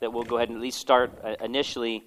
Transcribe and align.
that 0.00 0.12
we'll 0.12 0.24
go 0.24 0.36
ahead 0.36 0.48
and 0.48 0.56
at 0.56 0.62
least 0.62 0.78
start 0.78 1.12
uh, 1.22 1.34
initially 1.42 2.02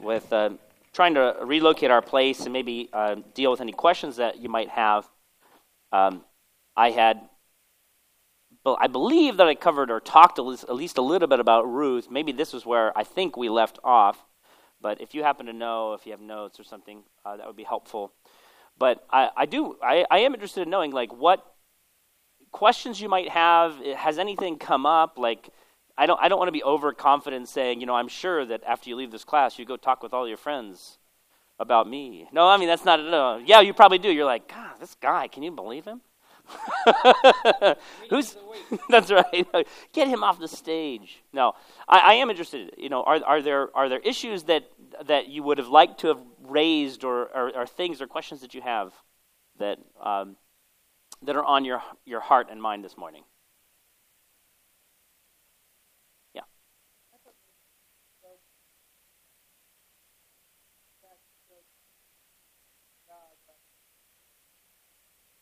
with 0.00 0.32
uh, 0.32 0.50
trying 0.92 1.14
to 1.14 1.36
relocate 1.42 1.90
our 1.90 2.02
place 2.02 2.40
and 2.40 2.52
maybe 2.52 2.88
uh, 2.92 3.16
deal 3.34 3.50
with 3.50 3.60
any 3.60 3.72
questions 3.72 4.16
that 4.16 4.38
you 4.38 4.48
might 4.48 4.68
have. 4.68 5.08
Um, 5.92 6.24
I 6.76 6.90
had, 6.90 7.20
I 8.64 8.86
believe 8.86 9.38
that 9.38 9.46
I 9.46 9.54
covered 9.54 9.90
or 9.90 10.00
talked 10.00 10.38
at 10.38 10.44
least 10.44 10.98
a 10.98 11.02
little 11.02 11.28
bit 11.28 11.40
about 11.40 11.62
Ruth. 11.66 12.08
Maybe 12.10 12.32
this 12.32 12.52
was 12.52 12.66
where 12.66 12.96
I 12.96 13.04
think 13.04 13.36
we 13.36 13.48
left 13.48 13.78
off. 13.82 14.24
But 14.80 15.00
if 15.00 15.14
you 15.14 15.24
happen 15.24 15.46
to 15.46 15.52
know, 15.52 15.94
if 15.94 16.06
you 16.06 16.12
have 16.12 16.20
notes 16.20 16.60
or 16.60 16.64
something, 16.64 17.02
uh, 17.24 17.36
that 17.36 17.46
would 17.46 17.56
be 17.56 17.64
helpful. 17.64 18.12
But 18.78 19.04
I, 19.10 19.30
I 19.36 19.46
do, 19.46 19.76
I, 19.82 20.04
I 20.10 20.18
am 20.20 20.34
interested 20.34 20.62
in 20.62 20.70
knowing 20.70 20.92
like 20.92 21.12
what 21.12 21.44
questions 22.52 23.00
you 23.00 23.08
might 23.08 23.28
have. 23.28 23.76
Has 23.96 24.18
anything 24.18 24.56
come 24.56 24.86
up? 24.86 25.18
Like, 25.18 25.50
I 25.98 26.06
don't, 26.06 26.20
I 26.22 26.28
don't 26.28 26.38
want 26.38 26.48
to 26.48 26.52
be 26.52 26.62
overconfident 26.62 27.48
saying, 27.48 27.80
you 27.80 27.86
know, 27.86 27.94
I'm 27.96 28.08
sure 28.08 28.46
that 28.46 28.62
after 28.64 28.88
you 28.88 28.96
leave 28.96 29.10
this 29.10 29.24
class, 29.24 29.58
you 29.58 29.64
go 29.64 29.76
talk 29.76 30.02
with 30.02 30.14
all 30.14 30.28
your 30.28 30.36
friends 30.36 30.98
about 31.58 31.88
me. 31.88 32.28
No, 32.32 32.48
I 32.48 32.56
mean, 32.56 32.68
that's 32.68 32.84
not, 32.84 33.00
no. 33.00 33.42
Yeah, 33.44 33.60
you 33.60 33.74
probably 33.74 33.98
do. 33.98 34.10
You're 34.10 34.24
like, 34.24 34.48
God, 34.48 34.74
this 34.78 34.94
guy, 34.94 35.26
can 35.26 35.42
you 35.42 35.50
believe 35.50 35.84
him? 35.84 36.00
Who's 38.10 38.36
that's 38.88 39.10
right. 39.10 39.46
Get 39.92 40.08
him 40.08 40.24
off 40.24 40.38
the 40.38 40.48
stage. 40.48 41.22
No, 41.32 41.54
I, 41.88 41.98
I, 41.98 42.14
am 42.14 42.30
interested. 42.30 42.74
You 42.78 42.88
know, 42.88 43.02
are, 43.02 43.22
are 43.24 43.42
there 43.42 43.76
are 43.76 43.88
there 43.88 44.00
issues 44.00 44.44
that 44.44 44.64
that 45.06 45.28
you 45.28 45.42
would 45.42 45.58
have 45.58 45.68
liked 45.68 46.00
to 46.00 46.08
have 46.08 46.20
raised, 46.42 47.04
or, 47.04 47.28
or, 47.36 47.54
or 47.54 47.66
things 47.66 48.00
or 48.00 48.06
questions 48.06 48.40
that 48.40 48.54
you 48.54 48.62
have 48.62 48.92
that 49.58 49.78
um, 50.02 50.36
that 51.22 51.36
are 51.36 51.44
on 51.44 51.64
your 51.64 51.82
your 52.04 52.20
heart 52.20 52.48
and 52.50 52.60
mind 52.60 52.84
this 52.84 52.96
morning? 52.96 53.24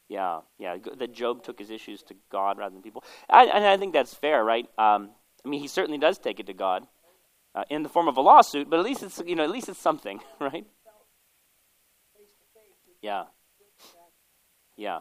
Yeah, 0.09 0.41
yeah. 0.59 0.77
That 0.99 1.13
Job 1.13 1.43
took 1.43 1.59
his 1.59 1.71
issues 1.71 2.03
to 2.05 2.15
God 2.31 2.59
rather 2.59 2.73
than 2.73 2.83
people. 2.83 3.03
I, 3.29 3.47
and 3.47 3.65
I 3.65 3.77
think 3.77 3.93
that's 3.93 4.15
fair, 4.15 4.45
right? 4.45 4.67
Um, 4.79 5.11
I 5.45 5.49
mean, 5.49 5.61
he 5.61 5.69
certainly 5.69 5.99
does 5.99 6.19
take 6.19 6.39
it 6.39 6.47
to 6.47 6.55
God 6.55 6.87
uh, 7.55 7.65
in 7.71 7.83
the 7.83 7.89
form 7.89 8.07
of 8.07 8.17
a 8.17 8.21
lawsuit, 8.21 8.71
but 8.71 8.79
at 8.79 8.85
least 8.85 9.03
it's 9.03 9.21
you 9.27 9.35
know 9.35 9.45
at 9.45 9.51
least 9.51 9.69
it's 9.69 9.79
something, 9.81 10.21
right? 10.41 10.67
Yeah. 13.03 13.25
Yeah. 14.77 15.01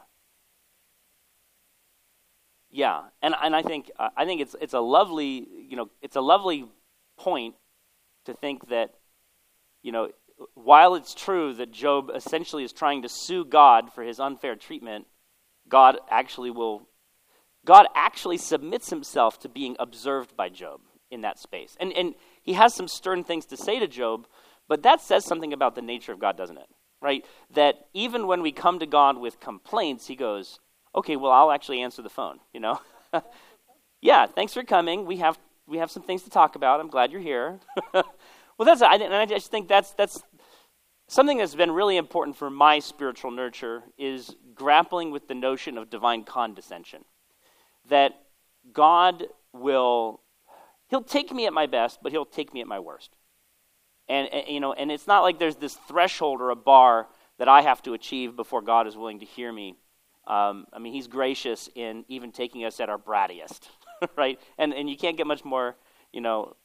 Yeah, 2.72 3.04
and 3.22 3.34
and 3.42 3.56
I 3.56 3.62
think 3.62 3.90
uh, 3.98 4.10
I 4.18 4.26
think 4.26 4.42
it's 4.42 4.54
it's 4.60 4.74
a 4.74 4.82
lovely 4.82 5.48
you 5.70 5.78
know 5.78 5.90
it's 6.02 6.18
a 6.18 6.22
lovely 6.22 6.66
point 7.18 7.56
to 8.26 8.34
think 8.34 8.68
that 8.68 8.96
you 9.82 9.94
know 9.94 10.10
while 10.54 10.96
it's 10.96 11.14
true 11.14 11.54
that 11.54 11.72
Job 11.72 12.12
essentially 12.14 12.64
is 12.64 12.74
trying 12.74 13.02
to 13.02 13.10
sue 13.10 13.46
God 13.46 13.92
for 13.94 14.04
his 14.04 14.20
unfair 14.20 14.56
treatment, 14.56 15.08
God 15.68 15.98
actually 16.10 16.52
will 16.52 16.88
God 17.66 17.88
actually 17.96 18.38
submits 18.38 18.92
himself 18.92 19.40
to 19.40 19.50
being 19.50 19.76
observed 19.80 20.38
by 20.38 20.50
Job 20.50 20.82
in 21.10 21.22
that 21.22 21.40
space. 21.40 21.76
And 21.80 21.94
and 21.94 22.16
he 22.44 22.54
has 22.54 22.74
some 22.74 22.88
stern 22.88 23.24
things 23.24 23.46
to 23.48 23.58
say 23.58 23.80
to 23.80 23.88
Job, 23.88 24.28
but 24.68 24.84
that 24.84 25.02
says 25.02 25.26
something 25.26 25.54
about 25.54 25.76
the 25.76 25.82
nature 25.82 26.12
of 26.12 26.20
God, 26.20 26.38
doesn't 26.38 26.58
it? 26.58 26.68
Right? 27.02 27.26
That 27.52 27.88
even 27.94 28.28
when 28.28 28.42
we 28.42 28.52
come 28.52 28.80
to 28.80 28.86
God 28.86 29.18
with 29.18 29.40
complaints, 29.40 30.08
he 30.08 30.16
goes, 30.16 30.60
"Okay, 30.94 31.16
well, 31.16 31.32
I'll 31.32 31.52
actually 31.52 31.82
answer 31.82 32.02
the 32.02 32.10
phone," 32.10 32.40
you 32.54 32.60
know? 32.60 32.80
yeah, 34.02 34.26
thanks 34.26 34.54
for 34.54 34.64
coming. 34.64 35.06
We 35.06 35.18
have 35.18 35.38
we 35.68 35.78
have 35.78 35.92
some 35.92 36.04
things 36.04 36.24
to 36.24 36.30
talk 36.30 36.56
about. 36.56 36.80
I'm 36.80 36.90
glad 36.90 37.12
you're 37.12 37.22
here. 37.22 37.60
well, 38.58 38.66
that's 38.66 38.82
I, 38.82 38.96
and 38.96 39.14
I 39.14 39.26
just 39.26 39.52
think 39.52 39.68
that's 39.68 39.92
that's 39.92 40.24
something 41.08 41.38
that's 41.38 41.56
been 41.56 41.72
really 41.72 41.98
important 41.98 42.38
for 42.38 42.50
my 42.50 42.80
spiritual 42.80 43.32
nurture 43.32 43.84
is 43.98 44.36
grappling 44.54 45.12
with 45.12 45.28
the 45.28 45.36
notion 45.36 45.78
of 45.78 45.90
divine 45.90 46.24
condescension. 46.24 47.06
That 47.90 48.14
God 48.74 49.26
will 49.54 50.22
He'll 50.88 51.04
take 51.04 51.32
me 51.32 51.48
at 51.48 51.54
my 51.54 51.66
best, 51.66 52.00
but 52.02 52.12
he'll 52.12 52.26
take 52.26 52.54
me 52.54 52.62
at 52.62 52.68
my 52.68 52.80
worst. 52.80 53.16
And, 54.08 54.28
and, 54.32 54.48
you 54.48 54.60
know, 54.60 54.74
and 54.74 54.92
it's 54.92 55.08
not 55.08 55.22
like 55.22 55.40
there's 55.40 55.56
this 55.56 55.76
threshold 55.88 56.42
or 56.42 56.52
a 56.52 56.56
bar 56.56 57.08
that 57.40 57.48
I 57.48 57.62
have 57.62 57.82
to 57.84 57.94
achieve 57.94 58.36
before 58.36 58.62
God 58.62 58.88
is 58.88 58.96
willing 58.96 59.20
to 59.20 59.26
hear 59.26 59.52
me. 59.52 59.76
Um, 60.28 60.68
I 60.72 60.80
mean, 60.80 60.94
He's 60.94 61.08
gracious 61.08 61.70
in 61.76 62.06
even 62.08 62.32
taking 62.32 62.66
us 62.66 62.80
at 62.80 62.90
our 62.90 62.98
brattiest, 62.98 63.70
right? 64.16 64.40
And 64.58 64.74
and 64.74 64.90
you 64.90 64.98
can't 64.98 65.18
get 65.18 65.28
much 65.28 65.44
more, 65.44 65.76
you 66.12 66.22
know. 66.22 66.56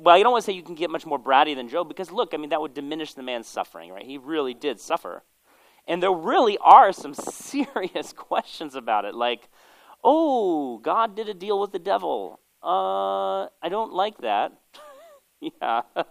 Well, 0.00 0.16
you 0.16 0.24
don't 0.24 0.32
want 0.32 0.44
to 0.44 0.46
say 0.46 0.54
you 0.54 0.62
can 0.62 0.74
get 0.74 0.90
much 0.90 1.06
more 1.06 1.18
bratty 1.18 1.54
than 1.54 1.68
Job 1.68 1.88
because 1.88 2.10
look, 2.10 2.34
I 2.34 2.36
mean, 2.36 2.50
that 2.50 2.60
would 2.60 2.74
diminish 2.74 3.14
the 3.14 3.22
man's 3.22 3.46
suffering, 3.46 3.90
right? 3.90 4.04
He 4.04 4.18
really 4.18 4.54
did 4.54 4.80
suffer, 4.80 5.22
and 5.86 6.02
there 6.02 6.12
really 6.12 6.58
are 6.58 6.92
some 6.92 7.14
serious 7.14 8.12
questions 8.12 8.74
about 8.74 9.04
it, 9.04 9.14
like, 9.14 9.48
oh, 10.02 10.78
God 10.78 11.16
did 11.16 11.28
a 11.28 11.34
deal 11.34 11.60
with 11.60 11.72
the 11.72 11.78
devil. 11.78 12.40
Uh, 12.62 13.46
I 13.62 13.68
don't 13.68 13.92
like 13.92 14.18
that. 14.18 14.52
yeah. 15.40 15.82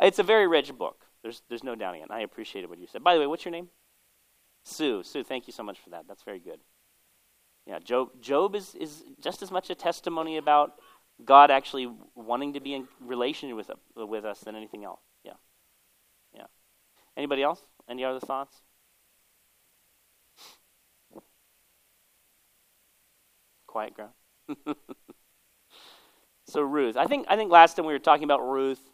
it's 0.00 0.18
a 0.18 0.22
very 0.22 0.46
rich 0.46 0.72
book. 0.76 1.04
There's, 1.22 1.42
there's 1.48 1.64
no 1.64 1.74
doubting 1.74 2.02
it. 2.02 2.10
I 2.10 2.20
appreciated 2.20 2.68
what 2.68 2.78
you 2.78 2.86
said. 2.86 3.04
By 3.04 3.14
the 3.14 3.20
way, 3.20 3.26
what's 3.26 3.44
your 3.44 3.52
name? 3.52 3.68
Sue. 4.64 5.02
Sue, 5.02 5.24
thank 5.24 5.46
you 5.46 5.52
so 5.52 5.62
much 5.62 5.78
for 5.80 5.90
that. 5.90 6.04
That's 6.08 6.22
very 6.22 6.40
good. 6.40 6.60
Yeah, 7.66 7.78
Job, 7.78 8.20
Job 8.20 8.56
is, 8.56 8.74
is 8.74 9.04
just 9.20 9.42
as 9.42 9.52
much 9.52 9.70
a 9.70 9.74
testimony 9.74 10.36
about 10.36 10.74
God 11.24 11.50
actually 11.50 11.90
wanting 12.14 12.54
to 12.54 12.60
be 12.60 12.74
in 12.74 12.88
relation 13.00 13.54
with, 13.56 13.70
with 13.96 14.24
us 14.24 14.40
than 14.40 14.56
anything 14.56 14.84
else. 14.84 15.00
Yeah. 15.24 15.32
Yeah. 16.34 16.46
Anybody 17.16 17.42
else? 17.42 17.60
Any 17.88 18.04
other 18.04 18.20
thoughts? 18.20 18.60
Quiet 23.66 23.94
ground. 23.94 24.12
So 26.52 26.60
Ruth, 26.60 26.98
I 26.98 27.06
think 27.06 27.26
I 27.30 27.36
think 27.36 27.50
last 27.50 27.76
time 27.76 27.86
we 27.86 27.94
were 27.94 27.98
talking 27.98 28.24
about 28.24 28.46
Ruth, 28.46 28.90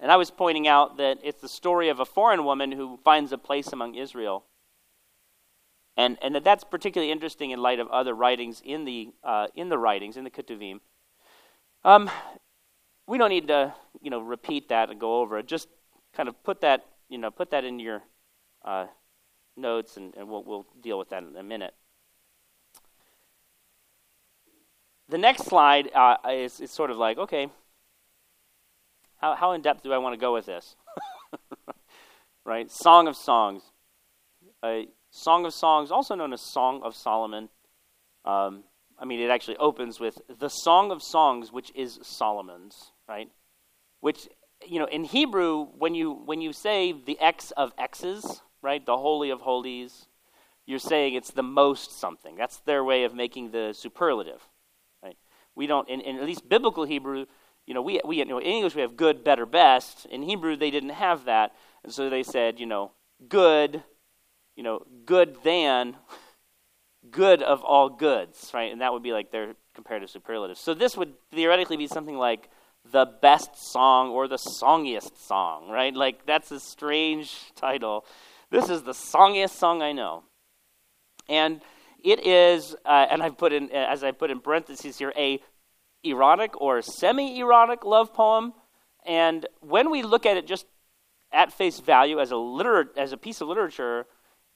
and 0.00 0.10
I 0.10 0.16
was 0.16 0.32
pointing 0.32 0.66
out 0.66 0.96
that 0.96 1.18
it's 1.22 1.40
the 1.40 1.48
story 1.48 1.88
of 1.90 2.00
a 2.00 2.04
foreign 2.04 2.44
woman 2.44 2.72
who 2.72 2.98
finds 3.04 3.30
a 3.30 3.38
place 3.38 3.72
among 3.72 3.94
Israel, 3.94 4.44
and 5.96 6.18
and 6.22 6.34
that 6.34 6.42
that's 6.42 6.64
particularly 6.64 7.12
interesting 7.12 7.52
in 7.52 7.62
light 7.62 7.78
of 7.78 7.86
other 7.88 8.14
writings 8.14 8.60
in 8.64 8.84
the 8.84 9.10
uh, 9.22 9.46
in 9.54 9.68
the 9.68 9.78
writings 9.78 10.16
in 10.16 10.24
the 10.24 10.30
Ketuvim. 10.30 10.80
Um, 11.84 12.10
we 13.06 13.18
don't 13.18 13.30
need 13.30 13.48
to 13.48 13.74
you 14.00 14.10
know 14.10 14.20
repeat 14.20 14.68
that 14.68 14.90
and 14.90 15.00
go 15.00 15.20
over 15.20 15.38
it. 15.38 15.46
Just 15.46 15.68
kind 16.14 16.28
of 16.28 16.42
put 16.42 16.60
that 16.62 16.86
you 17.08 17.18
know 17.18 17.30
put 17.30 17.50
that 17.50 17.64
in 17.64 17.78
your 17.78 18.02
uh, 18.64 18.86
notes, 19.56 19.96
and, 19.96 20.14
and 20.16 20.28
we'll 20.28 20.42
we'll 20.42 20.66
deal 20.82 20.98
with 20.98 21.10
that 21.10 21.22
in 21.22 21.36
a 21.36 21.42
minute. 21.42 21.74
the 25.08 25.18
next 25.18 25.44
slide 25.44 25.90
uh, 25.94 26.16
is, 26.30 26.60
is 26.60 26.70
sort 26.70 26.90
of 26.90 26.96
like, 26.96 27.18
okay, 27.18 27.48
how, 29.18 29.34
how 29.34 29.52
in 29.52 29.62
depth 29.62 29.82
do 29.82 29.92
I 29.92 29.98
want 29.98 30.14
to 30.14 30.20
go 30.20 30.32
with 30.32 30.46
this? 30.46 30.76
right? 32.44 32.70
Song 32.70 33.06
of 33.06 33.16
Songs. 33.16 33.62
A 34.64 34.88
Song 35.10 35.44
of 35.46 35.52
Songs, 35.52 35.90
also 35.90 36.14
known 36.14 36.32
as 36.32 36.40
Song 36.40 36.82
of 36.82 36.96
Solomon. 36.96 37.48
Um, 38.24 38.64
I 38.98 39.04
mean, 39.04 39.20
it 39.20 39.30
actually 39.30 39.56
opens 39.56 39.98
with 39.98 40.20
the 40.38 40.48
Song 40.48 40.90
of 40.90 41.02
Songs, 41.02 41.52
which 41.52 41.72
is 41.74 41.98
Solomon's, 42.02 42.92
right? 43.08 43.28
Which, 44.00 44.28
you 44.66 44.78
know, 44.78 44.86
in 44.86 45.04
Hebrew, 45.04 45.66
when 45.76 45.94
you, 45.94 46.12
when 46.12 46.40
you 46.40 46.52
say 46.52 46.92
the 46.92 47.18
X 47.20 47.50
of 47.52 47.72
X's, 47.78 48.42
right, 48.62 48.84
the 48.84 48.96
Holy 48.96 49.30
of 49.30 49.40
Holies, 49.40 50.06
you're 50.66 50.78
saying 50.78 51.14
it's 51.14 51.32
the 51.32 51.42
most 51.42 51.98
something. 51.98 52.36
That's 52.36 52.58
their 52.58 52.84
way 52.84 53.04
of 53.04 53.14
making 53.14 53.50
the 53.50 53.72
superlative. 53.72 54.48
We 55.54 55.66
don't, 55.66 55.88
in, 55.88 56.00
in 56.00 56.16
at 56.16 56.24
least 56.24 56.48
biblical 56.48 56.84
Hebrew, 56.84 57.26
you 57.66 57.74
know, 57.74 57.82
we, 57.82 58.00
we 58.04 58.16
you 58.16 58.24
know, 58.24 58.38
in 58.38 58.46
English 58.46 58.74
we 58.74 58.82
have 58.82 58.96
good, 58.96 59.24
better, 59.24 59.46
best. 59.46 60.06
In 60.06 60.22
Hebrew 60.22 60.56
they 60.56 60.70
didn't 60.70 60.90
have 60.90 61.24
that, 61.26 61.54
and 61.82 61.92
so 61.92 62.10
they 62.10 62.22
said, 62.22 62.58
you 62.58 62.66
know, 62.66 62.92
good, 63.28 63.82
you 64.56 64.62
know, 64.62 64.84
good 65.06 65.36
than, 65.44 65.96
good 67.10 67.42
of 67.42 67.62
all 67.62 67.88
goods, 67.88 68.50
right? 68.54 68.72
And 68.72 68.80
that 68.80 68.92
would 68.92 69.02
be 69.02 69.12
like 69.12 69.30
their 69.30 69.54
comparative 69.74 70.10
superlative. 70.10 70.58
So 70.58 70.74
this 70.74 70.96
would 70.96 71.14
theoretically 71.32 71.76
be 71.76 71.86
something 71.86 72.16
like 72.16 72.48
the 72.90 73.06
best 73.06 73.56
song 73.56 74.10
or 74.10 74.28
the 74.28 74.36
songiest 74.36 75.18
song, 75.26 75.68
right? 75.70 75.94
Like 75.94 76.26
that's 76.26 76.50
a 76.50 76.60
strange 76.60 77.52
title. 77.54 78.04
This 78.50 78.68
is 78.68 78.82
the 78.82 78.92
songiest 78.92 79.50
song 79.50 79.82
I 79.82 79.92
know. 79.92 80.24
And 81.28 81.60
it 82.02 82.26
is, 82.26 82.76
uh, 82.84 83.06
and 83.10 83.22
I've 83.22 83.38
put 83.38 83.52
in, 83.52 83.70
uh, 83.72 83.86
as 83.88 84.04
I 84.04 84.12
put 84.12 84.30
in 84.30 84.40
parentheses 84.40 84.98
here, 84.98 85.12
a 85.16 85.40
erotic 86.02 86.60
or 86.60 86.82
semi-erotic 86.82 87.84
love 87.84 88.12
poem. 88.12 88.52
And 89.06 89.46
when 89.60 89.90
we 89.90 90.02
look 90.02 90.26
at 90.26 90.36
it 90.36 90.46
just 90.46 90.66
at 91.32 91.52
face 91.52 91.80
value 91.80 92.20
as 92.20 92.30
a 92.30 92.36
liter- 92.36 92.92
as 92.96 93.12
a 93.12 93.16
piece 93.16 93.40
of 93.40 93.48
literature, 93.48 94.06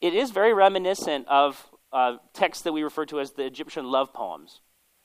it 0.00 0.14
is 0.14 0.30
very 0.30 0.52
reminiscent 0.52 1.26
of 1.26 1.67
uh, 1.92 2.16
texts 2.32 2.64
that 2.64 2.72
we 2.72 2.82
refer 2.82 3.06
to 3.06 3.20
as 3.20 3.32
the 3.32 3.44
Egyptian 3.44 3.90
love 3.90 4.12
poems, 4.12 4.60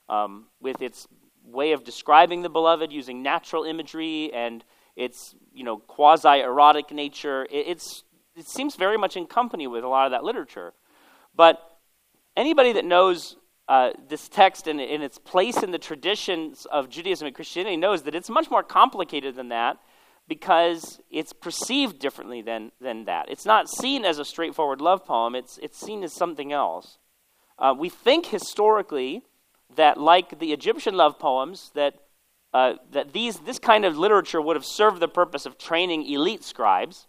um, 0.09 0.47
with 0.59 0.81
its 0.81 1.07
way 1.43 1.71
of 1.71 1.83
describing 1.83 2.41
the 2.41 2.49
beloved 2.49 2.91
using 2.91 3.21
natural 3.21 3.63
imagery 3.63 4.31
and 4.33 4.63
its 4.95 5.35
you 5.53 5.63
know 5.63 5.77
quasi 5.77 6.39
erotic 6.39 6.91
nature. 6.91 7.45
It, 7.49 7.67
it's 7.67 8.03
it 8.35 8.47
seems 8.47 8.75
very 8.75 8.97
much 8.97 9.15
in 9.15 9.27
company 9.27 9.67
with 9.67 9.83
a 9.83 9.87
lot 9.87 10.05
of 10.05 10.11
that 10.11 10.23
literature. 10.23 10.73
But 11.35 11.59
anybody 12.35 12.73
that 12.73 12.85
knows 12.85 13.37
uh, 13.67 13.91
this 14.09 14.27
text 14.27 14.67
and, 14.67 14.79
and 14.81 15.03
its 15.03 15.17
place 15.17 15.63
in 15.63 15.71
the 15.71 15.77
traditions 15.77 16.65
of 16.71 16.89
Judaism 16.89 17.27
and 17.27 17.35
Christianity 17.35 17.77
knows 17.77 18.03
that 18.03 18.15
it's 18.15 18.29
much 18.29 18.51
more 18.51 18.63
complicated 18.63 19.35
than 19.35 19.49
that 19.49 19.77
because 20.27 21.01
it's 21.09 21.33
perceived 21.33 21.99
differently 21.99 22.41
than, 22.41 22.71
than 22.79 23.05
that. 23.05 23.29
It's 23.29 23.45
not 23.45 23.69
seen 23.69 24.05
as 24.05 24.19
a 24.19 24.25
straightforward 24.25 24.81
love 24.81 25.05
poem, 25.05 25.35
it's, 25.35 25.57
it's 25.61 25.79
seen 25.79 26.03
as 26.03 26.13
something 26.13 26.51
else. 26.51 26.97
Uh, 27.59 27.75
we 27.77 27.89
think 27.89 28.27
historically 28.27 29.23
that, 29.75 29.99
like 29.99 30.39
the 30.39 30.53
Egyptian 30.53 30.95
love 30.95 31.19
poems, 31.19 31.71
that, 31.75 31.95
uh, 32.53 32.75
that 32.91 33.13
these, 33.13 33.39
this 33.39 33.59
kind 33.59 33.85
of 33.85 33.97
literature 33.97 34.41
would 34.41 34.55
have 34.55 34.65
served 34.65 34.99
the 34.99 35.07
purpose 35.07 35.45
of 35.45 35.57
training 35.57 36.09
elite 36.09 36.43
scribes. 36.43 37.07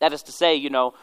That 0.00 0.12
is 0.12 0.22
to 0.24 0.32
say, 0.32 0.54
you 0.54 0.70
know, 0.70 0.94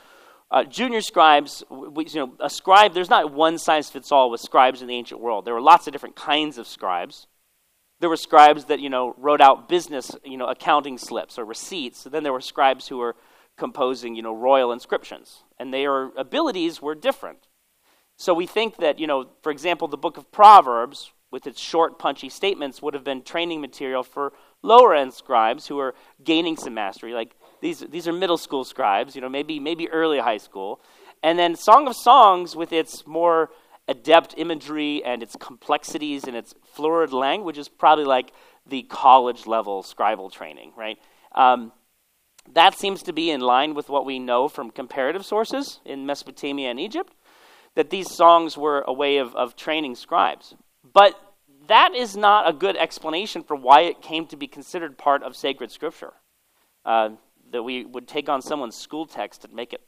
uh, 0.52 0.64
junior 0.64 1.02
scribes, 1.02 1.64
we, 1.70 2.06
you 2.06 2.20
know, 2.20 2.34
a 2.40 2.50
scribe, 2.50 2.94
there's 2.94 3.10
not 3.10 3.34
one 3.34 3.58
size 3.58 3.90
fits 3.90 4.12
all 4.12 4.30
with 4.30 4.42
scribes 4.42 4.82
in 4.82 4.88
the 4.88 4.96
ancient 4.96 5.20
world. 5.20 5.46
There 5.46 5.54
were 5.54 5.62
lots 5.62 5.88
of 5.88 5.94
different 5.94 6.16
kinds 6.16 6.58
of 6.58 6.68
scribes. 6.68 7.28
There 8.00 8.10
were 8.10 8.18
scribes 8.18 8.66
that, 8.66 8.80
you 8.80 8.90
know, 8.90 9.16
wrote 9.18 9.42
out 9.42 9.70
business, 9.70 10.12
you 10.24 10.38
know, 10.38 10.48
accounting 10.48 10.98
slips 10.98 11.40
or 11.40 11.46
receipts. 11.46 12.04
then 12.04 12.24
there 12.24 12.34
were 12.34 12.42
scribes 12.42 12.88
who 12.88 12.98
were 12.98 13.16
composing, 13.58 14.16
you 14.16 14.22
know, 14.22 14.34
royal 14.34 14.72
inscriptions. 14.72 15.44
And 15.58 15.74
their 15.74 16.08
abilities 16.18 16.82
were 16.82 16.96
different. 16.96 17.48
So 18.18 18.34
we 18.34 18.48
think 18.48 18.78
that, 18.78 19.00
you 19.00 19.08
know, 19.08 19.30
for 19.42 19.52
example, 19.52 19.88
the 19.88 19.98
book 19.98 20.18
of 20.18 20.32
Proverbs, 20.32 21.12
with 21.32 21.48
its 21.48 21.60
short, 21.60 22.00
punchy 22.00 22.30
statements, 22.30 22.82
would 22.82 22.94
have 22.94 23.04
been 23.04 23.22
training 23.22 23.62
material 23.62 24.04
for 24.04 24.34
lower 24.62 24.94
end 24.94 25.14
scribes 25.14 25.68
who 25.68 25.80
are 25.80 25.96
gaining 26.24 26.58
some 26.58 26.74
mastery. 26.74 27.14
Like 27.14 27.36
these, 27.62 27.80
these 27.80 28.08
are 28.08 28.14
middle 28.14 28.38
school 28.38 28.64
scribes, 28.64 29.16
you 29.16 29.22
know, 29.22 29.30
maybe, 29.30 29.60
maybe 29.60 29.90
early 29.90 30.20
high 30.20 30.38
school. 30.38 30.82
And 31.24 31.40
then 31.40 31.56
Song 31.56 31.88
of 31.88 31.96
Songs, 31.96 32.56
with 32.56 32.72
its 32.72 33.06
more 33.08 33.50
adept 33.88 34.34
imagery 34.38 35.04
and 35.04 35.22
its 35.22 35.36
complexities 35.40 36.26
and 36.26 36.36
its 36.36 36.56
florid 36.74 37.14
language, 37.14 37.58
is 37.58 37.70
probably 37.70 38.06
like 38.06 38.32
the 38.66 38.84
college 38.84 39.46
level 39.46 39.84
scribal 39.84 40.32
training, 40.32 40.72
right? 40.76 40.98
Um, 41.34 41.72
that 42.54 42.78
seems 42.78 43.04
to 43.04 43.14
be 43.14 43.32
in 43.32 43.42
line 43.42 43.74
with 43.74 43.90
what 43.90 44.06
we 44.06 44.20
know 44.20 44.48
from 44.48 44.72
comparative 44.72 45.26
sources 45.26 45.80
in 45.86 46.06
Mesopotamia 46.06 46.70
and 46.70 46.80
Egypt, 46.80 47.14
that 47.76 47.90
these 47.90 48.10
songs 48.10 48.58
were 48.58 48.84
a 48.88 48.94
way 48.94 49.18
of, 49.18 49.36
of 49.36 49.56
training 49.56 49.96
scribes. 49.96 50.56
But 50.94 51.20
that 51.68 51.96
is 51.96 52.16
not 52.16 52.48
a 52.48 52.54
good 52.54 52.78
explanation 52.78 53.44
for 53.44 53.56
why 53.56 53.82
it 53.82 54.02
came 54.02 54.28
to 54.28 54.38
be 54.38 54.48
considered 54.48 54.98
part 54.98 55.24
of 55.24 55.36
sacred 55.36 55.72
scripture. 55.72 56.14
Uh, 56.86 57.10
that 57.52 57.64
we 57.64 57.86
would 57.86 58.08
take 58.08 58.30
on 58.30 58.42
someone's 58.42 58.76
school 58.76 59.06
text 59.06 59.46
and 59.46 59.54
make 59.54 59.74
it, 59.74 59.82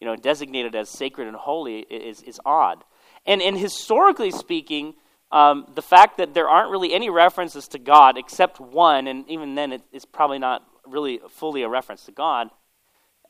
you 0.00 0.06
know, 0.06 0.16
designated 0.16 0.74
as 0.74 0.88
sacred 0.88 1.26
and 1.26 1.36
holy 1.36 1.80
is, 1.80 2.22
is 2.22 2.40
odd. 2.44 2.84
And, 3.28 3.42
and 3.42 3.58
historically 3.58 4.30
speaking, 4.30 4.94
um, 5.30 5.66
the 5.74 5.82
fact 5.82 6.16
that 6.16 6.32
there 6.32 6.48
aren't 6.48 6.70
really 6.70 6.94
any 6.94 7.10
references 7.10 7.68
to 7.68 7.78
God 7.78 8.16
except 8.16 8.58
one, 8.58 9.06
and 9.06 9.28
even 9.28 9.54
then 9.54 9.70
it, 9.70 9.82
it's 9.92 10.06
probably 10.06 10.38
not 10.38 10.64
really 10.86 11.20
fully 11.28 11.62
a 11.62 11.68
reference 11.68 12.04
to 12.06 12.12
God, 12.12 12.48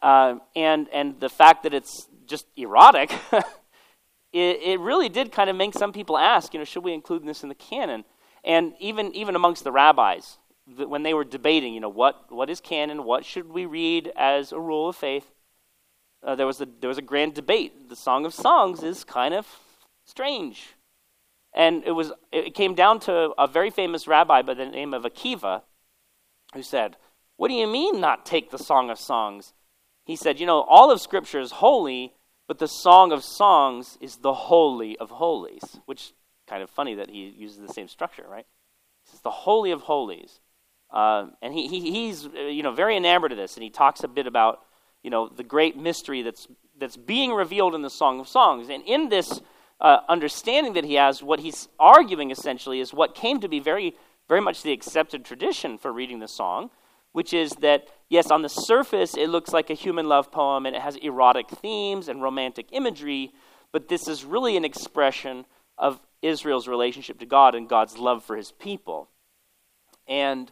uh, 0.01 0.37
and, 0.55 0.89
and 0.93 1.19
the 1.19 1.29
fact 1.29 1.65
that 1.65 1.75
it's 1.75 2.07
just 2.27 2.47
erotic, 2.57 3.11
it, 4.33 4.63
it 4.63 4.79
really 4.79 5.09
did 5.09 5.33
kind 5.33 5.51
of 5.51 5.57
make 5.57 5.75
some 5.75 5.93
people 5.93 6.17
ask, 6.17 6.55
you 6.55 6.61
know, 6.61 6.65
should 6.65 6.85
we 6.85 6.95
include 6.95 7.27
this 7.27 7.43
in 7.43 7.49
the 7.49 7.57
canon? 7.57 8.05
And 8.45 8.75
even, 8.79 9.13
even 9.17 9.35
amongst 9.35 9.65
the 9.65 9.73
rabbis, 9.73 10.39
when 10.77 11.03
they 11.03 11.13
were 11.13 11.25
debating, 11.25 11.75
you 11.75 11.81
know, 11.81 11.89
what, 11.89 12.31
what 12.31 12.49
is 12.49 12.61
canon, 12.61 13.03
what 13.03 13.25
should 13.25 13.49
we 13.49 13.67
read 13.67 14.13
as 14.17 14.53
a 14.53 14.61
rule 14.61 14.91
of 14.91 14.95
faith, 14.95 15.29
uh, 16.23 16.37
there, 16.37 16.47
was 16.47 16.61
a, 16.61 16.69
there 16.81 16.89
was 16.89 16.99
a 16.99 17.03
grand 17.03 17.35
debate. 17.35 17.89
The 17.89 17.97
Song 17.97 18.25
of 18.25 18.33
Songs 18.33 18.85
is 18.85 19.03
kind 19.03 19.35
of 19.35 19.49
strange. 20.09 20.75
And 21.55 21.83
it, 21.85 21.93
was, 21.93 22.13
it 22.33 22.55
came 22.55 22.75
down 22.75 23.01
to 23.01 23.33
a 23.39 23.47
very 23.47 23.71
famous 23.71 24.07
rabbi 24.07 24.43
by 24.43 24.55
the 24.55 24.67
name 24.67 24.95
of 24.95 25.05
Akiva 25.05 25.63
who 26.55 26.63
said, 26.63 26.97
What 27.37 27.49
do 27.49 27.55
you 27.55 27.67
mean, 27.67 28.01
not 28.01 28.27
take 28.27 28.51
the 28.51 28.59
Song 28.59 28.91
of 28.91 28.99
Songs? 28.99 29.55
He 30.05 30.17
said, 30.17 30.39
You 30.39 30.47
know, 30.47 30.63
all 30.63 30.91
of 30.91 31.01
Scripture 31.01 31.41
is 31.41 31.53
holy, 31.53 32.15
but 32.47 32.59
the 32.59 32.67
Song 32.67 33.13
of 33.13 33.25
Songs 33.25 33.99
is 34.01 34.17
the 34.17 34.35
holy 34.35 34.97
of 34.99 35.11
holies, 35.11 35.79
which 35.87 36.13
kind 36.47 36.63
of 36.63 36.71
funny 36.71 36.95
that 36.95 37.11
he 37.11 37.35
uses 37.37 37.59
the 37.59 37.73
same 37.73 37.89
structure, 37.89 38.25
right? 38.29 38.47
It's 39.11 39.21
the 39.21 39.31
holy 39.31 39.71
of 39.71 39.83
holies. 39.83 40.41
Uh, 40.91 41.27
and 41.43 41.53
he, 41.53 41.69
he, 41.69 41.91
he's 41.91 42.27
uh, 42.27 42.41
you 42.41 42.63
know, 42.63 42.73
very 42.73 42.97
enamored 42.97 43.33
of 43.33 43.39
this, 43.39 43.55
and 43.55 43.63
he 43.63 43.71
talks 43.71 44.03
a 44.03 44.09
bit 44.09 44.27
about 44.27 44.61
you 45.03 45.11
know, 45.11 45.29
the 45.29 45.45
great 45.45 45.77
mystery 45.77 46.23
that's, 46.23 46.49
that's 46.79 46.97
being 46.97 47.33
revealed 47.33 47.75
in 47.75 47.83
the 47.83 47.91
Song 47.91 48.21
of 48.21 48.29
Songs. 48.29 48.69
And 48.69 48.83
in 48.85 49.09
this 49.09 49.41
uh, 49.81 50.01
understanding 50.09 50.73
that 50.75 50.85
he 50.85 50.95
has, 50.95 51.23
what 51.23 51.41
he's 51.41 51.69
arguing 51.79 52.31
essentially 52.31 52.81
is 52.81 52.93
what 52.93 53.15
came 53.15 53.41
to 53.41 53.49
be 53.49 53.61
very, 53.61 53.95
very 54.29 54.41
much 54.41 54.63
the 54.63 54.73
accepted 54.73 55.25
tradition 55.25 55.79
for 55.79 55.93
reading 55.93 56.19
the 56.19 56.29
song, 56.29 56.71
which 57.13 57.33
is 57.33 57.53
that, 57.61 57.89
yes, 58.09 58.31
on 58.31 58.43
the 58.43 58.49
surface 58.49 59.17
it 59.17 59.29
looks 59.29 59.53
like 59.53 59.71
a 59.71 59.75
human 59.75 60.09
love 60.09 60.33
poem 60.33 60.67
and 60.67 60.75
it 60.75 60.83
has 60.83 60.97
erotic 60.97 61.49
themes 61.49 62.09
and 62.09 62.23
romantic 62.23 62.67
imagery, 62.73 63.33
but 63.73 63.89
this 63.89 64.09
is 64.09 64.25
really 64.25 64.57
an 64.57 64.65
expression 64.65 65.45
of 65.77 66.01
Israel's 66.23 66.67
relationship 66.67 67.19
to 67.21 67.27
God 67.27 67.55
and 67.55 67.69
God's 67.69 67.99
love 67.99 68.25
for 68.25 68.37
his 68.37 68.51
people. 68.51 69.09
And 70.09 70.51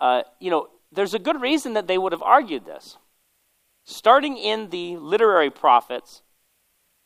uh, 0.00 0.22
you 0.40 0.50
know, 0.50 0.68
there's 0.92 1.14
a 1.14 1.18
good 1.18 1.40
reason 1.40 1.74
that 1.74 1.86
they 1.86 1.98
would 1.98 2.12
have 2.12 2.22
argued 2.22 2.64
this. 2.64 2.96
Starting 3.84 4.36
in 4.36 4.70
the 4.70 4.96
literary 4.96 5.50
prophets 5.50 6.22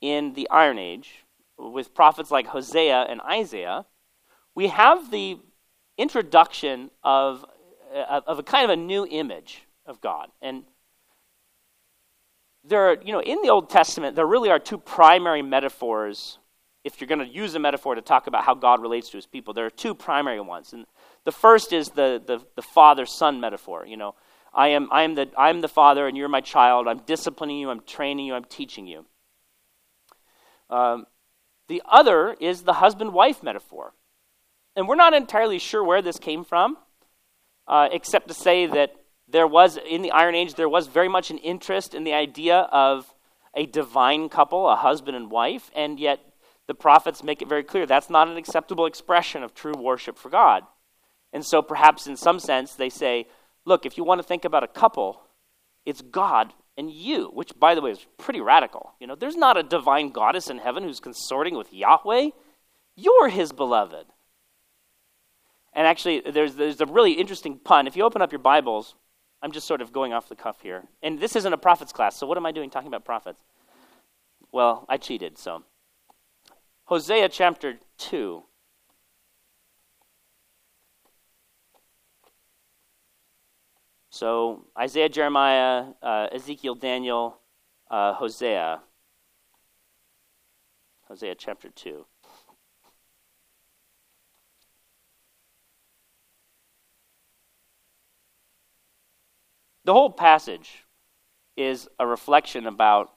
in 0.00 0.32
the 0.32 0.48
Iron 0.50 0.78
Age, 0.78 1.24
with 1.60 1.94
prophets 1.94 2.30
like 2.30 2.46
Hosea 2.46 3.06
and 3.08 3.20
Isaiah, 3.20 3.86
we 4.54 4.68
have 4.68 5.10
the 5.10 5.38
introduction 5.98 6.90
of, 7.04 7.44
uh, 7.94 8.20
of 8.26 8.38
a 8.38 8.42
kind 8.42 8.64
of 8.64 8.70
a 8.70 8.76
new 8.76 9.06
image 9.06 9.62
of 9.86 10.00
God. 10.00 10.28
And 10.40 10.64
there 12.64 12.90
are, 12.90 12.96
you 13.04 13.12
know, 13.12 13.22
in 13.22 13.42
the 13.42 13.48
Old 13.48 13.70
Testament, 13.70 14.16
there 14.16 14.26
really 14.26 14.50
are 14.50 14.58
two 14.58 14.78
primary 14.78 15.42
metaphors. 15.42 16.38
If 16.84 17.00
you're 17.00 17.08
going 17.08 17.20
to 17.20 17.26
use 17.26 17.54
a 17.54 17.58
metaphor 17.58 17.94
to 17.94 18.02
talk 18.02 18.26
about 18.26 18.44
how 18.44 18.54
God 18.54 18.80
relates 18.80 19.10
to 19.10 19.18
his 19.18 19.26
people, 19.26 19.54
there 19.54 19.66
are 19.66 19.70
two 19.70 19.94
primary 19.94 20.40
ones. 20.40 20.72
And 20.72 20.86
the 21.24 21.32
first 21.32 21.72
is 21.72 21.90
the, 21.90 22.22
the, 22.24 22.40
the 22.56 22.62
father 22.62 23.06
son 23.06 23.40
metaphor. 23.40 23.86
You 23.86 23.96
know, 23.96 24.14
I 24.52 24.68
am, 24.68 24.88
I, 24.90 25.02
am 25.02 25.14
the, 25.14 25.28
I 25.36 25.50
am 25.50 25.60
the 25.60 25.68
father 25.68 26.08
and 26.08 26.16
you're 26.16 26.28
my 26.28 26.40
child. 26.40 26.88
I'm 26.88 27.00
disciplining 27.00 27.58
you, 27.58 27.70
I'm 27.70 27.82
training 27.82 28.26
you, 28.26 28.34
I'm 28.34 28.44
teaching 28.44 28.86
you. 28.86 29.04
Um, 30.68 31.06
the 31.70 31.82
other 31.88 32.36
is 32.40 32.62
the 32.62 32.74
husband 32.74 33.12
wife 33.12 33.44
metaphor. 33.44 33.94
And 34.74 34.88
we're 34.88 34.96
not 34.96 35.14
entirely 35.14 35.60
sure 35.60 35.84
where 35.84 36.02
this 36.02 36.18
came 36.18 36.44
from, 36.44 36.76
uh, 37.68 37.88
except 37.92 38.26
to 38.26 38.34
say 38.34 38.66
that 38.66 38.96
there 39.28 39.46
was, 39.46 39.78
in 39.88 40.02
the 40.02 40.10
Iron 40.10 40.34
Age, 40.34 40.54
there 40.54 40.68
was 40.68 40.88
very 40.88 41.08
much 41.08 41.30
an 41.30 41.38
interest 41.38 41.94
in 41.94 42.02
the 42.02 42.12
idea 42.12 42.68
of 42.72 43.14
a 43.54 43.66
divine 43.66 44.28
couple, 44.28 44.68
a 44.68 44.74
husband 44.74 45.16
and 45.16 45.30
wife, 45.30 45.70
and 45.72 46.00
yet 46.00 46.18
the 46.66 46.74
prophets 46.74 47.22
make 47.22 47.40
it 47.40 47.48
very 47.48 47.62
clear 47.62 47.86
that's 47.86 48.10
not 48.10 48.26
an 48.26 48.36
acceptable 48.36 48.86
expression 48.86 49.44
of 49.44 49.54
true 49.54 49.74
worship 49.78 50.18
for 50.18 50.28
God. 50.28 50.64
And 51.32 51.46
so 51.46 51.62
perhaps 51.62 52.08
in 52.08 52.16
some 52.16 52.40
sense 52.40 52.74
they 52.74 52.90
say, 52.90 53.28
look, 53.64 53.86
if 53.86 53.96
you 53.96 54.02
want 54.02 54.18
to 54.18 54.26
think 54.26 54.44
about 54.44 54.64
a 54.64 54.68
couple, 54.68 55.22
it's 55.86 56.02
God 56.02 56.52
and 56.80 56.90
you, 56.90 57.26
which 57.34 57.52
by 57.60 57.74
the 57.74 57.82
way 57.82 57.90
is 57.90 58.06
pretty 58.16 58.40
radical. 58.40 58.94
You 58.98 59.06
know, 59.06 59.14
there's 59.14 59.36
not 59.36 59.58
a 59.58 59.62
divine 59.62 60.12
goddess 60.12 60.48
in 60.48 60.56
heaven 60.56 60.82
who's 60.82 60.98
consorting 60.98 61.54
with 61.54 61.74
Yahweh. 61.74 62.30
You're 62.96 63.28
his 63.28 63.52
beloved. 63.52 64.06
And 65.74 65.86
actually, 65.86 66.20
there's, 66.20 66.54
there's 66.54 66.80
a 66.80 66.86
really 66.86 67.12
interesting 67.12 67.58
pun. 67.58 67.86
If 67.86 67.96
you 67.96 68.02
open 68.02 68.22
up 68.22 68.32
your 68.32 68.38
Bibles, 68.38 68.94
I'm 69.42 69.52
just 69.52 69.66
sort 69.66 69.82
of 69.82 69.92
going 69.92 70.14
off 70.14 70.30
the 70.30 70.34
cuff 70.34 70.62
here. 70.62 70.84
And 71.02 71.20
this 71.20 71.36
isn't 71.36 71.52
a 71.52 71.58
prophets 71.58 71.92
class, 71.92 72.16
so 72.16 72.26
what 72.26 72.38
am 72.38 72.46
I 72.46 72.50
doing 72.50 72.70
talking 72.70 72.88
about 72.88 73.04
prophets? 73.04 73.40
Well, 74.50 74.86
I 74.88 74.96
cheated, 74.96 75.36
so. 75.36 75.64
Hosea 76.84 77.28
chapter 77.28 77.78
2. 77.98 78.42
So 84.10 84.66
Isaiah, 84.76 85.08
Jeremiah, 85.08 85.86
uh, 86.02 86.26
Ezekiel, 86.32 86.74
Daniel, 86.74 87.38
uh, 87.90 88.14
Hosea. 88.14 88.80
Hosea 91.06 91.36
chapter 91.36 91.68
2. 91.68 92.04
The 99.84 99.92
whole 99.92 100.10
passage 100.10 100.84
is 101.56 101.88
a 101.98 102.06
reflection 102.06 102.66
about 102.66 103.12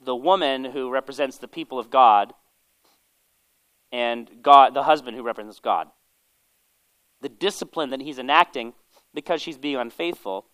the 0.00 0.14
woman 0.14 0.64
who 0.64 0.90
represents 0.90 1.38
the 1.38 1.48
people 1.48 1.78
of 1.78 1.90
God 1.90 2.32
and 3.92 4.30
God, 4.42 4.74
the 4.74 4.84
husband 4.84 5.16
who 5.16 5.22
represents 5.22 5.60
God. 5.60 5.88
The 7.20 7.28
discipline 7.28 7.90
that 7.90 8.00
he's 8.00 8.18
enacting 8.18 8.72
because 9.14 9.42
she's 9.42 9.58
being 9.58 9.76
unfaithful. 9.76 10.46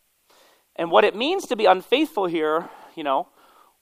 And 0.76 0.90
what 0.90 1.04
it 1.04 1.16
means 1.16 1.46
to 1.46 1.56
be 1.56 1.66
unfaithful 1.66 2.26
here, 2.26 2.68
you 2.94 3.04
know, 3.04 3.28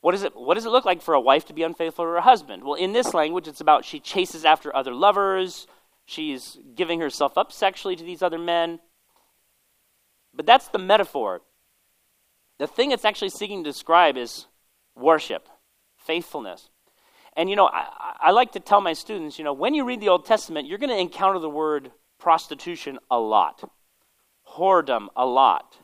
what, 0.01 0.15
is 0.15 0.23
it, 0.23 0.37
what 0.37 0.55
does 0.55 0.67
it 0.67 0.71
look 0.71 0.85
like 0.85 1.03
for 1.03 1.15
a 1.15 1.21
wife 1.21 1.47
to 1.47 1.55
be 1.55 1.63
unfaithful 1.63 2.05
to 2.05 2.11
her 2.11 2.21
husband? 2.21 2.63
Well, 2.63 2.75
in 2.75 2.93
this 2.93 3.15
language, 3.15 3.49
it's 3.49 3.61
about 3.61 3.85
she 3.85 4.01
chases 4.01 4.45
after 4.45 4.75
other 4.75 4.93
lovers, 4.93 5.67
she's 6.05 6.59
giving 6.75 7.01
herself 7.01 7.39
up 7.39 7.53
sexually 7.53 7.97
to 7.97 8.05
these 8.05 8.23
other 8.23 8.39
men. 8.39 8.81
But 10.35 10.47
that's 10.47 10.69
the 10.69 10.79
metaphor. 10.79 11.41
The 12.59 12.67
thing 12.67 12.91
it's 12.91 13.05
actually 13.05 13.31
seeking 13.31 13.65
to 13.65 13.71
describe 13.71 14.17
is 14.17 14.47
worship, 14.95 15.49
faithfulness. 15.97 16.69
And, 17.37 17.51
you 17.51 17.57
know, 17.57 17.67
I, 17.67 17.89
I 18.21 18.31
like 18.31 18.53
to 18.53 18.61
tell 18.61 18.81
my 18.81 18.93
students, 18.93 19.39
you 19.39 19.45
know, 19.45 19.53
when 19.53 19.75
you 19.75 19.85
read 19.85 20.01
the 20.01 20.09
Old 20.09 20.25
Testament, 20.25 20.69
you're 20.69 20.79
going 20.79 20.91
to 20.91 20.99
encounter 20.99 21.41
the 21.41 21.51
word 21.51 21.91
prostitution 22.19 22.99
a 23.11 23.19
lot, 23.19 23.69
whoredom 24.57 25.09
a 25.17 25.27
lot. 25.27 25.77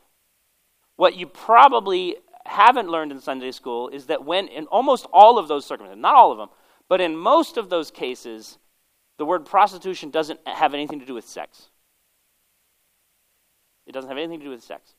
What 0.96 1.16
you 1.16 1.26
probably 1.26 2.16
haven't 2.46 2.88
learned 2.88 3.12
in 3.12 3.20
Sunday 3.20 3.52
school 3.52 3.88
is 3.88 4.06
that 4.06 4.24
when, 4.24 4.48
in 4.48 4.66
almost 4.66 5.06
all 5.12 5.38
of 5.38 5.48
those 5.48 5.64
circumstances, 5.64 6.00
not 6.00 6.14
all 6.14 6.32
of 6.32 6.38
them, 6.38 6.48
but 6.88 7.00
in 7.00 7.16
most 7.16 7.56
of 7.56 7.70
those 7.70 7.90
cases, 7.90 8.58
the 9.18 9.24
word 9.24 9.44
prostitution 9.44 10.10
doesn't 10.10 10.40
have 10.46 10.74
anything 10.74 11.00
to 11.00 11.06
do 11.06 11.14
with 11.14 11.28
sex. 11.28 11.68
It 13.86 13.92
doesn't 13.92 14.08
have 14.08 14.18
anything 14.18 14.40
to 14.40 14.44
do 14.44 14.50
with 14.50 14.62
sex. 14.62 14.94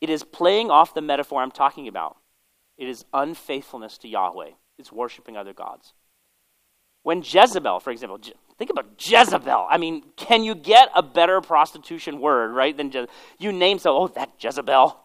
It 0.00 0.10
is 0.10 0.22
playing 0.22 0.70
off 0.70 0.94
the 0.94 1.00
metaphor 1.00 1.40
I'm 1.40 1.50
talking 1.50 1.88
about. 1.88 2.16
It 2.76 2.88
is 2.88 3.04
unfaithfulness 3.12 3.98
to 3.98 4.08
Yahweh. 4.08 4.50
It's 4.78 4.92
worshiping 4.92 5.36
other 5.36 5.52
gods. 5.52 5.92
When 7.02 7.22
Jezebel, 7.22 7.80
for 7.80 7.90
example, 7.90 8.18
think 8.58 8.70
about 8.70 8.86
Jezebel. 8.98 9.66
I 9.68 9.78
mean, 9.78 10.02
can 10.16 10.44
you 10.44 10.54
get 10.54 10.90
a 10.94 11.02
better 11.02 11.40
prostitution 11.40 12.20
word, 12.20 12.52
right, 12.52 12.76
than 12.76 12.90
Je- 12.90 13.06
you 13.38 13.52
name 13.52 13.78
so, 13.78 13.96
oh, 13.96 14.08
that 14.08 14.32
Jezebel. 14.38 14.96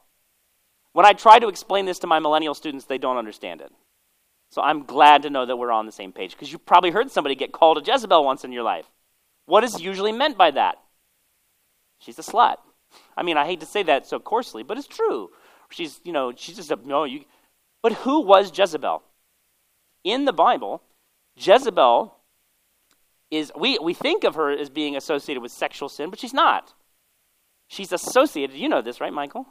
When 0.93 1.05
I 1.05 1.13
try 1.13 1.39
to 1.39 1.47
explain 1.47 1.85
this 1.85 1.99
to 1.99 2.07
my 2.07 2.19
millennial 2.19 2.53
students, 2.53 2.85
they 2.85 2.97
don't 2.97 3.17
understand 3.17 3.61
it. 3.61 3.71
So 4.51 4.61
I'm 4.61 4.83
glad 4.85 5.23
to 5.23 5.29
know 5.29 5.45
that 5.45 5.57
we're 5.57 5.71
on 5.71 5.85
the 5.85 5.91
same 5.91 6.11
page 6.11 6.31
because 6.31 6.51
you 6.51 6.57
probably 6.57 6.89
heard 6.89 7.11
somebody 7.11 7.35
get 7.35 7.51
called 7.51 7.77
a 7.77 7.83
Jezebel 7.85 8.25
once 8.25 8.43
in 8.43 8.51
your 8.51 8.63
life. 8.63 8.85
What 9.45 9.63
is 9.63 9.79
usually 9.79 10.11
meant 10.11 10.37
by 10.37 10.51
that? 10.51 10.77
She's 11.99 12.17
a 12.17 12.23
slut. 12.23 12.57
I 13.15 13.23
mean, 13.23 13.37
I 13.37 13.45
hate 13.45 13.59
to 13.59 13.65
say 13.65 13.83
that 13.83 14.07
so 14.07 14.19
coarsely, 14.19 14.63
but 14.63 14.77
it's 14.77 14.87
true. 14.87 15.29
She's, 15.69 15.99
you 16.03 16.11
know, 16.11 16.33
she's 16.35 16.55
just 16.55 16.71
a 16.71 16.79
no. 16.83 17.03
You, 17.03 17.25
but 17.83 17.93
who 17.93 18.21
was 18.21 18.57
Jezebel? 18.57 19.03
In 20.03 20.25
the 20.25 20.33
Bible, 20.33 20.81
Jezebel 21.35 22.15
is 23.31 23.51
we 23.57 23.77
we 23.79 23.93
think 23.93 24.23
of 24.23 24.35
her 24.35 24.51
as 24.51 24.69
being 24.69 24.95
associated 24.95 25.41
with 25.41 25.51
sexual 25.51 25.89
sin, 25.89 26.09
but 26.09 26.19
she's 26.19 26.33
not. 26.33 26.73
She's 27.67 27.91
associated. 27.91 28.55
You 28.55 28.69
know 28.69 28.81
this, 28.81 28.99
right, 28.99 29.13
Michael? 29.13 29.45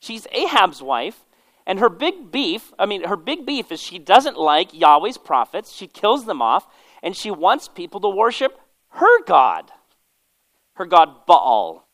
She's 0.00 0.26
Ahab's 0.32 0.82
wife, 0.82 1.26
and 1.66 1.78
her 1.78 1.90
big 1.90 2.30
beef. 2.30 2.72
I 2.78 2.86
mean, 2.86 3.04
her 3.04 3.16
big 3.16 3.44
beef 3.44 3.70
is 3.70 3.80
she 3.80 3.98
doesn't 3.98 4.38
like 4.38 4.72
Yahweh's 4.72 5.18
prophets. 5.18 5.72
She 5.72 5.86
kills 5.86 6.24
them 6.24 6.40
off, 6.40 6.66
and 7.02 7.14
she 7.14 7.30
wants 7.30 7.68
people 7.68 8.00
to 8.00 8.08
worship 8.08 8.58
her 8.92 9.22
God 9.24 9.70
her 10.80 10.86
god 10.86 11.26
Baal. 11.26 11.86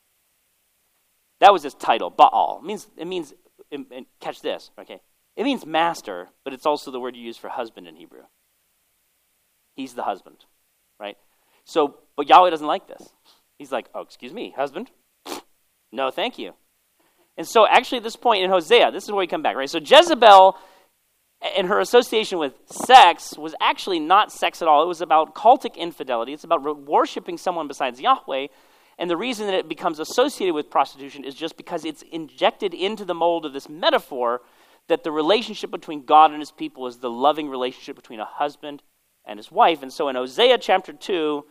That 1.40 1.52
was 1.52 1.64
his 1.64 1.74
title, 1.74 2.08
Baal. 2.08 2.60
It 2.62 2.66
means, 2.66 2.86
it 2.96 3.06
means 3.06 3.34
catch 4.20 4.40
this, 4.40 4.70
okay? 4.80 5.00
It 5.36 5.42
means 5.42 5.66
master, 5.66 6.28
but 6.44 6.54
it's 6.54 6.64
also 6.64 6.90
the 6.90 7.00
word 7.00 7.16
you 7.16 7.22
use 7.22 7.36
for 7.36 7.48
husband 7.48 7.88
in 7.88 7.96
Hebrew. 7.96 8.22
He's 9.76 9.94
the 9.94 10.02
husband, 10.02 10.46
right? 10.98 11.16
So, 11.64 11.98
but 12.16 12.28
Yahweh 12.28 12.50
doesn't 12.50 12.66
like 12.66 12.88
this. 12.88 13.08
He's 13.58 13.70
like, 13.70 13.88
oh, 13.94 14.00
excuse 14.00 14.32
me, 14.32 14.52
husband? 14.56 14.90
No, 15.92 16.10
thank 16.10 16.38
you. 16.38 16.54
And 17.36 17.46
so, 17.46 17.66
actually, 17.66 17.98
at 17.98 18.04
this 18.04 18.16
point 18.16 18.42
in 18.42 18.50
Hosea, 18.50 18.90
this 18.90 19.04
is 19.04 19.10
where 19.10 19.18
we 19.18 19.26
come 19.26 19.42
back, 19.42 19.56
right? 19.56 19.68
So, 19.68 19.78
Jezebel 19.78 20.56
and 21.56 21.68
her 21.68 21.80
association 21.80 22.38
with 22.38 22.54
sex 22.64 23.36
was 23.36 23.54
actually 23.60 24.00
not 24.00 24.32
sex 24.32 24.62
at 24.62 24.68
all. 24.68 24.82
It 24.82 24.88
was 24.88 25.02
about 25.02 25.34
cultic 25.34 25.76
infidelity. 25.76 26.32
It's 26.32 26.44
about 26.44 26.62
worshiping 26.86 27.36
someone 27.36 27.68
besides 27.68 28.00
Yahweh. 28.00 28.46
And 28.98 29.10
the 29.10 29.16
reason 29.16 29.46
that 29.46 29.54
it 29.54 29.68
becomes 29.68 29.98
associated 29.98 30.54
with 30.54 30.70
prostitution 30.70 31.24
is 31.24 31.34
just 31.34 31.58
because 31.58 31.84
it's 31.84 32.02
injected 32.10 32.72
into 32.72 33.04
the 33.04 33.14
mold 33.14 33.44
of 33.44 33.52
this 33.52 33.68
metaphor 33.68 34.40
that 34.88 35.04
the 35.04 35.12
relationship 35.12 35.70
between 35.70 36.06
God 36.06 36.30
and 36.30 36.40
his 36.40 36.52
people 36.52 36.86
is 36.86 36.98
the 36.98 37.10
loving 37.10 37.48
relationship 37.48 37.96
between 37.96 38.20
a 38.20 38.24
husband 38.24 38.82
and 39.26 39.38
his 39.38 39.50
wife. 39.50 39.82
And 39.82 39.92
so 39.92 40.08
in 40.08 40.16
Hosea 40.16 40.58
chapter 40.58 40.92
2, 40.92 41.44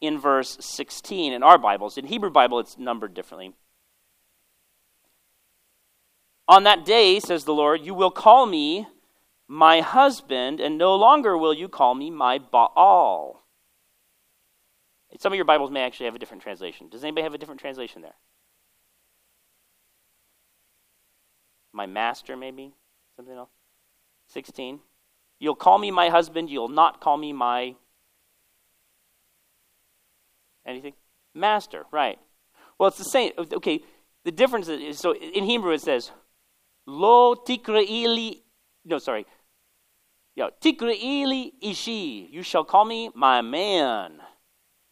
in 0.00 0.18
verse 0.18 0.56
16, 0.60 1.32
in 1.32 1.42
our 1.42 1.58
Bibles, 1.58 1.98
in 1.98 2.06
Hebrew 2.06 2.30
Bible, 2.30 2.60
it's 2.60 2.78
numbered 2.78 3.14
differently. 3.14 3.52
On 6.46 6.62
that 6.64 6.84
day, 6.84 7.20
says 7.20 7.44
the 7.44 7.52
Lord, 7.52 7.82
you 7.82 7.92
will 7.92 8.10
call 8.10 8.46
me 8.46 8.86
my 9.48 9.80
husband, 9.80 10.60
and 10.60 10.78
no 10.78 10.94
longer 10.94 11.36
will 11.36 11.54
you 11.54 11.68
call 11.68 11.94
me 11.94 12.10
my 12.10 12.38
Baal. 12.38 13.42
Some 15.18 15.32
of 15.32 15.36
your 15.36 15.44
Bibles 15.44 15.70
may 15.70 15.82
actually 15.82 16.06
have 16.06 16.14
a 16.14 16.18
different 16.18 16.42
translation. 16.42 16.88
Does 16.88 17.02
anybody 17.02 17.22
have 17.22 17.34
a 17.34 17.38
different 17.38 17.60
translation 17.60 18.02
there? 18.02 18.14
My 21.72 21.86
master, 21.86 22.36
maybe? 22.36 22.74
Something 23.16 23.36
else? 23.36 23.50
16. 24.28 24.80
You'll 25.40 25.54
call 25.54 25.78
me 25.78 25.90
my 25.90 26.08
husband, 26.08 26.50
you'll 26.50 26.68
not 26.68 27.00
call 27.00 27.16
me 27.16 27.32
my. 27.32 27.74
Anything? 30.66 30.94
Master, 31.34 31.86
right. 31.92 32.18
Well, 32.78 32.88
it's 32.88 32.98
the 32.98 33.04
same. 33.04 33.32
Okay, 33.38 33.82
the 34.24 34.32
difference 34.32 34.68
is 34.68 34.98
so 34.98 35.14
in 35.14 35.44
Hebrew 35.44 35.72
it 35.72 35.80
says, 35.80 36.10
Lo 36.86 37.34
tikreili. 37.34 38.40
No, 38.84 38.98
sorry. 38.98 39.26
Yo, 40.34 40.50
tikreili 40.60 41.52
ishi. 41.60 42.28
You 42.30 42.42
shall 42.42 42.64
call 42.64 42.84
me 42.84 43.10
my 43.14 43.42
man. 43.42 44.20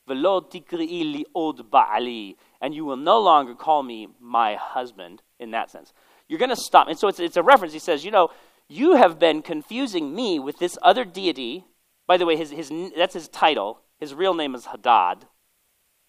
Velo 0.06 0.40
tikreili 0.42 1.24
od 1.34 1.70
ba'ali. 1.70 2.36
And 2.60 2.74
you 2.74 2.84
will 2.84 2.96
no 2.96 3.18
longer 3.20 3.54
call 3.54 3.82
me 3.82 4.08
my 4.20 4.56
husband 4.56 5.22
in 5.38 5.52
that 5.52 5.70
sense. 5.70 5.92
You're 6.28 6.38
going 6.38 6.50
to 6.50 6.56
stop. 6.56 6.88
And 6.88 6.98
so 6.98 7.08
it's, 7.08 7.20
it's 7.20 7.36
a 7.36 7.42
reference. 7.42 7.72
He 7.72 7.78
says, 7.78 8.04
you 8.04 8.10
know, 8.10 8.30
you 8.68 8.96
have 8.96 9.18
been 9.18 9.42
confusing 9.42 10.14
me 10.14 10.38
with 10.38 10.58
this 10.58 10.76
other 10.82 11.04
deity. 11.04 11.64
By 12.06 12.16
the 12.16 12.26
way, 12.26 12.36
his, 12.36 12.50
his, 12.50 12.72
that's 12.96 13.14
his 13.14 13.28
title. 13.28 13.80
His 13.98 14.14
real 14.14 14.34
name 14.34 14.54
is 14.54 14.66
Hadad, 14.66 15.26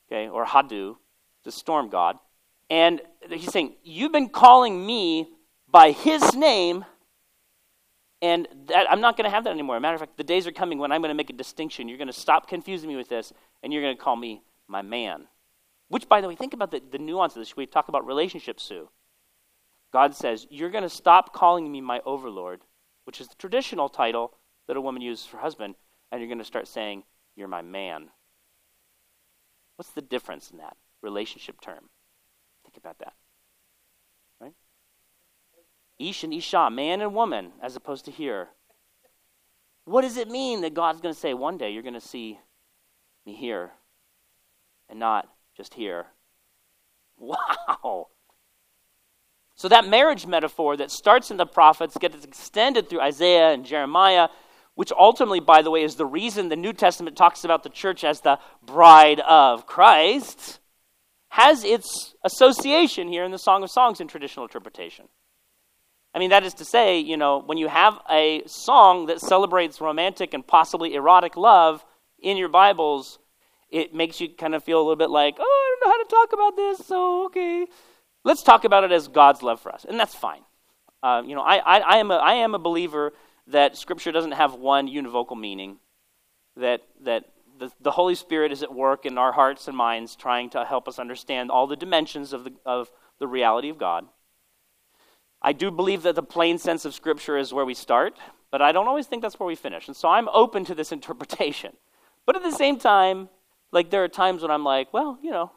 okay, 0.08 0.28
or 0.28 0.46
Hadu, 0.46 0.98
the 1.44 1.52
storm 1.52 1.90
god. 1.90 2.18
And 2.70 3.02
he's 3.30 3.52
saying, 3.52 3.76
You've 3.84 4.12
been 4.12 4.30
calling 4.30 4.86
me 4.86 5.30
by 5.70 5.92
his 5.92 6.36
name, 6.36 6.84
and 8.22 8.48
that, 8.68 8.92
I'm 8.92 9.00
not 9.00 9.16
going 9.16 9.26
to 9.26 9.30
have 9.30 9.46
that 9.46 9.52
anymore. 9.52 9.80
matter 9.80 9.94
of 9.94 10.02
fact, 10.02 10.18
the 10.18 10.24
days 10.24 10.48
are 10.48 10.52
coming 10.52 10.80
when 10.80 10.92
I'm 10.92 11.02
going 11.02 11.10
to 11.10 11.16
make 11.16 11.30
a 11.30 11.34
distinction. 11.34 11.88
You're 11.88 11.98
going 11.98 12.08
to 12.08 12.14
stop 12.14 12.48
confusing 12.48 12.90
me 12.90 12.98
with 12.98 13.08
this, 13.08 13.32
and 13.64 13.72
you're 13.72 13.82
going 13.82 13.96
to 13.96 14.04
call 14.04 14.16
me 14.16 14.42
my 14.68 14.82
man. 14.82 15.28
Which, 15.88 16.10
by 16.10 16.20
the 16.20 16.28
way, 16.28 16.36
think 16.36 16.54
about 16.54 16.72
the, 16.72 16.82
the 16.92 16.98
nuance 16.98 17.36
of 17.36 17.42
this. 17.42 17.56
We 17.56 17.66
talk 17.66 17.88
about 17.88 18.06
relationships, 18.06 18.64
Sue. 18.64 18.90
God 19.92 20.16
says, 20.16 20.48
You're 20.50 20.70
going 20.70 20.84
to 20.84 20.90
stop 20.90 21.34
calling 21.34 21.72
me 21.72 21.82
my 21.82 22.02
overlord, 22.06 22.62
which 23.06 23.22
is 23.22 23.28
the 23.28 23.36
traditional 23.36 23.90
title 23.90 24.34
that 24.68 24.78
a 24.78 24.82
woman 24.82 25.02
uses 25.02 25.26
for 25.26 25.38
husband, 25.38 25.76
and 26.12 26.22
you're 26.22 26.28
going 26.28 26.38
to 26.40 26.44
start 26.44 26.68
saying, 26.68 27.04
You're 27.36 27.48
my 27.48 27.62
man. 27.62 28.10
What's 29.76 29.92
the 29.92 30.02
difference 30.02 30.52
in 30.52 30.58
that 30.58 30.76
relationship 31.02 31.62
term? 31.62 31.90
Think 32.64 32.78
about 32.78 33.00
that. 33.00 33.14
Right? 34.42 34.54
Ish 36.00 36.24
and 36.24 36.34
Isha, 36.34 36.70
man 36.70 37.02
and 37.02 37.14
woman, 37.14 37.52
as 37.62 37.76
opposed 37.76 38.06
to 38.06 38.12
here. 38.12 38.50
What 39.86 40.02
does 40.02 40.18
it 40.18 40.28
mean 40.28 40.62
that 40.62 40.74
God's 40.74 41.00
going 41.00 41.14
to 41.14 41.20
say, 41.20 41.34
One 41.34 41.58
day 41.58 41.72
you're 41.72 41.84
going 41.84 41.94
to 41.94 42.02
see 42.02 42.40
me 43.26 43.34
here 43.36 43.72
and 44.90 45.00
not 45.00 45.30
just 45.56 45.74
here? 45.74 46.08
Wow. 47.20 48.10
So 49.58 49.68
that 49.70 49.88
marriage 49.88 50.28
metaphor 50.28 50.78
that 50.78 50.92
starts 50.92 51.32
in 51.32 51.38
the 51.38 51.46
prophets 51.48 51.98
gets 51.98 52.24
extended 52.24 52.90
through 52.90 53.02
Isaiah 53.02 53.52
and 53.52 53.66
Jeremiah, 53.66 54.30
which 54.76 54.92
ultimately, 54.92 55.40
by 55.40 55.64
the 55.64 55.72
way, 55.72 55.82
is 55.84 55.96
the 55.96 56.06
reason 56.06 56.50
the 56.50 56.56
New 56.56 56.74
Testament 56.74 57.18
talks 57.18 57.44
about 57.44 57.64
the 57.64 57.70
church 57.70 58.04
as 58.04 58.22
the 58.22 58.38
bride 58.64 59.20
of 59.22 59.66
Christ, 59.66 60.60
has 61.30 61.64
its 61.64 62.14
association 62.24 63.08
here 63.08 63.24
in 63.24 63.32
the 63.32 63.40
Song 63.40 63.64
of 63.64 63.72
Songs 63.72 64.00
in 64.00 64.08
traditional 64.08 64.46
interpretation. 64.46 65.08
I 66.14 66.20
mean, 66.20 66.30
that 66.30 66.44
is 66.44 66.54
to 66.56 66.66
say, 66.66 67.00
you 67.00 67.18
know, 67.18 67.42
when 67.44 67.58
you 67.58 67.68
have 67.68 68.00
a 68.12 68.44
song 68.46 69.08
that 69.08 69.20
celebrates 69.20 69.82
romantic 69.82 70.36
and 70.36 70.46
possibly 70.46 70.94
erotic 70.94 71.36
love 71.36 71.84
in 72.20 72.38
your 72.38 72.50
Bibles, 72.50 73.18
it 73.72 73.94
makes 73.94 74.22
you 74.22 74.30
kind 74.30 74.54
of 74.54 74.64
feel 74.64 74.78
a 74.78 74.84
little 74.84 74.96
bit 74.96 75.10
like, 75.10 75.38
oh, 75.40 75.44
I 75.44 75.76
don't 75.80 75.88
know 75.88 75.94
how 75.94 76.04
to 76.04 76.10
talk 76.10 76.34
about 76.34 76.56
this, 76.56 76.88
so 76.88 77.26
okay. 77.26 77.66
Let's 78.28 78.44
talk 78.44 78.66
about 78.66 78.84
it 78.84 78.92
as 78.92 79.08
God's 79.08 79.42
love 79.42 79.62
for 79.62 79.72
us, 79.72 79.86
and 79.88 79.98
that's 79.98 80.14
fine. 80.14 80.42
Uh, 81.02 81.24
you 81.26 81.34
know, 81.34 81.42
I, 81.42 81.60
I, 81.60 81.80
I, 81.80 81.98
am 82.00 82.12
a, 82.12 82.16
I 82.16 82.34
am 82.34 82.56
a 82.56 82.60
believer 82.60 83.14
that 83.48 83.78
Scripture 83.78 84.12
doesn't 84.12 84.34
have 84.34 84.54
one 84.54 84.90
univocal 84.90 85.40
meaning. 85.40 85.78
that, 86.58 86.82
that 87.04 87.24
the, 87.58 87.72
the 87.80 87.92
Holy 87.92 88.16
Spirit 88.16 88.52
is 88.52 88.64
at 88.64 88.74
work 88.74 89.06
in 89.06 89.18
our 89.18 89.32
hearts 89.32 89.70
and 89.70 89.78
minds 89.78 90.18
trying 90.18 90.50
to 90.50 90.66
help 90.66 90.90
us 90.90 91.00
understand 91.00 91.50
all 91.52 91.68
the 91.68 91.78
dimensions 91.78 92.34
of 92.34 92.44
the, 92.44 92.52
of 92.66 92.92
the 93.18 93.28
reality 93.28 93.70
of 93.70 93.78
God. 93.78 94.06
I 95.42 95.54
do 95.54 95.72
believe 95.72 96.04
that 96.04 96.16
the 96.16 96.22
plain 96.22 96.58
sense 96.58 96.84
of 96.84 96.94
Scripture 96.94 97.38
is 97.38 97.54
where 97.54 97.64
we 97.64 97.74
start, 97.74 98.18
but 98.52 98.62
I 98.62 98.74
don't 98.74 98.90
always 98.90 99.08
think 99.08 99.22
that's 99.22 99.40
where 99.40 99.48
we 99.48 99.56
finish. 99.56 99.88
And 99.88 99.96
so 99.96 100.10
I'm 100.10 100.28
open 100.34 100.66
to 100.66 100.76
this 100.76 100.92
interpretation. 100.98 101.78
But 102.26 102.36
at 102.36 102.44
the 102.44 102.52
same 102.52 102.78
time, 102.78 103.30
like 103.72 103.90
there 103.90 104.04
are 104.04 104.10
times 104.10 104.42
when 104.42 104.52
I'm 104.52 104.66
like, 104.66 104.94
well, 104.94 105.18
you 105.24 105.32
know, 105.32 105.54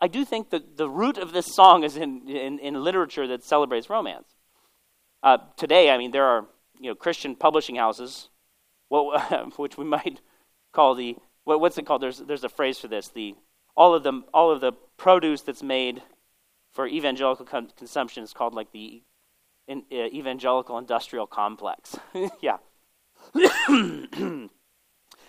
I 0.00 0.08
do 0.08 0.24
think 0.24 0.50
that 0.50 0.76
the 0.76 0.88
root 0.88 1.18
of 1.18 1.32
this 1.32 1.54
song 1.54 1.84
is 1.84 1.96
in, 1.96 2.28
in, 2.28 2.58
in 2.58 2.82
literature 2.82 3.26
that 3.26 3.44
celebrates 3.44 3.90
romance. 3.90 4.34
Uh, 5.22 5.38
today, 5.56 5.90
I 5.90 5.98
mean, 5.98 6.10
there 6.10 6.24
are 6.24 6.46
you 6.78 6.90
know 6.90 6.94
Christian 6.94 7.36
publishing 7.36 7.76
houses, 7.76 8.30
which 9.56 9.76
we 9.76 9.84
might 9.84 10.20
call 10.72 10.94
the 10.94 11.16
what, 11.44 11.60
what's 11.60 11.76
it 11.78 11.86
called? 11.86 12.02
There's 12.02 12.18
there's 12.18 12.44
a 12.44 12.48
phrase 12.48 12.78
for 12.78 12.88
this. 12.88 13.08
The 13.08 13.34
all 13.76 13.94
of 13.94 14.02
the 14.02 14.22
all 14.32 14.50
of 14.50 14.60
the 14.60 14.72
produce 14.96 15.42
that's 15.42 15.62
made 15.62 16.02
for 16.72 16.86
evangelical 16.86 17.44
con- 17.44 17.70
consumption 17.76 18.22
is 18.22 18.32
called 18.32 18.54
like 18.54 18.72
the 18.72 19.02
in, 19.68 19.84
uh, 19.92 20.06
evangelical 20.06 20.78
industrial 20.78 21.26
complex. 21.26 21.96
yeah. 22.40 22.58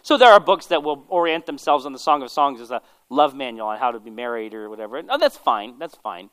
so 0.02 0.18
there 0.18 0.32
are 0.32 0.40
books 0.40 0.68
that 0.68 0.84
will 0.84 1.06
orient 1.10 1.46
themselves 1.46 1.86
on 1.86 1.94
the 1.94 2.00
Song 2.00 2.24
of 2.24 2.32
Songs 2.32 2.62
as 2.62 2.72
a 2.72 2.82
love 3.10 3.36
manual 3.36 3.68
on 3.68 3.78
how 3.78 3.92
to 3.92 4.00
be 4.00 4.10
married 4.10 4.54
or 4.54 4.70
whatever. 4.70 5.02
Oh, 5.10 5.18
that's 5.18 5.38
fine. 5.38 5.78
That's 5.80 5.96
fine. 5.96 6.30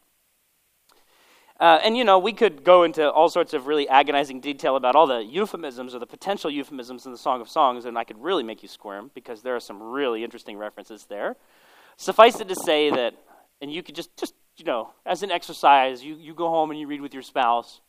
Uh, 1.60 1.80
and, 1.82 1.96
you 1.96 2.04
know, 2.04 2.20
we 2.20 2.32
could 2.32 2.62
go 2.62 2.84
into 2.84 3.10
all 3.10 3.28
sorts 3.28 3.52
of 3.52 3.66
really 3.66 3.88
agonizing 3.88 4.40
detail 4.40 4.76
about 4.76 4.94
all 4.94 5.08
the 5.08 5.25
euphemisms 5.25 5.92
or 5.92 5.98
the 5.98 6.06
potential 6.06 6.50
euphemisms 6.50 7.04
in 7.04 7.10
the 7.10 7.18
Song 7.18 7.40
of 7.40 7.48
Songs, 7.48 7.84
and 7.84 7.98
I 7.98 8.04
could 8.04 8.18
really 8.22 8.44
make 8.44 8.62
you 8.62 8.68
squirm 8.68 9.10
because 9.12 9.42
there 9.42 9.56
are 9.56 9.60
some 9.60 9.82
really 9.82 10.22
interesting 10.22 10.56
references 10.56 11.06
there. 11.08 11.34
Suffice 11.96 12.38
it 12.38 12.48
to 12.48 12.54
say 12.54 12.90
that, 12.90 13.14
and 13.60 13.72
you 13.72 13.82
could 13.82 13.96
just, 13.96 14.16
just 14.16 14.34
you 14.56 14.64
know, 14.64 14.90
as 15.04 15.25
an 15.25 15.32
exercise, 15.32 16.04
you, 16.04 16.14
you 16.14 16.32
go 16.32 16.48
home 16.48 16.70
and 16.70 16.78
you 16.78 16.87
read 16.87 17.00
with 17.00 17.12
your 17.12 17.25
spouse, 17.25 17.80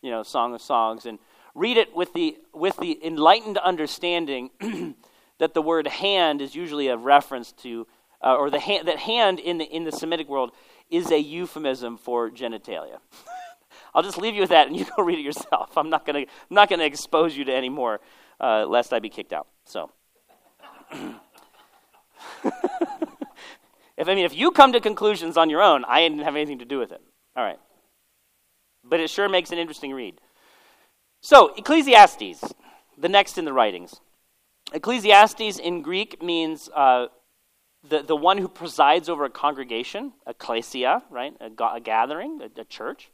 you 0.00 0.10
know, 0.10 0.22
Song 0.22 0.54
of 0.54 0.62
Songs, 0.62 1.04
and 1.04 1.18
read 1.54 1.76
it 1.76 1.94
with 1.94 2.14
the, 2.14 2.38
with 2.54 2.78
the 2.78 2.98
enlightened 3.04 3.58
understanding 3.58 4.48
that 5.38 5.54
the 5.54 5.62
word 5.62 5.86
hand 5.86 6.40
is 6.42 6.54
usually 6.54 6.88
a 6.88 6.96
reference 6.96 7.52
to, 7.52 7.86
uh, 8.22 8.34
or 8.34 8.50
the 8.50 8.60
hand, 8.60 8.88
that 8.88 8.98
hand 8.98 9.38
in 9.38 9.58
the, 9.58 9.64
in 9.64 9.84
the 9.84 9.92
Semitic 9.92 10.28
world 10.28 10.52
is 10.90 11.10
a 11.10 11.18
euphemism 11.18 11.96
for 11.96 12.30
genitalia. 12.30 12.98
I'll 13.94 14.02
just 14.02 14.18
leave 14.18 14.34
you 14.34 14.40
with 14.40 14.50
that, 14.50 14.66
and 14.66 14.76
you 14.76 14.84
go 14.96 15.02
read 15.02 15.18
it 15.18 15.22
yourself. 15.22 15.76
I'm 15.76 15.90
not 15.90 16.04
going 16.06 16.26
to 16.50 16.84
expose 16.84 17.36
you 17.36 17.44
to 17.44 17.52
any 17.52 17.68
more, 17.68 18.00
uh, 18.40 18.66
lest 18.66 18.92
I 18.92 18.98
be 18.98 19.08
kicked 19.08 19.32
out. 19.32 19.46
So, 19.64 19.90
if 20.92 21.02
I 23.98 24.14
mean, 24.14 24.24
if 24.24 24.34
you 24.34 24.50
come 24.50 24.72
to 24.72 24.80
conclusions 24.80 25.36
on 25.36 25.50
your 25.50 25.62
own, 25.62 25.84
I 25.84 26.00
didn't 26.00 26.20
have 26.20 26.36
anything 26.36 26.58
to 26.60 26.64
do 26.64 26.78
with 26.78 26.92
it. 26.92 27.00
All 27.36 27.44
right, 27.44 27.58
but 28.84 29.00
it 29.00 29.10
sure 29.10 29.28
makes 29.28 29.52
an 29.52 29.58
interesting 29.58 29.92
read. 29.92 30.20
So, 31.20 31.52
Ecclesiastes, 31.56 32.44
the 32.96 33.08
next 33.08 33.38
in 33.38 33.44
the 33.44 33.52
writings. 33.52 34.00
Ecclesiastes 34.72 35.58
in 35.58 35.82
Greek 35.82 36.22
means 36.22 36.68
uh, 36.74 37.06
the, 37.88 38.02
the 38.02 38.16
one 38.16 38.38
who 38.38 38.48
presides 38.48 39.08
over 39.08 39.24
a 39.24 39.30
congregation, 39.30 40.12
ecclesia, 40.26 41.02
right? 41.10 41.34
A, 41.40 41.50
a 41.74 41.80
gathering, 41.80 42.40
a, 42.42 42.60
a 42.60 42.64
church. 42.64 43.10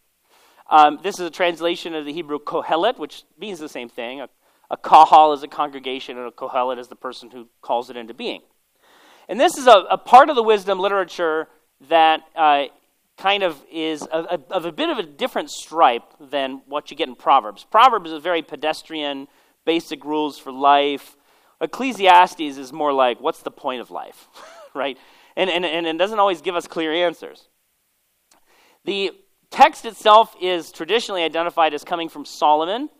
Um, 0.71 0.99
this 1.03 1.21
is 1.21 1.27
a 1.27 1.31
translation 1.31 1.95
of 1.95 2.07
the 2.07 2.13
Hebrew 2.13 2.39
kohelet, 2.39 2.99
which 2.99 3.25
means 3.39 3.59
the 3.59 3.69
same 3.69 3.89
thing. 3.89 4.21
A, 4.21 4.29
a 4.71 4.77
kahal 4.77 5.33
is 5.33 5.43
a 5.43 5.49
congregation, 5.49 6.17
and 6.17 6.27
a 6.27 6.31
kohelet 6.31 6.79
is 6.79 6.89
the 6.89 6.97
person 6.97 7.31
who 7.31 7.49
calls 7.61 7.91
it 7.91 7.97
into 7.97 8.15
being. 8.15 8.41
And 9.29 9.39
this 9.39 9.57
is 9.57 9.67
a, 9.67 9.85
a 9.91 9.99
part 9.99 10.31
of 10.31 10.37
the 10.37 10.43
wisdom 10.43 10.79
literature 10.79 11.49
that 11.89 12.23
uh, 12.35 12.65
kind 13.17 13.43
of 13.43 13.63
is 13.71 14.03
a, 14.03 14.41
of 14.51 14.65
a 14.65 14.73
bit 14.73 14.89
of 14.89 14.99
a 14.99 15.03
different 15.03 15.51
stripe 15.51 16.15
than 16.19 16.63
what 16.67 16.91
you 16.91 16.97
get 16.97 17.09
in 17.09 17.15
Proverbs. 17.15 17.65
Proverbs 17.71 18.11
is 18.11 18.23
very 18.23 18.43
pedestrian, 18.43 19.29
basic 19.65 20.05
rules 20.05 20.39
for 20.39 20.51
life. 20.51 21.17
Ecclesiastes 21.65 22.41
is 22.41 22.73
more 22.73 22.93
like, 22.93 23.21
what's 23.21 23.43
the 23.43 23.51
point 23.51 23.81
of 23.81 23.91
life? 23.91 24.29
right? 24.75 24.97
And, 25.37 25.51
and, 25.51 25.65
and 25.65 25.87
it 25.87 25.99
doesn't 25.99 26.19
always 26.19 26.41
give 26.41 26.55
us 26.55 26.67
clear 26.67 26.93
answers. 26.93 27.49
The 28.85 29.13
text 29.51 29.85
itself 29.85 30.37
is 30.41 30.71
traditionally 30.71 31.23
identified 31.23 31.75
as 31.75 31.83
coming 31.83 32.09
from 32.09 32.25
Solomon. 32.25 32.91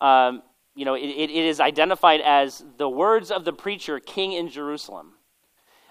Um, 0.00 0.42
you 0.74 0.84
know, 0.84 0.94
it, 0.94 1.02
it 1.02 1.30
is 1.30 1.60
identified 1.60 2.20
as 2.20 2.64
the 2.76 2.88
words 2.88 3.30
of 3.30 3.44
the 3.44 3.52
preacher, 3.52 3.98
king 3.98 4.32
in 4.32 4.48
Jerusalem. 4.48 5.14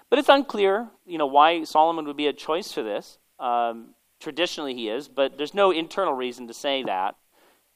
But 0.08 0.18
it's 0.18 0.28
unclear, 0.28 0.88
you 1.06 1.18
know, 1.18 1.26
why 1.26 1.64
Solomon 1.64 2.06
would 2.06 2.16
be 2.16 2.26
a 2.26 2.32
choice 2.32 2.72
for 2.72 2.82
this. 2.82 3.18
Um, 3.38 3.94
traditionally, 4.20 4.74
he 4.74 4.88
is, 4.88 5.08
but 5.08 5.38
there's 5.38 5.54
no 5.54 5.70
internal 5.70 6.14
reason 6.14 6.48
to 6.48 6.54
say 6.54 6.82
that. 6.84 7.16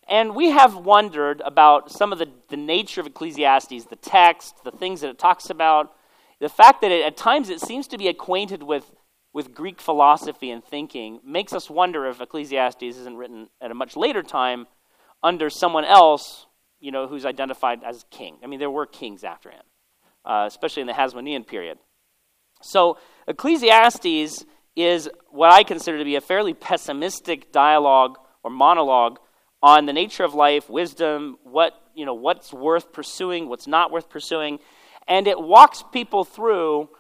And 0.09 0.35
we 0.35 0.51
have 0.51 0.77
wondered 0.77 1.41
about 1.45 1.91
some 1.91 2.13
of 2.13 2.19
the, 2.19 2.29
the 2.49 2.57
nature 2.57 3.01
of 3.01 3.07
Ecclesiastes, 3.07 3.87
the 3.87 3.97
text, 3.97 4.63
the 4.65 4.71
things 4.71 5.01
that 5.01 5.09
it 5.09 5.19
talks 5.19 5.49
about, 5.49 5.95
the 6.41 6.49
fact 6.49 6.83
that 6.83 6.91
it, 6.91 7.05
at 7.05 7.17
times 7.17 7.49
it 7.49 7.61
seems 7.61 7.87
to 7.89 7.97
be 7.97 8.09
acquainted 8.09 8.63
with, 8.63 8.93
with 9.33 9.55
Greek 9.55 9.81
philosophy 9.81 10.51
and 10.51 10.63
thinking 10.63 11.21
makes 11.25 11.53
us 11.53 11.71
wonder 11.71 12.07
if 12.07 12.21
Ecclesiastes 12.21 12.83
isn't 12.83 13.17
written 13.17 13.49
at 13.63 13.71
a 13.71 13.75
much 13.75 13.97
later 13.97 14.23
time 14.23 14.67
under 15.23 15.49
someone 15.49 15.85
else, 15.85 16.47
you 16.81 16.93
know, 16.93 17.07
who's 17.07 17.25
identified 17.25 17.83
as 17.83 18.05
king. 18.11 18.37
I 18.43 18.47
mean, 18.47 18.61
there 18.61 18.71
were 18.71 18.85
kings 18.85 19.25
after 19.25 19.51
him, 19.51 19.63
uh, 20.27 20.45
especially 20.47 20.83
in 20.83 20.87
the 20.87 20.93
Hasmonean 20.93 21.47
period. 21.47 21.79
So 22.61 22.99
Ecclesiastes 23.27 24.45
is 24.77 25.09
what 25.31 25.51
I 25.51 25.63
consider 25.63 25.99
to 25.99 26.05
be 26.05 26.17
a 26.17 26.21
fairly 26.21 26.53
pessimistic 26.53 27.53
dialogue 27.53 28.19
or 28.43 28.51
monologue 28.51 29.19
on 29.65 29.87
the 29.87 29.95
nature 29.95 30.25
of 30.25 30.35
life, 30.35 30.69
wisdom, 30.69 31.39
what 31.43 31.73
you 31.95 32.05
know, 32.05 32.13
what's 32.13 32.53
worth 32.53 32.93
pursuing, 32.93 33.49
what's 33.49 33.67
not 33.67 33.91
worth 33.91 34.11
pursuing, 34.11 34.59
and 35.09 35.27
it 35.27 35.41
walks 35.41 35.83
people 35.91 36.23
through 36.23 36.91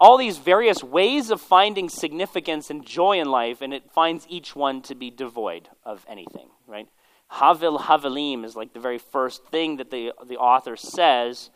all 0.00 0.18
these 0.18 0.36
various 0.36 0.82
ways 0.82 1.30
of 1.30 1.40
finding 1.40 1.88
significance 1.88 2.70
and 2.70 2.84
joy 2.84 3.20
in 3.20 3.30
life, 3.30 3.62
and 3.62 3.72
it 3.72 3.88
finds 3.92 4.26
each 4.28 4.56
one 4.56 4.82
to 4.82 4.96
be 4.96 5.10
devoid 5.12 5.68
of 5.84 6.04
anything, 6.08 6.48
right? 6.66 6.88
Havil 7.34 7.78
Havilim 7.78 8.44
is 8.44 8.56
like 8.56 8.72
the 8.72 8.80
very 8.80 8.98
first 8.98 9.46
thing 9.46 9.76
that 9.76 9.92
the, 9.92 10.12
the 10.26 10.36
author 10.38 10.74
says. 10.74 11.50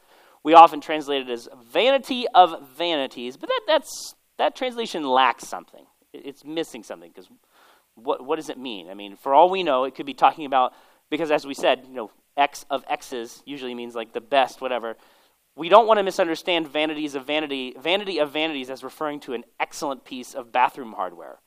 We 0.44 0.54
often 0.54 0.80
translate 0.80 1.22
it 1.22 1.30
as 1.30 1.48
vanity 1.72 2.26
of 2.37 2.68
vanities, 2.78 3.37
but 3.37 3.48
that, 3.48 3.62
that's, 3.66 4.14
that 4.38 4.54
translation 4.54 5.02
lacks 5.02 5.48
something. 5.48 5.87
It's 6.12 6.44
missing 6.44 6.85
something 6.85 7.11
because 7.12 7.28
what, 7.96 8.24
what 8.24 8.37
does 8.37 8.48
it 8.48 8.59
mean? 8.59 8.88
I 8.88 8.94
mean, 8.94 9.16
for 9.16 9.35
all 9.35 9.50
we 9.50 9.62
know, 9.62 9.85
it 9.85 9.94
could 9.94 10.06
be 10.06 10.14
talking 10.14 10.46
about, 10.46 10.72
because 11.11 11.30
as 11.30 11.44
we 11.44 11.54
said, 11.54 11.85
you 11.88 11.94
know, 11.94 12.11
X 12.37 12.64
of 12.70 12.85
X's 12.88 13.42
usually 13.44 13.74
means 13.74 13.94
like 13.94 14.12
the 14.12 14.20
best, 14.20 14.61
whatever 14.61 14.96
we 15.56 15.70
don't 15.70 15.87
want 15.87 15.98
to 15.98 16.04
misunderstand 16.04 16.68
vanities 16.68 17.14
of 17.14 17.26
vanity, 17.26 17.74
vanity 17.80 18.18
of 18.18 18.30
vanities 18.30 18.68
as 18.68 18.85
referring 18.85 19.18
to 19.20 19.32
an 19.32 19.44
excellent 19.59 20.04
piece 20.04 20.35
of 20.35 20.52
bathroom 20.52 20.92
hardware, 20.92 21.38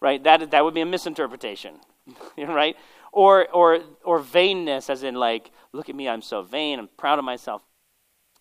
right? 0.00 0.22
That, 0.24 0.50
that 0.50 0.64
would 0.64 0.74
be 0.74 0.80
a 0.80 0.86
misinterpretation, 0.86 1.76
right? 2.38 2.76
Or, 3.12 3.48
or, 3.50 3.78
or 4.04 4.20
vainness, 4.20 4.90
as 4.90 5.04
in 5.04 5.14
like, 5.14 5.52
look 5.72 5.88
at 5.88 5.94
me, 5.94 6.08
I'm 6.08 6.20
so 6.20 6.42
vain, 6.42 6.80
I'm 6.80 6.88
proud 6.96 7.20
of 7.20 7.24
myself. 7.24 7.62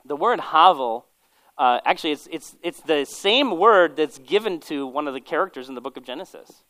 The 0.03 0.15
word 0.15 0.39
havel, 0.39 1.05
uh, 1.59 1.79
actually, 1.85 2.13
it's, 2.13 2.27
it's, 2.31 2.55
it's 2.63 2.81
the 2.81 3.05
same 3.05 3.59
word 3.59 3.95
that's 3.95 4.17
given 4.17 4.59
to 4.61 4.87
one 4.87 5.07
of 5.07 5.13
the 5.13 5.21
characters 5.21 5.69
in 5.69 5.75
the 5.75 5.81
book 5.81 5.95
of 5.95 6.03
Genesis, 6.03 6.63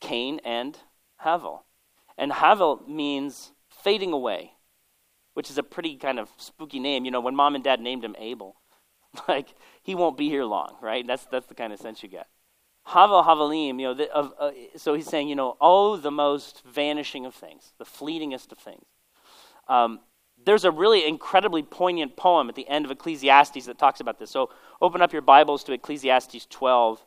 Cain 0.00 0.40
and 0.44 0.78
Havel. 1.18 1.64
And 2.16 2.32
Havel 2.32 2.82
means 2.86 3.52
fading 3.68 4.12
away 4.12 4.52
which 5.34 5.50
is 5.50 5.58
a 5.58 5.62
pretty 5.62 5.96
kind 5.96 6.18
of 6.18 6.30
spooky 6.38 6.78
name. 6.78 7.04
You 7.04 7.10
know, 7.10 7.20
when 7.20 7.36
mom 7.36 7.54
and 7.54 7.62
dad 7.62 7.80
named 7.80 8.04
him 8.04 8.16
Abel, 8.18 8.56
like 9.28 9.54
he 9.82 9.94
won't 9.94 10.16
be 10.16 10.28
here 10.28 10.44
long, 10.44 10.76
right? 10.80 11.06
That's 11.06 11.26
that's 11.26 11.46
the 11.46 11.54
kind 11.54 11.72
of 11.72 11.78
sense 11.78 12.02
you 12.02 12.08
get. 12.08 12.28
Havel 12.86 13.22
Havalim, 13.22 13.80
you 13.80 13.86
know, 13.86 13.94
the, 13.94 14.12
of, 14.12 14.34
uh, 14.38 14.50
so 14.76 14.92
he's 14.92 15.06
saying, 15.06 15.28
you 15.28 15.34
know, 15.34 15.56
oh, 15.58 15.96
the 15.96 16.10
most 16.10 16.62
vanishing 16.66 17.24
of 17.24 17.34
things, 17.34 17.72
the 17.78 17.84
fleetingest 17.84 18.52
of 18.52 18.58
things. 18.58 18.84
Um, 19.68 20.00
there's 20.44 20.64
a 20.64 20.70
really 20.70 21.06
incredibly 21.06 21.62
poignant 21.62 22.14
poem 22.14 22.50
at 22.50 22.54
the 22.54 22.68
end 22.68 22.84
of 22.84 22.90
Ecclesiastes 22.90 23.64
that 23.64 23.78
talks 23.78 24.00
about 24.00 24.18
this. 24.18 24.30
So 24.30 24.50
open 24.82 25.00
up 25.00 25.14
your 25.14 25.22
Bibles 25.22 25.64
to 25.64 25.72
Ecclesiastes 25.72 26.46
12. 26.50 27.02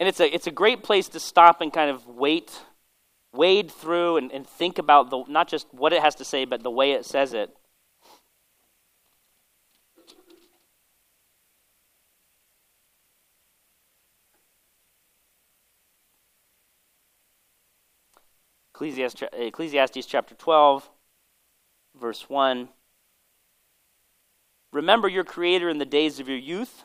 And 0.00 0.08
it's 0.08 0.20
a, 0.20 0.32
it's 0.32 0.46
a 0.46 0.52
great 0.52 0.82
place 0.82 1.08
to 1.08 1.20
stop 1.20 1.60
and 1.60 1.72
kind 1.72 1.90
of 1.90 2.06
wait 2.06 2.60
wade 3.32 3.70
through 3.70 4.16
and, 4.16 4.32
and 4.32 4.46
think 4.46 4.78
about 4.78 5.10
the, 5.10 5.22
not 5.28 5.48
just 5.48 5.66
what 5.72 5.92
it 5.92 6.02
has 6.02 6.14
to 6.16 6.24
say, 6.24 6.44
but 6.44 6.62
the 6.62 6.70
way 6.70 6.92
it 6.92 7.04
says 7.04 7.34
it. 7.34 7.54
Ecclesiastes, 18.74 20.06
chapter 20.06 20.36
12, 20.36 20.88
verse 22.00 22.28
1. 22.28 22.68
Remember 24.72 25.08
your 25.08 25.24
Creator 25.24 25.68
in 25.68 25.78
the 25.78 25.84
days 25.84 26.20
of 26.20 26.28
your 26.28 26.38
youth, 26.38 26.84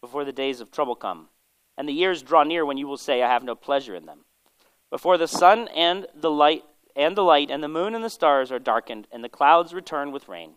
before 0.00 0.24
the 0.24 0.32
days 0.32 0.60
of 0.60 0.72
trouble 0.72 0.96
come, 0.96 1.28
and 1.78 1.88
the 1.88 1.94
years 1.94 2.22
draw 2.22 2.42
near 2.42 2.66
when 2.66 2.76
you 2.76 2.88
will 2.88 2.96
say, 2.96 3.22
I 3.22 3.32
have 3.32 3.44
no 3.44 3.54
pleasure 3.54 3.94
in 3.94 4.04
them. 4.04 4.24
Before 4.90 5.16
the 5.16 5.28
sun 5.28 5.68
and 5.68 6.08
the 6.12 6.30
light 6.30 6.64
and 6.96 7.16
the 7.16 7.22
light 7.22 7.50
and 7.52 7.62
the 7.62 7.68
moon 7.68 7.94
and 7.94 8.02
the 8.02 8.10
stars 8.10 8.50
are 8.50 8.58
darkened, 8.58 9.06
and 9.12 9.22
the 9.22 9.28
clouds 9.28 9.72
return 9.72 10.10
with 10.10 10.28
rain. 10.28 10.54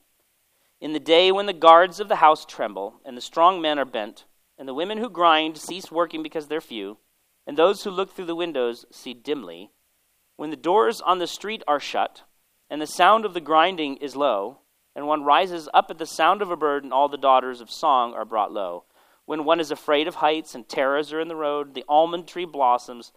In 0.81 0.93
the 0.93 0.99
day 0.99 1.31
when 1.31 1.45
the 1.45 1.53
guards 1.53 1.99
of 1.99 2.07
the 2.07 2.15
house 2.15 2.43
tremble, 2.43 2.95
and 3.05 3.15
the 3.15 3.21
strong 3.21 3.61
men 3.61 3.77
are 3.77 3.85
bent, 3.85 4.25
and 4.57 4.67
the 4.67 4.73
women 4.73 4.97
who 4.97 5.09
grind 5.09 5.59
cease 5.59 5.91
working 5.91 6.23
because 6.23 6.47
they're 6.47 6.59
few, 6.59 6.97
and 7.45 7.55
those 7.55 7.83
who 7.83 7.91
look 7.91 8.15
through 8.15 8.25
the 8.25 8.35
windows 8.35 8.85
see 8.91 9.13
dimly, 9.13 9.69
when 10.37 10.49
the 10.49 10.55
doors 10.55 10.99
on 11.01 11.19
the 11.19 11.27
street 11.27 11.61
are 11.67 11.79
shut, 11.79 12.23
and 12.67 12.81
the 12.81 12.87
sound 12.87 13.25
of 13.25 13.35
the 13.35 13.41
grinding 13.41 13.97
is 13.97 14.15
low, 14.15 14.61
and 14.95 15.05
one 15.05 15.23
rises 15.23 15.69
up 15.71 15.91
at 15.91 15.99
the 15.99 16.07
sound 16.07 16.41
of 16.41 16.49
a 16.49 16.57
bird, 16.57 16.83
and 16.83 16.91
all 16.91 17.07
the 17.07 17.17
daughters 17.17 17.61
of 17.61 17.69
song 17.69 18.15
are 18.15 18.25
brought 18.25 18.51
low. 18.51 18.85
When 19.25 19.45
one 19.45 19.59
is 19.59 19.71
afraid 19.71 20.07
of 20.07 20.15
heights, 20.15 20.55
and 20.55 20.67
terrors 20.67 21.13
are 21.13 21.19
in 21.19 21.27
the 21.27 21.35
road, 21.35 21.73
the 21.73 21.85
almond 21.87 22.27
tree 22.27 22.45
blossoms, 22.45 23.11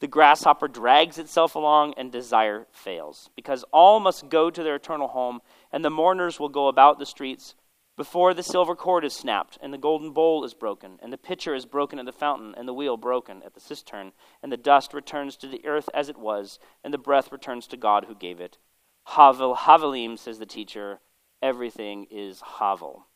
the 0.00 0.06
grasshopper 0.06 0.68
drags 0.68 1.18
itself 1.18 1.54
along, 1.54 1.94
and 1.96 2.12
desire 2.12 2.66
fails. 2.70 3.30
Because 3.34 3.64
all 3.72 3.98
must 3.98 4.28
go 4.28 4.50
to 4.50 4.62
their 4.62 4.76
eternal 4.76 5.08
home, 5.08 5.40
and 5.72 5.84
the 5.84 5.90
mourners 5.90 6.38
will 6.38 6.50
go 6.50 6.68
about 6.68 6.98
the 6.98 7.06
streets 7.06 7.54
before 7.96 8.34
the 8.34 8.42
silver 8.42 8.76
cord 8.76 9.06
is 9.06 9.14
snapped, 9.14 9.56
and 9.62 9.72
the 9.72 9.78
golden 9.78 10.12
bowl 10.12 10.44
is 10.44 10.52
broken, 10.52 10.98
and 11.02 11.10
the 11.10 11.18
pitcher 11.18 11.54
is 11.54 11.64
broken 11.64 11.98
at 11.98 12.04
the 12.04 12.12
fountain, 12.12 12.54
and 12.56 12.68
the 12.68 12.74
wheel 12.74 12.98
broken 12.98 13.42
at 13.42 13.54
the 13.54 13.60
cistern, 13.60 14.12
and 14.42 14.52
the 14.52 14.58
dust 14.58 14.92
returns 14.92 15.34
to 15.36 15.48
the 15.48 15.64
earth 15.64 15.88
as 15.94 16.10
it 16.10 16.18
was, 16.18 16.58
and 16.84 16.92
the 16.92 16.98
breath 16.98 17.32
returns 17.32 17.66
to 17.66 17.76
God 17.76 18.04
who 18.04 18.14
gave 18.14 18.38
it. 18.38 18.58
Havel, 19.06 19.56
Havelim, 19.56 20.18
says 20.18 20.38
the 20.38 20.44
teacher, 20.44 21.00
everything 21.40 22.06
is 22.10 22.42
Havel. 22.58 23.06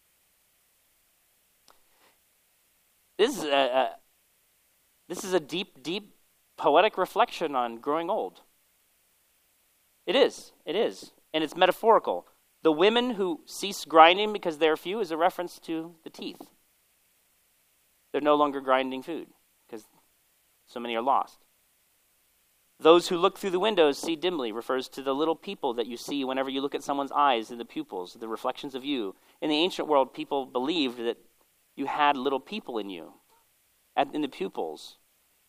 This 3.20 3.36
is 3.36 3.44
a, 3.44 3.50
a, 3.50 3.90
this 5.06 5.24
is 5.24 5.34
a 5.34 5.40
deep, 5.40 5.82
deep 5.82 6.14
poetic 6.56 6.96
reflection 6.96 7.54
on 7.54 7.76
growing 7.76 8.08
old. 8.08 8.40
It 10.06 10.16
is. 10.16 10.52
It 10.64 10.74
is. 10.74 11.12
And 11.34 11.44
it's 11.44 11.54
metaphorical. 11.54 12.26
The 12.62 12.72
women 12.72 13.10
who 13.10 13.42
cease 13.44 13.84
grinding 13.84 14.32
because 14.32 14.56
they're 14.56 14.74
few 14.74 15.00
is 15.00 15.10
a 15.10 15.18
reference 15.18 15.58
to 15.64 15.96
the 16.02 16.08
teeth. 16.08 16.40
They're 18.10 18.22
no 18.22 18.36
longer 18.36 18.62
grinding 18.62 19.02
food 19.02 19.26
because 19.68 19.84
so 20.66 20.80
many 20.80 20.96
are 20.96 21.02
lost. 21.02 21.40
Those 22.78 23.08
who 23.08 23.18
look 23.18 23.36
through 23.36 23.50
the 23.50 23.60
windows 23.60 23.98
see 23.98 24.16
dimly 24.16 24.50
refers 24.50 24.88
to 24.88 25.02
the 25.02 25.14
little 25.14 25.36
people 25.36 25.74
that 25.74 25.86
you 25.86 25.98
see 25.98 26.24
whenever 26.24 26.48
you 26.48 26.62
look 26.62 26.74
at 26.74 26.82
someone's 26.82 27.12
eyes 27.12 27.50
in 27.50 27.58
the 27.58 27.66
pupils, 27.66 28.14
the 28.14 28.28
reflections 28.28 28.74
of 28.74 28.82
you. 28.82 29.14
In 29.42 29.50
the 29.50 29.56
ancient 29.56 29.88
world, 29.88 30.14
people 30.14 30.46
believed 30.46 30.96
that 31.00 31.18
you 31.76 31.86
had 31.86 32.16
little 32.16 32.40
people 32.40 32.78
in 32.78 32.90
you, 32.90 33.14
in 34.12 34.22
the 34.22 34.28
pupils. 34.28 34.96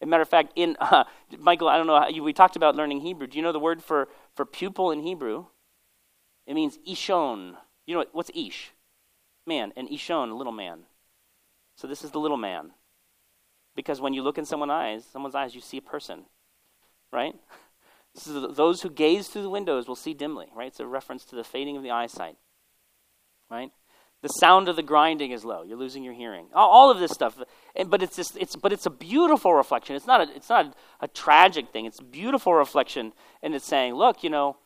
As 0.01 0.07
a 0.07 0.09
matter 0.09 0.23
of 0.23 0.29
fact, 0.29 0.53
in 0.55 0.77
uh, 0.79 1.03
Michael, 1.37 1.67
I 1.67 1.77
don't 1.77 1.87
know, 1.87 2.07
you, 2.07 2.23
we 2.23 2.33
talked 2.33 2.55
about 2.55 2.75
learning 2.75 3.01
Hebrew. 3.01 3.27
Do 3.27 3.37
you 3.37 3.43
know 3.43 3.51
the 3.51 3.59
word 3.59 3.83
for, 3.83 4.07
for 4.35 4.45
pupil 4.45 4.91
in 4.91 5.01
Hebrew? 5.01 5.45
It 6.47 6.53
means 6.53 6.79
ishon. 6.87 7.55
You 7.85 7.95
know 7.95 8.05
what's 8.11 8.31
ish? 8.33 8.71
Man, 9.45 9.73
and 9.75 9.89
ishon, 9.89 10.37
little 10.37 10.53
man. 10.53 10.81
So 11.75 11.87
this 11.87 12.03
is 12.03 12.11
the 12.11 12.19
little 12.19 12.37
man. 12.37 12.71
Because 13.75 14.01
when 14.01 14.13
you 14.13 14.21
look 14.21 14.37
in 14.37 14.45
someone's 14.45 14.71
eyes, 14.71 15.05
someone's 15.05 15.35
eyes, 15.35 15.55
you 15.55 15.61
see 15.61 15.77
a 15.77 15.81
person 15.81 16.25
right? 17.11 17.35
So 18.13 18.45
those 18.47 18.81
who 18.81 18.89
gaze 18.89 19.29
through 19.29 19.43
the 19.43 19.49
windows 19.49 19.87
will 19.87 19.95
see 19.95 20.13
dimly, 20.13 20.47
right? 20.53 20.67
It's 20.67 20.81
a 20.81 20.85
reference 20.85 21.23
to 21.23 21.35
the 21.37 21.45
fading 21.45 21.77
of 21.77 21.83
the 21.83 21.91
eyesight, 21.91 22.35
right? 23.49 23.71
The 24.21 24.29
sound 24.29 24.67
of 24.69 24.75
the 24.75 24.83
grinding 24.83 25.31
is 25.31 25.43
low. 25.43 25.63
You're 25.63 25.77
losing 25.77 26.03
your 26.03 26.13
hearing. 26.13 26.47
All 26.53 26.91
of 26.91 26.99
this 26.99 27.11
stuff, 27.11 27.37
but 27.87 28.03
it's 28.03 28.15
just, 28.15 28.37
it's 28.37 28.55
but 28.55 28.71
it's 28.71 28.85
a 28.85 28.91
beautiful 28.91 29.53
reflection. 29.53 29.95
It's 29.95 30.05
not 30.05 30.21
a, 30.21 30.35
it's 30.35 30.49
not 30.49 30.65
a, 30.67 31.05
a 31.05 31.07
tragic 31.07 31.69
thing. 31.69 31.85
It's 31.85 31.99
a 31.99 32.03
beautiful 32.03 32.53
reflection, 32.53 33.13
and 33.41 33.55
it's 33.55 33.65
saying, 33.65 33.95
look, 33.95 34.23
you 34.23 34.29
know, 34.29 34.57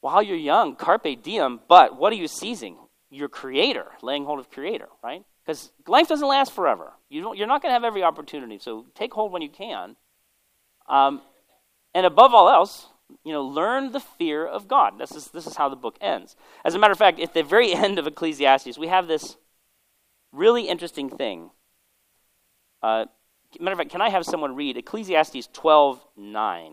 while 0.00 0.22
you're 0.22 0.36
young, 0.36 0.74
carpe 0.74 1.22
diem. 1.22 1.60
But 1.68 1.96
what 1.96 2.12
are 2.12 2.16
you 2.16 2.28
seizing? 2.28 2.76
Your 3.10 3.28
Creator, 3.28 3.86
laying 4.02 4.24
hold 4.24 4.38
of 4.38 4.50
Creator, 4.50 4.88
right? 5.02 5.24
Because 5.44 5.72
life 5.86 6.08
doesn't 6.08 6.28
last 6.28 6.52
forever. 6.52 6.92
You 7.08 7.22
don't, 7.22 7.38
you're 7.38 7.46
not 7.46 7.62
going 7.62 7.70
to 7.70 7.74
have 7.74 7.84
every 7.84 8.02
opportunity. 8.02 8.58
So 8.58 8.84
take 8.94 9.14
hold 9.14 9.32
when 9.32 9.40
you 9.40 9.48
can. 9.48 9.96
Um, 10.88 11.22
and 11.94 12.04
above 12.04 12.34
all 12.34 12.50
else, 12.50 12.86
you 13.24 13.32
know, 13.32 13.42
learn 13.42 13.92
the 13.92 14.00
fear 14.00 14.46
of 14.46 14.68
God. 14.68 14.98
This 14.98 15.12
is, 15.12 15.28
this 15.28 15.46
is 15.46 15.56
how 15.56 15.68
the 15.68 15.76
book 15.76 15.96
ends. 16.00 16.36
As 16.64 16.74
a 16.74 16.78
matter 16.78 16.92
of 16.92 16.98
fact, 16.98 17.20
at 17.20 17.34
the 17.34 17.42
very 17.42 17.72
end 17.74 17.98
of 17.98 18.06
Ecclesiastes, 18.06 18.78
we 18.78 18.88
have 18.88 19.06
this 19.06 19.36
really 20.32 20.68
interesting 20.68 21.08
thing. 21.08 21.50
Uh, 22.82 23.06
matter 23.58 23.72
of 23.72 23.78
fact, 23.78 23.90
can 23.90 24.00
I 24.00 24.10
have 24.10 24.24
someone 24.24 24.54
read 24.54 24.76
Ecclesiastes 24.76 25.48
12 25.52 26.04
9? 26.16 26.72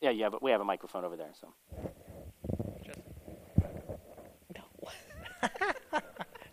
Yeah, 0.00 0.10
yeah, 0.10 0.28
but 0.28 0.42
we 0.42 0.52
have 0.52 0.60
a 0.60 0.64
microphone 0.64 1.04
over 1.04 1.16
there, 1.16 1.32
so. 1.40 1.52
Just, 2.84 3.00
no. 4.54 6.00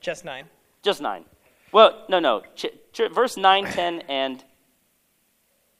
Just 0.01 0.25
nine. 0.25 0.45
Just 0.81 0.99
nine. 1.01 1.25
Well, 1.71 2.05
no, 2.09 2.19
no. 2.19 2.41
Ch- 2.55 2.73
ch- 2.91 3.11
verse 3.13 3.37
9, 3.37 3.65
10, 3.65 4.01
and. 4.09 4.43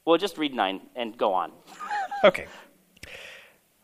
Well, 0.05 0.17
just 0.17 0.37
read 0.37 0.53
9 0.53 0.81
and 0.95 1.17
go 1.17 1.33
on. 1.33 1.51
okay. 2.23 2.45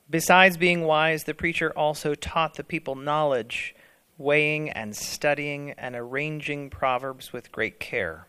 Besides 0.09 0.57
being 0.57 0.83
wise, 0.83 1.23
the 1.23 1.33
preacher 1.33 1.71
also 1.71 2.13
taught 2.13 2.55
the 2.55 2.63
people 2.63 2.95
knowledge, 2.95 3.75
weighing 4.17 4.69
and 4.69 4.95
studying 4.95 5.71
and 5.71 5.95
arranging 5.95 6.69
proverbs 6.69 7.33
with 7.33 7.51
great 7.51 7.79
care. 7.79 8.27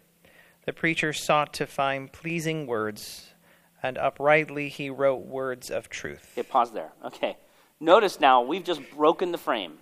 The 0.64 0.72
preacher 0.72 1.12
sought 1.12 1.52
to 1.54 1.66
find 1.66 2.12
pleasing 2.12 2.66
words, 2.66 3.34
and 3.82 3.98
uprightly 3.98 4.68
he 4.68 4.88
wrote 4.88 5.26
words 5.26 5.70
of 5.70 5.88
truth. 5.88 6.32
Okay, 6.32 6.48
pause 6.48 6.72
there. 6.72 6.92
Okay. 7.04 7.36
Notice 7.80 8.20
now, 8.20 8.40
we've 8.40 8.64
just 8.64 8.80
broken 8.92 9.32
the 9.32 9.38
frame. 9.38 9.78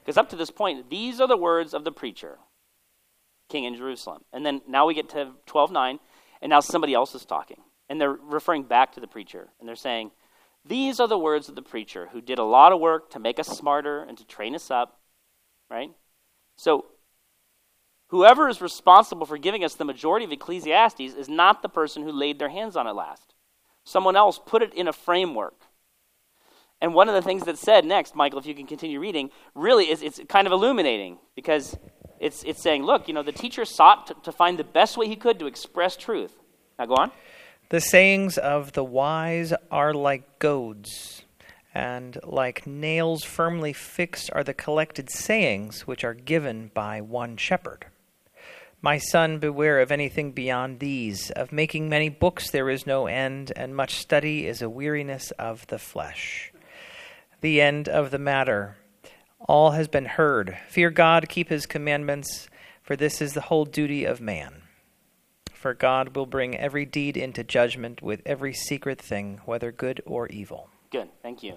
Because 0.00 0.16
up 0.16 0.28
to 0.30 0.36
this 0.36 0.50
point, 0.50 0.90
these 0.90 1.20
are 1.20 1.28
the 1.28 1.36
words 1.36 1.72
of 1.72 1.84
the 1.84 1.92
preacher 1.92 2.38
king 3.48 3.64
in 3.64 3.76
Jerusalem. 3.76 4.24
And 4.32 4.44
then 4.44 4.60
now 4.66 4.86
we 4.86 4.94
get 4.94 5.08
to 5.10 5.32
12:9 5.46 6.00
and 6.40 6.50
now 6.50 6.60
somebody 6.60 6.94
else 6.94 7.14
is 7.14 7.24
talking. 7.24 7.62
And 7.88 8.00
they're 8.00 8.12
referring 8.12 8.64
back 8.64 8.92
to 8.92 9.00
the 9.00 9.06
preacher 9.06 9.48
and 9.58 9.68
they're 9.68 9.76
saying, 9.76 10.10
"These 10.64 11.00
are 11.00 11.08
the 11.08 11.18
words 11.18 11.48
of 11.48 11.54
the 11.54 11.62
preacher 11.62 12.08
who 12.12 12.20
did 12.20 12.38
a 12.38 12.44
lot 12.44 12.72
of 12.72 12.80
work 12.80 13.10
to 13.10 13.18
make 13.18 13.38
us 13.38 13.48
smarter 13.48 14.02
and 14.02 14.18
to 14.18 14.24
train 14.24 14.54
us 14.54 14.70
up." 14.70 15.00
Right? 15.70 15.92
So 16.56 16.86
whoever 18.08 18.48
is 18.48 18.60
responsible 18.60 19.26
for 19.26 19.38
giving 19.38 19.64
us 19.64 19.74
the 19.74 19.84
majority 19.84 20.24
of 20.24 20.32
Ecclesiastes 20.32 21.00
is 21.00 21.28
not 21.28 21.62
the 21.62 21.68
person 21.68 22.02
who 22.02 22.12
laid 22.12 22.38
their 22.38 22.48
hands 22.48 22.76
on 22.76 22.86
it 22.86 22.92
last. 22.92 23.34
Someone 23.84 24.16
else 24.16 24.38
put 24.38 24.62
it 24.62 24.74
in 24.74 24.88
a 24.88 24.92
framework. 24.92 25.64
And 26.80 26.94
one 26.94 27.08
of 27.08 27.14
the 27.14 27.22
things 27.22 27.44
that's 27.44 27.60
said 27.60 27.84
next, 27.84 28.14
Michael, 28.14 28.38
if 28.38 28.46
you 28.46 28.54
can 28.54 28.66
continue 28.66 29.00
reading, 29.00 29.30
really 29.54 29.90
is 29.90 30.02
it's 30.02 30.20
kind 30.28 30.46
of 30.46 30.52
illuminating 30.52 31.18
because 31.34 31.76
it's, 32.20 32.42
it's 32.44 32.62
saying, 32.62 32.84
look, 32.84 33.08
you 33.08 33.14
know, 33.14 33.22
the 33.22 33.32
teacher 33.32 33.64
sought 33.64 34.06
to, 34.08 34.16
to 34.24 34.32
find 34.32 34.58
the 34.58 34.64
best 34.64 34.96
way 34.96 35.08
he 35.08 35.16
could 35.16 35.38
to 35.38 35.46
express 35.46 35.96
truth. 35.96 36.32
Now 36.78 36.86
go 36.86 36.94
on. 36.94 37.10
The 37.70 37.80
sayings 37.80 38.38
of 38.38 38.72
the 38.72 38.84
wise 38.84 39.52
are 39.70 39.92
like 39.92 40.38
goads, 40.38 41.22
and 41.74 42.18
like 42.24 42.66
nails 42.66 43.24
firmly 43.24 43.74
fixed 43.74 44.30
are 44.32 44.42
the 44.42 44.54
collected 44.54 45.10
sayings 45.10 45.86
which 45.86 46.02
are 46.02 46.14
given 46.14 46.70
by 46.72 47.00
one 47.02 47.36
shepherd. 47.36 47.86
My 48.80 48.98
son, 48.98 49.38
beware 49.38 49.80
of 49.80 49.90
anything 49.90 50.32
beyond 50.32 50.78
these. 50.78 51.30
Of 51.32 51.52
making 51.52 51.88
many 51.88 52.08
books 52.08 52.50
there 52.50 52.70
is 52.70 52.86
no 52.86 53.06
end, 53.06 53.52
and 53.56 53.74
much 53.74 53.96
study 53.96 54.46
is 54.46 54.62
a 54.62 54.70
weariness 54.70 55.32
of 55.32 55.66
the 55.66 55.78
flesh. 55.78 56.52
The 57.40 57.60
end 57.60 57.88
of 57.88 58.10
the 58.10 58.18
matter 58.18 58.76
all 59.40 59.72
has 59.72 59.88
been 59.88 60.06
heard. 60.06 60.58
Fear 60.68 60.90
God, 60.90 61.28
keep 61.28 61.48
his 61.48 61.66
commandments, 61.66 62.48
for 62.82 62.96
this 62.96 63.20
is 63.20 63.34
the 63.34 63.42
whole 63.42 63.64
duty 63.64 64.04
of 64.04 64.20
man. 64.20 64.62
For 65.52 65.74
God 65.74 66.14
will 66.14 66.26
bring 66.26 66.56
every 66.56 66.84
deed 66.84 67.16
into 67.16 67.42
judgment 67.42 68.00
with 68.02 68.22
every 68.24 68.52
secret 68.52 69.00
thing, 69.00 69.40
whether 69.44 69.72
good 69.72 70.00
or 70.06 70.28
evil. 70.28 70.70
Good, 70.90 71.08
thank 71.22 71.42
you. 71.42 71.56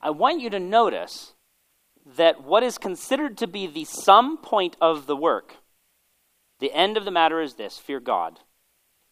I 0.00 0.10
want 0.10 0.40
you 0.40 0.48
to 0.50 0.60
notice 0.60 1.34
that 2.16 2.42
what 2.42 2.62
is 2.62 2.78
considered 2.78 3.36
to 3.38 3.46
be 3.46 3.66
the 3.66 3.84
sum 3.84 4.38
point 4.38 4.76
of 4.80 5.06
the 5.06 5.16
work, 5.16 5.56
the 6.60 6.72
end 6.72 6.96
of 6.96 7.04
the 7.04 7.10
matter 7.10 7.40
is 7.40 7.54
this 7.54 7.78
fear 7.78 8.00
God, 8.00 8.40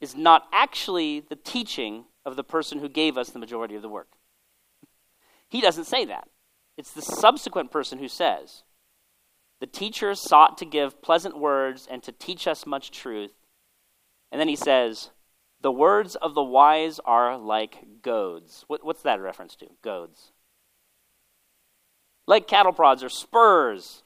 is 0.00 0.14
not 0.14 0.46
actually 0.52 1.20
the 1.20 1.36
teaching 1.36 2.04
of 2.24 2.36
the 2.36 2.44
person 2.44 2.78
who 2.78 2.88
gave 2.88 3.18
us 3.18 3.30
the 3.30 3.38
majority 3.38 3.74
of 3.74 3.82
the 3.82 3.88
work. 3.88 4.08
He 5.48 5.60
doesn't 5.60 5.84
say 5.84 6.04
that. 6.06 6.28
It's 6.76 6.92
the 6.92 7.02
subsequent 7.02 7.70
person 7.70 7.98
who 7.98 8.08
says, 8.08 8.64
The 9.60 9.66
teacher 9.66 10.14
sought 10.14 10.58
to 10.58 10.64
give 10.66 11.02
pleasant 11.02 11.38
words 11.38 11.86
and 11.90 12.02
to 12.02 12.12
teach 12.12 12.46
us 12.46 12.66
much 12.66 12.90
truth. 12.90 13.32
And 14.30 14.40
then 14.40 14.48
he 14.48 14.56
says, 14.56 15.10
The 15.62 15.72
words 15.72 16.16
of 16.16 16.34
the 16.34 16.42
wise 16.42 17.00
are 17.04 17.38
like 17.38 18.02
goads. 18.02 18.64
What, 18.68 18.84
what's 18.84 19.02
that 19.02 19.20
reference 19.20 19.56
to? 19.56 19.66
Goads. 19.82 20.32
like 22.26 22.48
cattle 22.48 22.72
prods 22.72 23.02
or 23.04 23.08
spurs. 23.08 24.02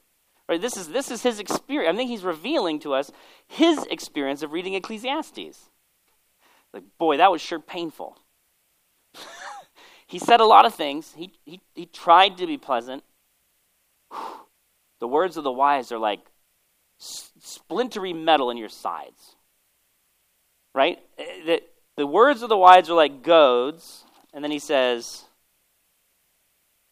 Right? 0.47 0.61
This 0.61 0.77
is 0.77 0.89
this 0.89 1.11
is 1.11 1.23
his 1.23 1.39
experience. 1.39 1.93
I 1.93 1.97
think 1.97 2.09
he's 2.09 2.23
revealing 2.23 2.79
to 2.81 2.93
us 2.93 3.11
his 3.47 3.85
experience 3.89 4.43
of 4.43 4.51
reading 4.51 4.75
Ecclesiastes. 4.75 5.69
Like, 6.73 6.83
boy, 6.97 7.17
that 7.17 7.31
was 7.31 7.41
sure 7.41 7.59
painful. 7.59 8.17
He 10.11 10.19
said 10.19 10.41
a 10.41 10.45
lot 10.45 10.65
of 10.65 10.75
things. 10.75 11.13
He, 11.15 11.31
he, 11.45 11.61
he 11.73 11.85
tried 11.85 12.37
to 12.37 12.45
be 12.45 12.57
pleasant. 12.57 13.03
The 14.99 15.07
words 15.07 15.35
of 15.35 15.43
the 15.43 15.51
wise 15.51 15.91
are 15.91 15.97
like 15.97 16.19
splintery 16.99 18.13
metal 18.13 18.51
in 18.51 18.57
your 18.57 18.69
sides. 18.69 19.35
Right? 20.75 20.99
Eh, 21.17 21.23
the, 21.43 21.61
the 21.97 22.05
words 22.05 22.43
of 22.43 22.49
the 22.49 22.57
wise 22.57 22.87
are 22.87 22.93
like 22.93 23.23
goads. 23.23 24.03
And 24.31 24.43
then 24.43 24.51
he 24.51 24.59
says, 24.59 25.23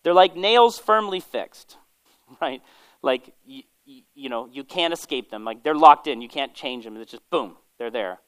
they're 0.03 0.15
like 0.15 0.35
nails 0.35 0.79
firmly 0.79 1.19
fixed. 1.19 1.77
Right? 2.41 2.63
Like, 3.03 3.35
you, 3.45 3.61
you, 3.85 4.01
you 4.15 4.29
know, 4.29 4.49
you 4.51 4.63
can't 4.63 4.93
escape 4.93 5.29
them. 5.29 5.45
Like, 5.45 5.61
they're 5.61 5.75
locked 5.75 6.07
in. 6.07 6.21
You 6.21 6.29
can't 6.29 6.55
change 6.55 6.83
them. 6.83 6.97
It's 6.97 7.11
just 7.11 7.29
boom, 7.29 7.57
they're 7.77 7.91
there. 7.91 8.19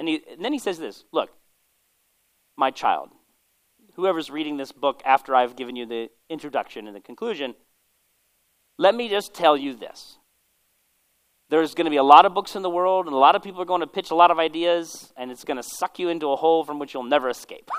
And, 0.00 0.08
he, 0.08 0.20
and 0.32 0.44
then 0.44 0.52
he 0.52 0.58
says 0.58 0.80
this 0.80 1.04
Look, 1.12 1.30
my 2.56 2.72
child, 2.72 3.10
whoever's 3.94 4.30
reading 4.30 4.56
this 4.56 4.72
book 4.72 5.02
after 5.04 5.34
I've 5.34 5.56
given 5.56 5.76
you 5.76 5.86
the 5.86 6.10
introduction 6.28 6.86
and 6.86 6.96
the 6.96 7.00
conclusion, 7.00 7.54
let 8.78 8.94
me 8.94 9.08
just 9.08 9.34
tell 9.34 9.56
you 9.56 9.74
this. 9.74 10.18
There's 11.50 11.74
going 11.74 11.84
to 11.84 11.90
be 11.90 11.98
a 11.98 12.02
lot 12.02 12.24
of 12.24 12.32
books 12.32 12.56
in 12.56 12.62
the 12.62 12.70
world, 12.70 13.06
and 13.06 13.14
a 13.14 13.18
lot 13.18 13.36
of 13.36 13.42
people 13.42 13.60
are 13.60 13.66
going 13.66 13.82
to 13.82 13.86
pitch 13.86 14.10
a 14.10 14.14
lot 14.14 14.30
of 14.30 14.38
ideas, 14.38 15.12
and 15.16 15.30
it's 15.30 15.44
going 15.44 15.58
to 15.58 15.62
suck 15.62 15.98
you 15.98 16.08
into 16.08 16.32
a 16.32 16.36
hole 16.36 16.64
from 16.64 16.78
which 16.78 16.94
you'll 16.94 17.02
never 17.02 17.28
escape. 17.28 17.70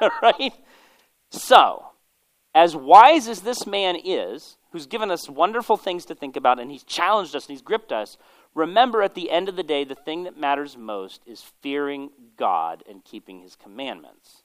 right? 0.22 0.52
So, 1.30 1.86
as 2.54 2.76
wise 2.76 3.26
as 3.26 3.40
this 3.40 3.66
man 3.66 3.96
is, 4.02 4.56
who's 4.70 4.86
given 4.86 5.10
us 5.10 5.28
wonderful 5.28 5.76
things 5.76 6.04
to 6.04 6.14
think 6.14 6.36
about, 6.36 6.60
and 6.60 6.70
he's 6.70 6.84
challenged 6.84 7.34
us 7.34 7.46
and 7.46 7.54
he's 7.54 7.62
gripped 7.62 7.90
us, 7.90 8.16
remember 8.54 9.02
at 9.02 9.14
the 9.14 9.30
end 9.30 9.48
of 9.48 9.56
the 9.56 9.62
day, 9.62 9.84
the 9.84 9.94
thing 9.94 10.22
that 10.22 10.38
matters 10.38 10.76
most 10.76 11.22
is 11.26 11.42
fearing 11.60 12.10
God 12.36 12.84
and 12.88 13.04
keeping 13.04 13.40
his 13.40 13.56
commandments. 13.56 14.44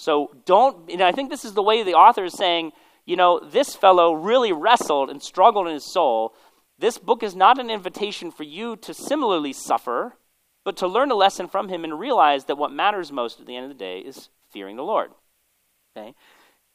So 0.00 0.30
don't, 0.46 0.88
know, 0.88 1.06
I 1.06 1.12
think 1.12 1.28
this 1.28 1.44
is 1.44 1.52
the 1.52 1.62
way 1.62 1.82
the 1.82 1.92
author 1.92 2.24
is 2.24 2.32
saying, 2.32 2.72
you 3.04 3.16
know, 3.16 3.38
this 3.38 3.74
fellow 3.74 4.14
really 4.14 4.50
wrestled 4.50 5.10
and 5.10 5.22
struggled 5.22 5.66
in 5.66 5.74
his 5.74 5.92
soul. 5.92 6.34
This 6.78 6.96
book 6.96 7.22
is 7.22 7.36
not 7.36 7.58
an 7.58 7.68
invitation 7.68 8.30
for 8.30 8.44
you 8.44 8.76
to 8.76 8.94
similarly 8.94 9.52
suffer, 9.52 10.16
but 10.64 10.78
to 10.78 10.88
learn 10.88 11.10
a 11.10 11.14
lesson 11.14 11.48
from 11.48 11.68
him 11.68 11.84
and 11.84 12.00
realize 12.00 12.46
that 12.46 12.56
what 12.56 12.72
matters 12.72 13.12
most 13.12 13.40
at 13.40 13.46
the 13.46 13.54
end 13.54 13.64
of 13.64 13.68
the 13.68 13.84
day 13.84 13.98
is 13.98 14.30
fearing 14.50 14.76
the 14.76 14.82
Lord. 14.82 15.10
Okay? 15.94 16.14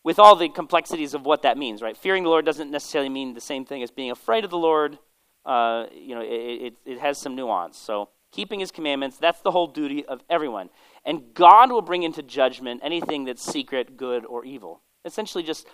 With 0.04 0.20
all 0.20 0.36
the 0.36 0.50
complexities 0.50 1.16
of 1.16 1.26
what 1.26 1.42
that 1.42 1.58
means, 1.58 1.82
right? 1.82 1.98
Fearing 1.98 2.22
the 2.22 2.30
Lord 2.30 2.46
doesn't 2.46 2.70
necessarily 2.70 3.10
mean 3.10 3.34
the 3.34 3.42
same 3.42 3.66
thing 3.66 3.82
as 3.82 3.90
being 3.90 4.12
afraid 4.12 4.44
of 4.44 4.52
the 4.52 4.58
Lord. 4.60 5.00
Uh, 5.44 5.88
you 5.92 6.14
know, 6.14 6.22
it, 6.22 6.28
it, 6.28 6.74
it 6.86 7.00
has 7.00 7.18
some 7.18 7.36
nuance. 7.36 7.80
So, 7.80 8.10
keeping 8.32 8.60
his 8.60 8.70
commandments, 8.70 9.18
that's 9.18 9.42
the 9.42 9.52
whole 9.52 9.68
duty 9.68 10.06
of 10.06 10.22
everyone. 10.30 10.70
And 11.06 11.34
God 11.34 11.72
will 11.72 11.82
bring 11.82 12.04
into 12.04 12.24
judgment 12.24 12.82
anything 12.84 13.26
that's 13.26 13.44
secret, 13.44 13.96
good, 13.96 14.26
or 14.26 14.44
evil. 14.44 14.82
Essentially, 15.04 15.44
just 15.44 15.68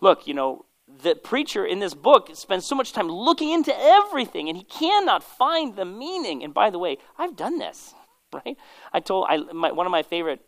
look, 0.00 0.26
you 0.26 0.34
know, 0.34 0.64
the 1.02 1.14
preacher 1.14 1.66
in 1.66 1.78
this 1.78 1.92
book 1.92 2.30
spends 2.32 2.64
so 2.64 2.74
much 2.74 2.92
time 2.92 3.08
looking 3.08 3.50
into 3.50 3.74
everything 3.78 4.48
and 4.48 4.56
he 4.56 4.64
cannot 4.64 5.22
find 5.22 5.76
the 5.76 5.84
meaning. 5.84 6.42
And 6.42 6.54
by 6.54 6.70
the 6.70 6.78
way, 6.78 6.96
I've 7.18 7.36
done 7.36 7.58
this, 7.58 7.94
right? 8.32 8.56
I 8.92 9.00
told 9.00 9.26
I, 9.28 9.38
my, 9.52 9.72
one 9.72 9.86
of 9.86 9.92
my 9.92 10.02
favorite 10.02 10.40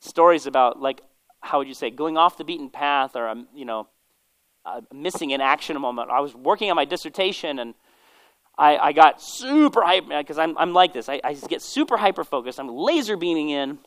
stories 0.00 0.46
about, 0.46 0.80
like, 0.80 1.00
how 1.40 1.58
would 1.58 1.68
you 1.68 1.74
say, 1.74 1.90
going 1.90 2.16
off 2.16 2.36
the 2.36 2.44
beaten 2.44 2.70
path 2.70 3.16
or, 3.16 3.28
um, 3.28 3.48
you 3.54 3.64
know, 3.64 3.88
uh, 4.64 4.80
missing 4.92 5.32
an 5.32 5.40
action 5.40 5.80
moment. 5.80 6.10
I 6.10 6.20
was 6.20 6.34
working 6.34 6.70
on 6.70 6.76
my 6.76 6.84
dissertation 6.84 7.58
and 7.58 7.74
I, 8.58 8.76
I 8.76 8.92
got 8.92 9.22
super 9.22 9.82
hyper 9.82 10.18
because 10.18 10.36
I'm, 10.36 10.58
I'm 10.58 10.72
like 10.72 10.92
this. 10.92 11.08
I, 11.08 11.20
I 11.22 11.34
get 11.34 11.62
super 11.62 11.96
hyper 11.96 12.24
focused. 12.24 12.58
I'm 12.58 12.68
laser 12.68 13.16
beaming 13.16 13.50
in, 13.50 13.78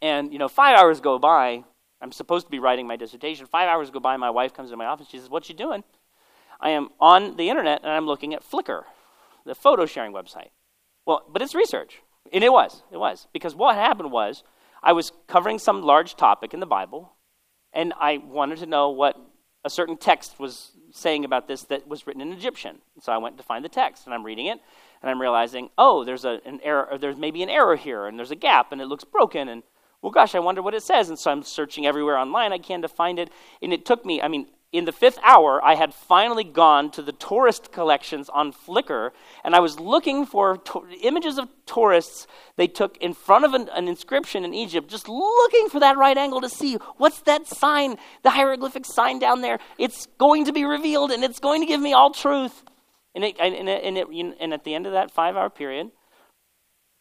and 0.00 0.32
you 0.32 0.38
know, 0.38 0.48
five 0.48 0.78
hours 0.78 1.00
go 1.00 1.18
by. 1.18 1.62
I'm 2.00 2.10
supposed 2.12 2.46
to 2.46 2.50
be 2.50 2.58
writing 2.58 2.86
my 2.86 2.96
dissertation. 2.96 3.46
Five 3.46 3.68
hours 3.68 3.90
go 3.90 4.00
by. 4.00 4.16
My 4.16 4.30
wife 4.30 4.54
comes 4.54 4.70
into 4.70 4.78
my 4.78 4.86
office. 4.86 5.08
She 5.10 5.18
says, 5.18 5.28
"What 5.28 5.48
you 5.50 5.54
doing?" 5.54 5.84
I 6.58 6.70
am 6.70 6.88
on 7.00 7.36
the 7.36 7.50
internet 7.50 7.82
and 7.82 7.90
I'm 7.90 8.06
looking 8.06 8.32
at 8.32 8.42
Flickr, 8.42 8.84
the 9.44 9.54
photo 9.54 9.84
sharing 9.84 10.12
website. 10.12 10.48
Well, 11.04 11.24
but 11.28 11.42
it's 11.42 11.54
research, 11.54 12.00
and 12.32 12.42
it 12.42 12.52
was. 12.52 12.82
It 12.90 12.96
was 12.96 13.28
because 13.32 13.54
what 13.54 13.76
happened 13.76 14.10
was 14.10 14.42
I 14.82 14.92
was 14.92 15.12
covering 15.26 15.58
some 15.58 15.82
large 15.82 16.16
topic 16.16 16.54
in 16.54 16.60
the 16.60 16.66
Bible, 16.66 17.12
and 17.74 17.92
I 18.00 18.18
wanted 18.18 18.58
to 18.60 18.66
know 18.66 18.88
what 18.88 19.16
a 19.66 19.70
certain 19.70 19.96
text 19.96 20.38
was 20.38 20.70
saying 20.92 21.24
about 21.24 21.48
this 21.48 21.64
that 21.64 21.86
was 21.88 22.06
written 22.06 22.22
in 22.22 22.32
Egyptian. 22.32 22.78
So 23.00 23.12
I 23.12 23.18
went 23.18 23.36
to 23.36 23.42
find 23.42 23.64
the 23.64 23.68
text, 23.68 24.06
and 24.06 24.14
I'm 24.14 24.24
reading 24.24 24.46
it, 24.46 24.60
and 25.02 25.10
I'm 25.10 25.20
realizing, 25.20 25.70
oh, 25.76 26.04
there's 26.04 26.24
a, 26.24 26.40
an 26.46 26.60
error, 26.62 26.96
there's 26.98 27.16
maybe 27.16 27.42
an 27.42 27.50
error 27.50 27.74
here, 27.74 28.06
and 28.06 28.16
there's 28.16 28.30
a 28.30 28.36
gap, 28.36 28.70
and 28.70 28.80
it 28.80 28.86
looks 28.86 29.04
broken, 29.04 29.48
and 29.48 29.64
well, 30.02 30.12
gosh, 30.12 30.36
I 30.36 30.38
wonder 30.38 30.62
what 30.62 30.74
it 30.74 30.84
says. 30.84 31.08
And 31.08 31.18
so 31.18 31.32
I'm 31.32 31.42
searching 31.42 31.84
everywhere 31.84 32.16
online 32.16 32.52
I 32.52 32.58
can 32.58 32.80
to 32.82 32.88
find 32.88 33.18
it, 33.18 33.28
and 33.60 33.72
it 33.72 33.84
took 33.84 34.06
me, 34.06 34.22
I 34.22 34.28
mean, 34.28 34.46
in 34.72 34.84
the 34.84 34.92
fifth 34.92 35.18
hour, 35.22 35.64
I 35.64 35.74
had 35.74 35.94
finally 35.94 36.42
gone 36.42 36.90
to 36.92 37.02
the 37.02 37.12
tourist 37.12 37.70
collections 37.72 38.28
on 38.28 38.52
Flickr, 38.52 39.10
and 39.44 39.54
I 39.54 39.60
was 39.60 39.78
looking 39.78 40.26
for 40.26 40.56
to- 40.56 40.86
images 41.02 41.38
of 41.38 41.48
tourists 41.66 42.26
they 42.56 42.66
took 42.66 42.96
in 42.98 43.14
front 43.14 43.44
of 43.44 43.54
an, 43.54 43.68
an, 43.72 43.86
inscription 43.86 44.44
in 44.44 44.52
Egypt, 44.52 44.88
just 44.90 45.08
looking 45.08 45.68
for 45.68 45.80
that 45.80 45.96
right 45.96 46.18
angle 46.18 46.40
to 46.40 46.48
see 46.48 46.74
what's 46.96 47.20
that 47.20 47.46
sign, 47.46 47.96
the 48.22 48.30
hieroglyphic 48.30 48.84
sign 48.84 49.18
down 49.18 49.40
there. 49.40 49.58
It's 49.78 50.06
going 50.18 50.44
to 50.46 50.52
be 50.52 50.64
revealed, 50.64 51.12
and 51.12 51.22
it's 51.22 51.38
going 51.38 51.60
to 51.60 51.66
give 51.66 51.80
me 51.80 51.92
all 51.92 52.10
truth. 52.10 52.64
And, 53.14 53.24
it, 53.24 53.36
and, 53.40 53.54
it, 53.54 53.84
and, 53.84 53.96
it, 53.96 54.08
and 54.40 54.52
at 54.52 54.64
the 54.64 54.74
end 54.74 54.86
of 54.86 54.92
that 54.92 55.10
five 55.10 55.36
hour 55.36 55.48
period, 55.48 55.90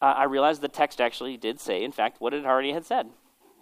uh, 0.01 0.06
I 0.06 0.25
realized 0.25 0.62
the 0.62 0.67
text 0.67 1.01
actually 1.01 1.36
did 1.36 1.60
say, 1.60 1.84
in 1.84 1.91
fact, 1.91 2.21
what 2.21 2.34
it 2.34 2.45
already 2.45 2.71
had 2.71 2.86
said. 2.86 3.08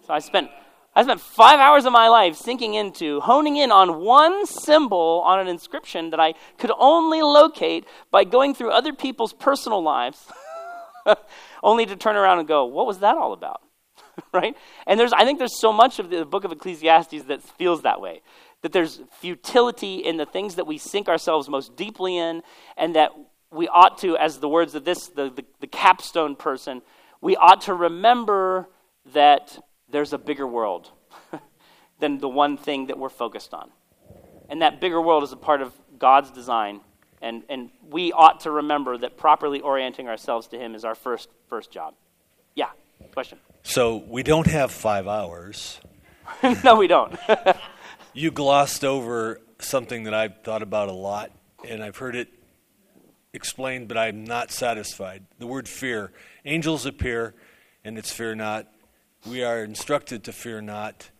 So 0.06 0.12
I 0.12 0.18
spent 0.18 0.50
I 0.96 1.02
spent 1.02 1.20
five 1.20 1.58
hours 1.58 1.86
of 1.86 1.92
my 1.92 2.08
life 2.08 2.36
sinking 2.36 2.74
into, 2.74 3.20
honing 3.20 3.56
in 3.56 3.72
on 3.72 4.00
one 4.00 4.46
symbol 4.46 5.22
on 5.24 5.40
an 5.40 5.48
inscription 5.48 6.10
that 6.10 6.20
I 6.20 6.34
could 6.56 6.70
only 6.78 7.20
locate 7.20 7.84
by 8.12 8.22
going 8.22 8.54
through 8.54 8.70
other 8.70 8.92
people's 8.92 9.32
personal 9.32 9.82
lives, 9.82 10.24
only 11.64 11.84
to 11.86 11.96
turn 11.96 12.14
around 12.14 12.38
and 12.38 12.46
go, 12.46 12.64
what 12.64 12.86
was 12.86 13.00
that 13.00 13.16
all 13.16 13.32
about? 13.32 13.60
right? 14.32 14.56
And 14.86 14.98
there's, 14.98 15.12
I 15.12 15.24
think 15.24 15.38
there's 15.38 15.58
so 15.58 15.72
much 15.72 15.98
of 15.98 16.10
the 16.10 16.24
book 16.24 16.44
of 16.44 16.52
Ecclesiastes 16.52 17.24
that 17.24 17.42
feels 17.42 17.82
that 17.82 18.00
way. 18.00 18.22
That 18.62 18.72
there's 18.72 19.00
futility 19.20 19.96
in 19.96 20.16
the 20.16 20.26
things 20.26 20.54
that 20.54 20.66
we 20.66 20.78
sink 20.78 21.08
ourselves 21.08 21.48
most 21.48 21.76
deeply 21.76 22.16
in, 22.16 22.42
and 22.76 22.94
that 22.94 23.10
we 23.50 23.66
ought 23.68 23.98
to, 23.98 24.16
as 24.16 24.38
the 24.38 24.48
words 24.48 24.74
of 24.74 24.84
this, 24.84 25.08
the, 25.08 25.30
the, 25.30 25.44
the 25.60 25.66
capstone 25.66 26.36
person, 26.36 26.82
we 27.20 27.36
ought 27.36 27.62
to 27.62 27.74
remember 27.74 28.68
that 29.12 29.58
there's 29.94 30.12
a 30.12 30.18
bigger 30.18 30.46
world 30.46 30.90
than 32.00 32.18
the 32.18 32.28
one 32.28 32.56
thing 32.56 32.88
that 32.88 32.98
we're 32.98 33.08
focused 33.08 33.54
on. 33.54 33.70
And 34.48 34.60
that 34.60 34.80
bigger 34.80 35.00
world 35.00 35.22
is 35.22 35.30
a 35.30 35.36
part 35.36 35.62
of 35.62 35.72
God's 35.98 36.32
design. 36.32 36.80
And, 37.22 37.44
and 37.48 37.70
we 37.88 38.12
ought 38.12 38.40
to 38.40 38.50
remember 38.50 38.98
that 38.98 39.16
properly 39.16 39.60
orienting 39.60 40.08
ourselves 40.08 40.48
to 40.48 40.58
Him 40.58 40.74
is 40.74 40.84
our 40.84 40.96
first, 40.96 41.28
first 41.48 41.70
job. 41.70 41.94
Yeah, 42.56 42.70
question. 43.12 43.38
So 43.62 44.02
we 44.08 44.24
don't 44.24 44.48
have 44.48 44.72
five 44.72 45.06
hours. 45.06 45.80
no, 46.64 46.74
we 46.74 46.88
don't. 46.88 47.16
you 48.14 48.32
glossed 48.32 48.84
over 48.84 49.40
something 49.60 50.02
that 50.04 50.14
I've 50.14 50.42
thought 50.42 50.62
about 50.62 50.88
a 50.88 50.92
lot, 50.92 51.30
and 51.66 51.84
I've 51.84 51.98
heard 51.98 52.16
it 52.16 52.28
explained, 53.32 53.86
but 53.86 53.96
I'm 53.96 54.24
not 54.24 54.50
satisfied. 54.50 55.24
The 55.38 55.46
word 55.46 55.68
fear. 55.68 56.12
Angels 56.44 56.84
appear, 56.84 57.34
and 57.84 57.96
it's 57.96 58.12
fear 58.12 58.34
not 58.34 58.73
we 59.26 59.42
are 59.42 59.64
instructed 59.64 60.24
to 60.24 60.32
fear 60.32 60.60
not, 60.60 61.10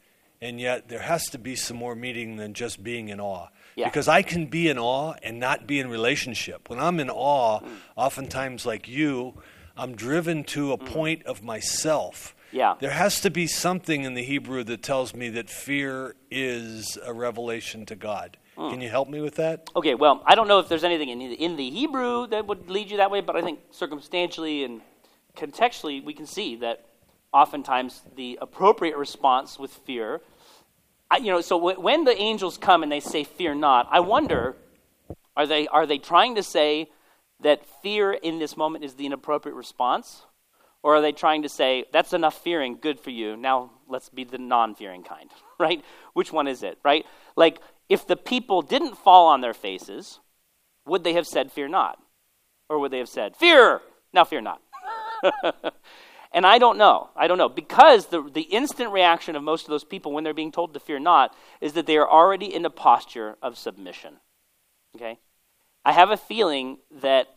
and 0.41 0.61
yet 0.61 0.89
there 0.89 1.01
has 1.01 1.27
to 1.31 1.39
be 1.39 1.57
some 1.57 1.77
more 1.77 1.95
meaning 1.95 2.37
than 2.37 2.55
just 2.55 2.83
being 2.83 3.09
in 3.09 3.21
awe. 3.21 3.49
Yeah. 3.77 3.87
Because 3.87 4.09
I 4.09 4.23
can 4.23 4.47
be 4.47 4.69
in 4.69 4.79
awe 4.79 5.15
and 5.23 5.41
not 5.41 5.67
be 5.67 5.81
in 5.81 5.89
relationship. 5.89 6.69
When 6.69 6.79
I'm 6.79 7.01
in 7.01 7.11
awe, 7.11 7.61
mm. 7.61 7.69
oftentimes 7.97 8.65
like 8.65 8.87
you, 8.89 9.35
I'm 9.77 9.97
driven 9.97 10.45
to 10.45 10.73
a 10.73 10.79
mm. 10.79 10.87
point 10.87 11.25
of 11.25 11.43
myself. 11.43 12.37
Yeah. 12.53 12.75
There 12.79 12.91
has 12.91 13.21
to 13.23 13.31
be 13.31 13.49
something 13.49 14.05
in 14.05 14.15
the 14.15 14.23
Hebrew 14.23 14.63
that 14.65 14.83
tells 14.83 15.13
me 15.13 15.29
that 15.31 15.51
fear 15.51 16.15
is 16.31 16.97
a 17.05 17.13
revelation 17.13 17.85
to 17.87 17.97
God. 17.97 18.37
Mm. 18.57 18.71
Can 18.71 18.81
you 18.81 18.89
help 18.89 19.09
me 19.09 19.21
with 19.21 19.35
that? 19.37 19.69
Okay, 19.75 19.97
well, 19.97 20.23
I 20.25 20.37
don't 20.37 20.47
know 20.47 20.61
if 20.61 20.69
there's 20.69 20.85
anything 20.85 21.09
in 21.09 21.19
the, 21.19 21.35
in 21.35 21.57
the 21.57 21.69
Hebrew 21.71 22.29
that 22.29 22.47
would 22.47 22.71
lead 22.71 22.93
you 22.93 22.99
that 22.99 23.11
way, 23.11 23.21
but 23.21 23.35
I 23.35 23.43
think 23.43 23.59
circumstantially 23.73 24.63
and 24.63 24.83
contextually, 25.37 26.05
we 26.05 26.15
can 26.15 26.27
see 26.27 26.55
that 26.57 26.87
oftentimes 27.35 28.03
the 28.17 28.39
appropriate 28.41 28.97
response 28.97 29.59
with 29.59 29.73
fear. 29.73 30.21
I, 31.11 31.19
you 31.19 31.27
know, 31.27 31.41
so 31.41 31.59
w- 31.59 31.81
when 31.81 32.05
the 32.05 32.17
angels 32.17 32.57
come 32.57 32.83
and 32.83 32.91
they 32.91 33.01
say, 33.01 33.25
"Fear 33.25 33.57
not," 33.57 33.89
I 33.91 34.01
wonder, 34.01 34.57
are 35.37 35.47
they 35.47 35.67
are 35.69 35.87
they 35.87 35.99
trying 35.99 36.37
to 36.37 36.43
say 36.43 36.89
that 37.41 37.67
fear 37.83 38.13
in 38.13 38.39
this 38.39 38.57
moment 38.57 38.85
is 38.85 38.95
the 38.95 39.05
inappropriate 39.05 39.57
response, 39.57 40.23
or 40.83 40.97
are 40.97 41.01
they 41.01 41.13
trying 41.13 41.43
to 41.43 41.49
say 41.49 41.85
that's 41.93 42.13
enough 42.13 42.41
fearing, 42.43 42.79
good 42.81 43.01
for 43.01 43.11
you? 43.11 43.37
Now 43.37 43.73
let's 43.89 44.09
be 44.09 44.25
the 44.25 44.39
non-fearing 44.39 45.03
kind, 45.03 45.31
right? 45.59 45.85
Which 46.15 46.33
one 46.33 46.47
is 46.47 46.63
it, 46.63 46.79
right? 46.85 47.05
Like 47.37 47.59
if 47.89 48.07
the 48.07 48.17
people 48.17 48.63
didn't 48.63 48.97
fall 48.97 49.27
on 49.27 49.41
their 49.41 49.55
faces, 49.55 50.21
would 50.87 51.05
they 51.05 51.15
have 51.15 51.27
said, 51.27 51.53
Fear 51.53 51.69
not? 51.69 51.99
Or 52.69 52.79
would 52.79 52.93
they 52.93 52.99
have 52.99 53.09
said, 53.09 53.37
Fear! 53.37 53.83
Now 54.13 54.25
fear 54.25 54.41
not. 54.41 54.63
and 56.35 56.45
I 56.45 56.59
don't 56.59 56.77
know. 56.77 57.11
I 57.17 57.29
don't 57.29 57.39
know. 57.39 57.49
Because 57.49 58.07
the, 58.07 58.29
the 58.29 58.43
instant 58.43 58.91
reaction 58.91 59.37
of 59.37 59.43
most 59.43 59.63
of 59.63 59.71
those 59.71 59.85
people 59.85 60.13
when 60.13 60.25
they're 60.25 60.35
being 60.35 60.53
told 60.53 60.75
to 60.75 60.81
fear 60.81 60.99
not 60.99 61.35
is 61.61 61.75
that 61.75 61.87
they 61.87 61.97
are 61.97 62.11
already 62.11 62.53
in 62.53 62.67
a 62.67 62.71
posture 62.71 63.37
of 63.41 63.57
submission. 63.57 64.17
Okay? 64.97 65.19
I 65.85 65.93
have 65.93 66.11
a 66.11 66.17
feeling 66.17 66.79
that 67.01 67.29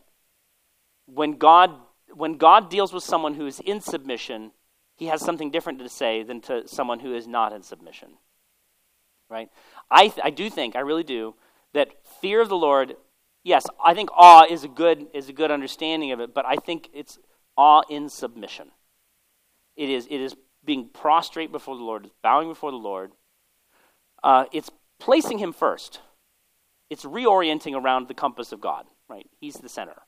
when 1.06 1.38
God 1.38 1.70
when 2.14 2.38
God 2.38 2.70
deals 2.70 2.92
with 2.92 3.04
someone 3.04 3.34
who 3.34 3.46
is 3.46 3.60
in 3.60 3.80
submission, 3.80 4.52
he 4.96 5.06
has 5.06 5.20
something 5.20 5.50
different 5.50 5.78
to 5.78 5.88
say 5.88 6.22
than 6.22 6.40
to 6.42 6.66
someone 6.66 7.00
who 7.00 7.14
is 7.14 7.28
not 7.28 7.52
in 7.52 7.62
submission. 7.62 8.08
Right? 9.28 9.50
I, 9.90 10.08
th- 10.08 10.20
I 10.24 10.30
do 10.30 10.48
think, 10.48 10.74
I 10.74 10.80
really 10.80 11.04
do, 11.04 11.34
that 11.74 11.90
fear 12.22 12.40
of 12.40 12.48
the 12.48 12.56
Lord, 12.56 12.96
yes, 13.44 13.66
I 13.84 13.92
think 13.92 14.08
awe 14.12 14.46
is 14.48 14.64
a 14.64 14.68
good 14.68 15.06
is 15.12 15.28
a 15.28 15.34
good 15.34 15.50
understanding 15.50 16.12
of 16.12 16.20
it, 16.20 16.32
but 16.32 16.46
I 16.46 16.56
think 16.56 16.88
it's 16.94 17.18
awe 17.58 17.82
in 17.90 18.08
submission. 18.08 18.70
It 19.78 19.88
is 19.88 20.06
it 20.10 20.20
is 20.20 20.34
being 20.64 20.90
prostrate 20.92 21.52
before 21.52 21.76
the 21.76 21.84
Lord, 21.84 22.10
bowing 22.22 22.48
before 22.48 22.72
the 22.72 22.76
Lord. 22.76 23.12
Uh, 24.22 24.44
it's 24.52 24.70
placing 24.98 25.38
Him 25.38 25.52
first. 25.52 26.00
It's 26.90 27.04
reorienting 27.04 27.80
around 27.80 28.08
the 28.08 28.14
compass 28.14 28.52
of 28.52 28.60
God. 28.60 28.86
Right? 29.08 29.30
He's 29.40 29.54
the 29.54 29.68
center. 29.68 30.02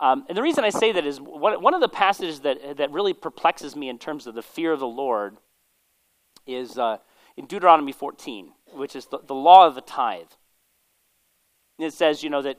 Um, 0.00 0.24
and 0.28 0.36
the 0.36 0.42
reason 0.42 0.64
I 0.64 0.70
say 0.70 0.90
that 0.92 1.06
is 1.06 1.20
one 1.20 1.74
of 1.74 1.80
the 1.80 1.88
passages 1.88 2.40
that, 2.40 2.78
that 2.78 2.90
really 2.90 3.12
perplexes 3.12 3.76
me 3.76 3.88
in 3.88 3.98
terms 3.98 4.26
of 4.26 4.34
the 4.34 4.42
fear 4.42 4.72
of 4.72 4.80
the 4.80 4.86
Lord 4.86 5.36
is 6.44 6.76
uh, 6.76 6.96
in 7.36 7.46
Deuteronomy 7.46 7.92
14, 7.92 8.50
which 8.72 8.96
is 8.96 9.06
the, 9.06 9.20
the 9.24 9.34
law 9.34 9.64
of 9.64 9.76
the 9.76 9.80
tithe. 9.80 10.26
And 11.78 11.86
it 11.86 11.92
says, 11.92 12.24
you 12.24 12.30
know, 12.30 12.42
that 12.42 12.58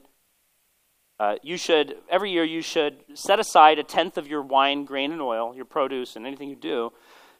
uh, 1.23 1.35
you 1.41 1.55
should, 1.55 1.95
every 2.09 2.31
year, 2.31 2.43
you 2.43 2.61
should 2.61 2.95
set 3.13 3.39
aside 3.39 3.79
a 3.79 3.83
tenth 3.83 4.17
of 4.17 4.27
your 4.27 4.41
wine, 4.41 4.83
grain, 4.83 5.13
and 5.13 5.21
oil, 5.21 5.55
your 5.55 5.63
produce, 5.63 6.17
and 6.17 6.27
anything 6.27 6.49
you 6.49 6.55
do, 6.57 6.91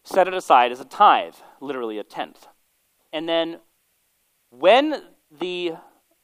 set 0.03 0.25
it 0.25 0.33
aside 0.33 0.71
as 0.71 0.79
a 0.79 0.85
tithe, 0.85 1.35
literally 1.59 1.97
a 1.97 2.03
tenth. 2.03 2.47
And 3.11 3.27
then 3.27 3.59
when 4.51 5.03
the, 5.37 5.73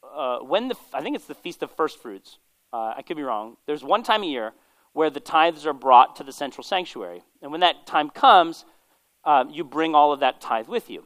uh, 0.02 0.40
when 0.40 0.70
the, 0.70 0.76
I 0.94 1.02
think 1.02 1.18
it's 1.18 1.26
the 1.26 1.36
Feast 1.36 1.62
of 1.62 1.70
First 1.72 2.02
Fruits, 2.02 2.38
uh, 2.72 2.94
I 2.96 3.02
could 3.02 3.18
be 3.18 3.24
wrong. 3.24 3.58
There's 3.66 3.84
one 3.84 4.04
time 4.04 4.24
a 4.24 4.28
year 4.28 4.54
where 4.94 5.10
the 5.10 5.20
tithes 5.20 5.66
are 5.66 5.74
brought 5.74 6.16
to 6.16 6.24
the 6.24 6.32
central 6.32 6.64
sanctuary. 6.64 7.24
And 7.42 7.52
when 7.52 7.60
that 7.60 7.86
time 7.86 8.10
comes, 8.10 8.64
uh, 9.26 9.44
you 9.50 9.66
bring 9.66 9.96
all 9.96 10.14
of 10.14 10.22
that 10.22 10.40
tithe 10.40 10.70
with 10.70 10.90
you. 10.90 11.06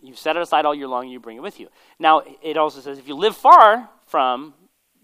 You 0.00 0.14
set 0.14 0.36
it 0.36 0.42
aside 0.42 0.64
all 0.64 0.74
year 0.74 0.86
long 0.86 1.04
and 1.04 1.12
you 1.12 1.18
bring 1.18 1.36
it 1.36 1.42
with 1.42 1.58
you. 1.58 1.68
Now, 1.98 2.22
it 2.42 2.56
also 2.56 2.80
says 2.80 2.96
if 2.98 3.08
you 3.08 3.16
live 3.16 3.36
far 3.36 3.88
from 4.06 4.54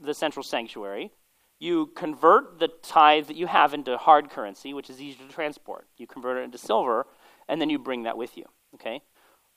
the 0.03 0.15
central 0.15 0.43
sanctuary, 0.43 1.11
you 1.59 1.87
convert 1.95 2.59
the 2.59 2.69
tithe 2.83 3.27
that 3.29 3.37
you 3.37 3.47
have 3.47 3.73
into 3.73 3.97
hard 3.97 4.31
currency, 4.31 4.75
which 4.75 4.91
is 4.91 5.01
easy 5.01 5.19
to 5.19 5.33
transport. 5.33 5.87
You 5.97 6.07
convert 6.07 6.39
it 6.39 6.43
into 6.43 6.59
silver, 6.59 7.07
and 7.49 7.61
then 7.61 7.71
you 7.71 7.79
bring 7.79 8.03
that 8.03 8.17
with 8.17 8.37
you. 8.37 8.45
Okay? 8.75 9.03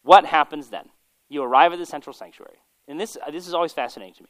What 0.03 0.25
happens 0.25 0.69
then? 0.69 0.89
You 1.29 1.41
arrive 1.43 1.73
at 1.73 1.79
the 1.79 1.85
central 1.85 2.13
sanctuary. 2.13 2.57
And 2.87 2.99
this, 2.99 3.17
this 3.31 3.47
is 3.47 3.53
always 3.53 3.73
fascinating 3.73 4.13
to 4.15 4.23
me. 4.23 4.29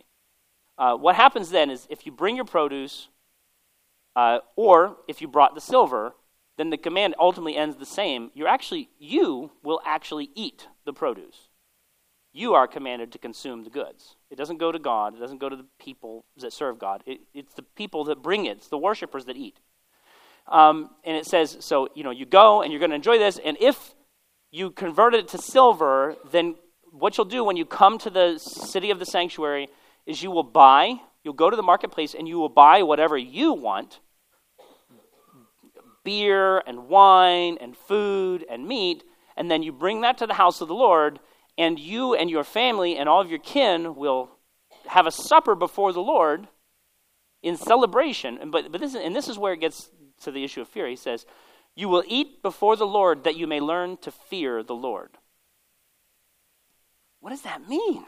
Uh, 0.78 0.96
what 0.96 1.16
happens 1.16 1.50
then 1.50 1.70
is 1.70 1.88
if 1.90 2.06
you 2.06 2.12
bring 2.12 2.36
your 2.36 2.46
produce, 2.46 3.10
uh, 4.16 4.40
or 4.56 4.98
if 5.08 5.22
you 5.22 5.28
brought 5.28 5.56
the 5.56 5.62
silver, 5.62 6.16
then 6.58 6.70
the 6.70 6.78
command 6.78 7.16
ultimately 7.20 7.58
ends 7.58 7.76
the 7.76 7.86
same. 7.86 8.32
You're 8.34 8.48
actually, 8.48 8.90
you 8.98 9.52
will 9.64 9.82
actually 9.86 10.30
eat 10.36 10.68
the 10.86 10.94
produce. 10.94 11.50
You 12.36 12.54
are 12.54 12.68
commanded 12.68 13.12
to 13.14 13.18
consume 13.18 13.64
the 13.64 13.70
goods. 13.70 14.16
It 14.30 14.36
doesn't 14.36 14.58
go 14.58 14.72
to 14.72 14.80
God. 14.80 15.16
It 15.16 15.20
doesn't 15.20 15.38
go 15.38 15.48
to 15.48 15.56
the 15.56 15.66
people 15.80 16.26
that 16.38 16.52
serve 16.52 16.78
God. 16.78 17.02
It, 17.06 17.22
it's 17.34 17.54
the 17.54 17.62
people 17.62 18.04
that 18.06 18.22
bring 18.22 18.46
it. 18.46 18.58
It's 18.58 18.68
the 18.68 18.78
worshipers 18.78 19.26
that 19.26 19.38
eat. 19.38 19.58
Um, 20.48 20.90
and 21.04 21.16
it 21.16 21.26
says, 21.26 21.58
so, 21.62 21.88
you 21.96 22.04
know, 22.04 22.12
you 22.12 22.26
go 22.26 22.62
and 22.62 22.72
you're 22.72 22.80
going 22.80 22.92
to 22.92 22.96
enjoy 22.96 23.18
this. 23.18 23.40
And 23.44 23.56
if 23.62 23.96
you 24.52 24.70
convert 24.70 25.14
it 25.14 25.30
to 25.30 25.38
silver, 25.38 26.16
then 26.32 26.56
what 26.92 27.18
you'll 27.18 27.26
do 27.26 27.44
when 27.44 27.56
you 27.58 27.66
come 27.66 27.98
to 28.00 28.10
the 28.10 28.38
city 28.38 28.92
of 28.92 29.00
the 29.00 29.06
sanctuary– 29.06 29.70
is 30.06 30.22
you 30.22 30.32
will 30.32 30.44
buy, 30.44 30.96
you'll 31.24 31.34
go 31.34 31.50
to 31.50 31.56
the 31.56 31.64
marketplace 31.64 32.14
and 32.14 32.28
you 32.28 32.38
will 32.38 32.50
buy 32.50 32.84
whatever 32.84 33.18
you 33.18 33.54
want 33.54 34.00
beer 36.04 36.60
and 36.68 36.88
wine 36.88 37.58
and 37.60 37.76
food 37.76 38.46
and 38.48 38.68
meat, 38.68 39.04
and 39.36 39.50
then 39.50 39.64
you 39.64 39.72
bring 39.72 40.02
that 40.02 40.20
to 40.20 40.28
the 40.28 40.36
house 40.36 40.62
of 40.62 40.68
the 40.68 40.76
Lord, 40.76 41.20
and 41.58 41.80
you 41.80 42.14
and 42.14 42.30
your 42.30 42.44
family 42.44 42.98
and 42.98 43.08
all 43.08 43.22
of 43.22 43.30
your 43.30 43.40
kin 43.40 43.96
will 43.96 44.30
have 44.88 45.08
a 45.08 45.12
supper 45.12 45.56
before 45.56 45.94
the 45.94 46.02
Lord 46.02 46.48
in 47.42 47.58
celebration. 47.58 48.38
And, 48.40 48.52
but, 48.52 48.72
but 48.72 48.82
this, 48.82 48.96
and 48.96 49.16
this 49.16 49.28
is 49.28 49.38
where 49.38 49.54
it 49.54 49.60
gets 49.60 49.90
to 50.22 50.32
the 50.32 50.44
issue 50.44 50.62
of 50.62 50.68
fear. 50.68 50.88
He 50.88 50.96
says, 50.96 51.26
You 51.76 51.90
will 51.90 52.04
eat 52.08 52.42
before 52.42 52.76
the 52.76 52.88
Lord 52.88 53.24
that 53.24 53.36
you 53.36 53.48
may 53.48 53.60
learn 53.60 53.98
to 53.98 54.12
fear 54.12 54.64
the 54.64 54.76
Lord. 54.76 55.12
What 57.20 57.32
does 57.32 57.42
that 57.42 57.68
mean? 57.68 58.04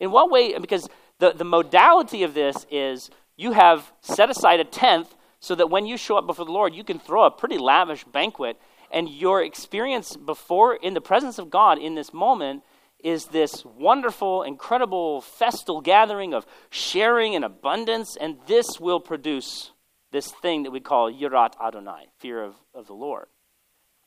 In 0.00 0.10
what 0.10 0.30
way? 0.30 0.56
Because 0.58 0.88
the, 1.18 1.32
the 1.32 1.44
modality 1.44 2.22
of 2.22 2.34
this 2.34 2.66
is 2.70 3.10
you 3.36 3.52
have 3.52 3.92
set 4.00 4.30
aside 4.30 4.60
a 4.60 4.64
tenth 4.64 5.14
so 5.40 5.54
that 5.54 5.70
when 5.70 5.86
you 5.86 5.96
show 5.96 6.16
up 6.16 6.26
before 6.26 6.44
the 6.44 6.52
Lord, 6.52 6.74
you 6.74 6.84
can 6.84 6.98
throw 6.98 7.24
a 7.24 7.30
pretty 7.30 7.58
lavish 7.58 8.04
banquet. 8.04 8.56
And 8.90 9.08
your 9.08 9.42
experience 9.42 10.16
before, 10.16 10.74
in 10.74 10.94
the 10.94 11.00
presence 11.00 11.38
of 11.38 11.50
God 11.50 11.78
in 11.78 11.94
this 11.94 12.12
moment, 12.12 12.62
is 13.02 13.26
this 13.26 13.64
wonderful, 13.64 14.42
incredible 14.42 15.20
festal 15.20 15.80
gathering 15.80 16.34
of 16.34 16.46
sharing 16.70 17.34
and 17.34 17.44
abundance. 17.44 18.16
And 18.16 18.38
this 18.46 18.80
will 18.80 19.00
produce 19.00 19.72
this 20.10 20.30
thing 20.30 20.62
that 20.64 20.70
we 20.70 20.80
call 20.80 21.12
Yirat 21.12 21.52
Adonai, 21.60 22.08
fear 22.18 22.42
of, 22.42 22.54
of 22.74 22.86
the 22.86 22.94
Lord. 22.94 23.26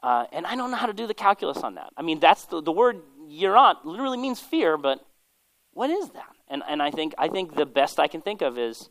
Uh, 0.03 0.25
and 0.31 0.45
I 0.47 0.55
don't 0.55 0.71
know 0.71 0.77
how 0.77 0.87
to 0.87 0.93
do 0.93 1.05
the 1.05 1.13
calculus 1.13 1.59
on 1.59 1.75
that. 1.75 1.93
I 1.95 2.01
mean, 2.01 2.19
that's 2.19 2.45
the, 2.45 2.61
the 2.61 2.71
word 2.71 3.01
Yirat 3.29 3.85
literally 3.85 4.17
means 4.17 4.39
fear, 4.39 4.77
but 4.77 5.05
what 5.73 5.89
is 5.89 6.09
that? 6.09 6.35
And, 6.47 6.63
and 6.67 6.81
I, 6.81 6.91
think, 6.91 7.13
I 7.17 7.27
think 7.27 7.55
the 7.55 7.65
best 7.65 7.99
I 7.99 8.07
can 8.07 8.21
think 8.21 8.41
of 8.41 8.57
is 8.57 8.89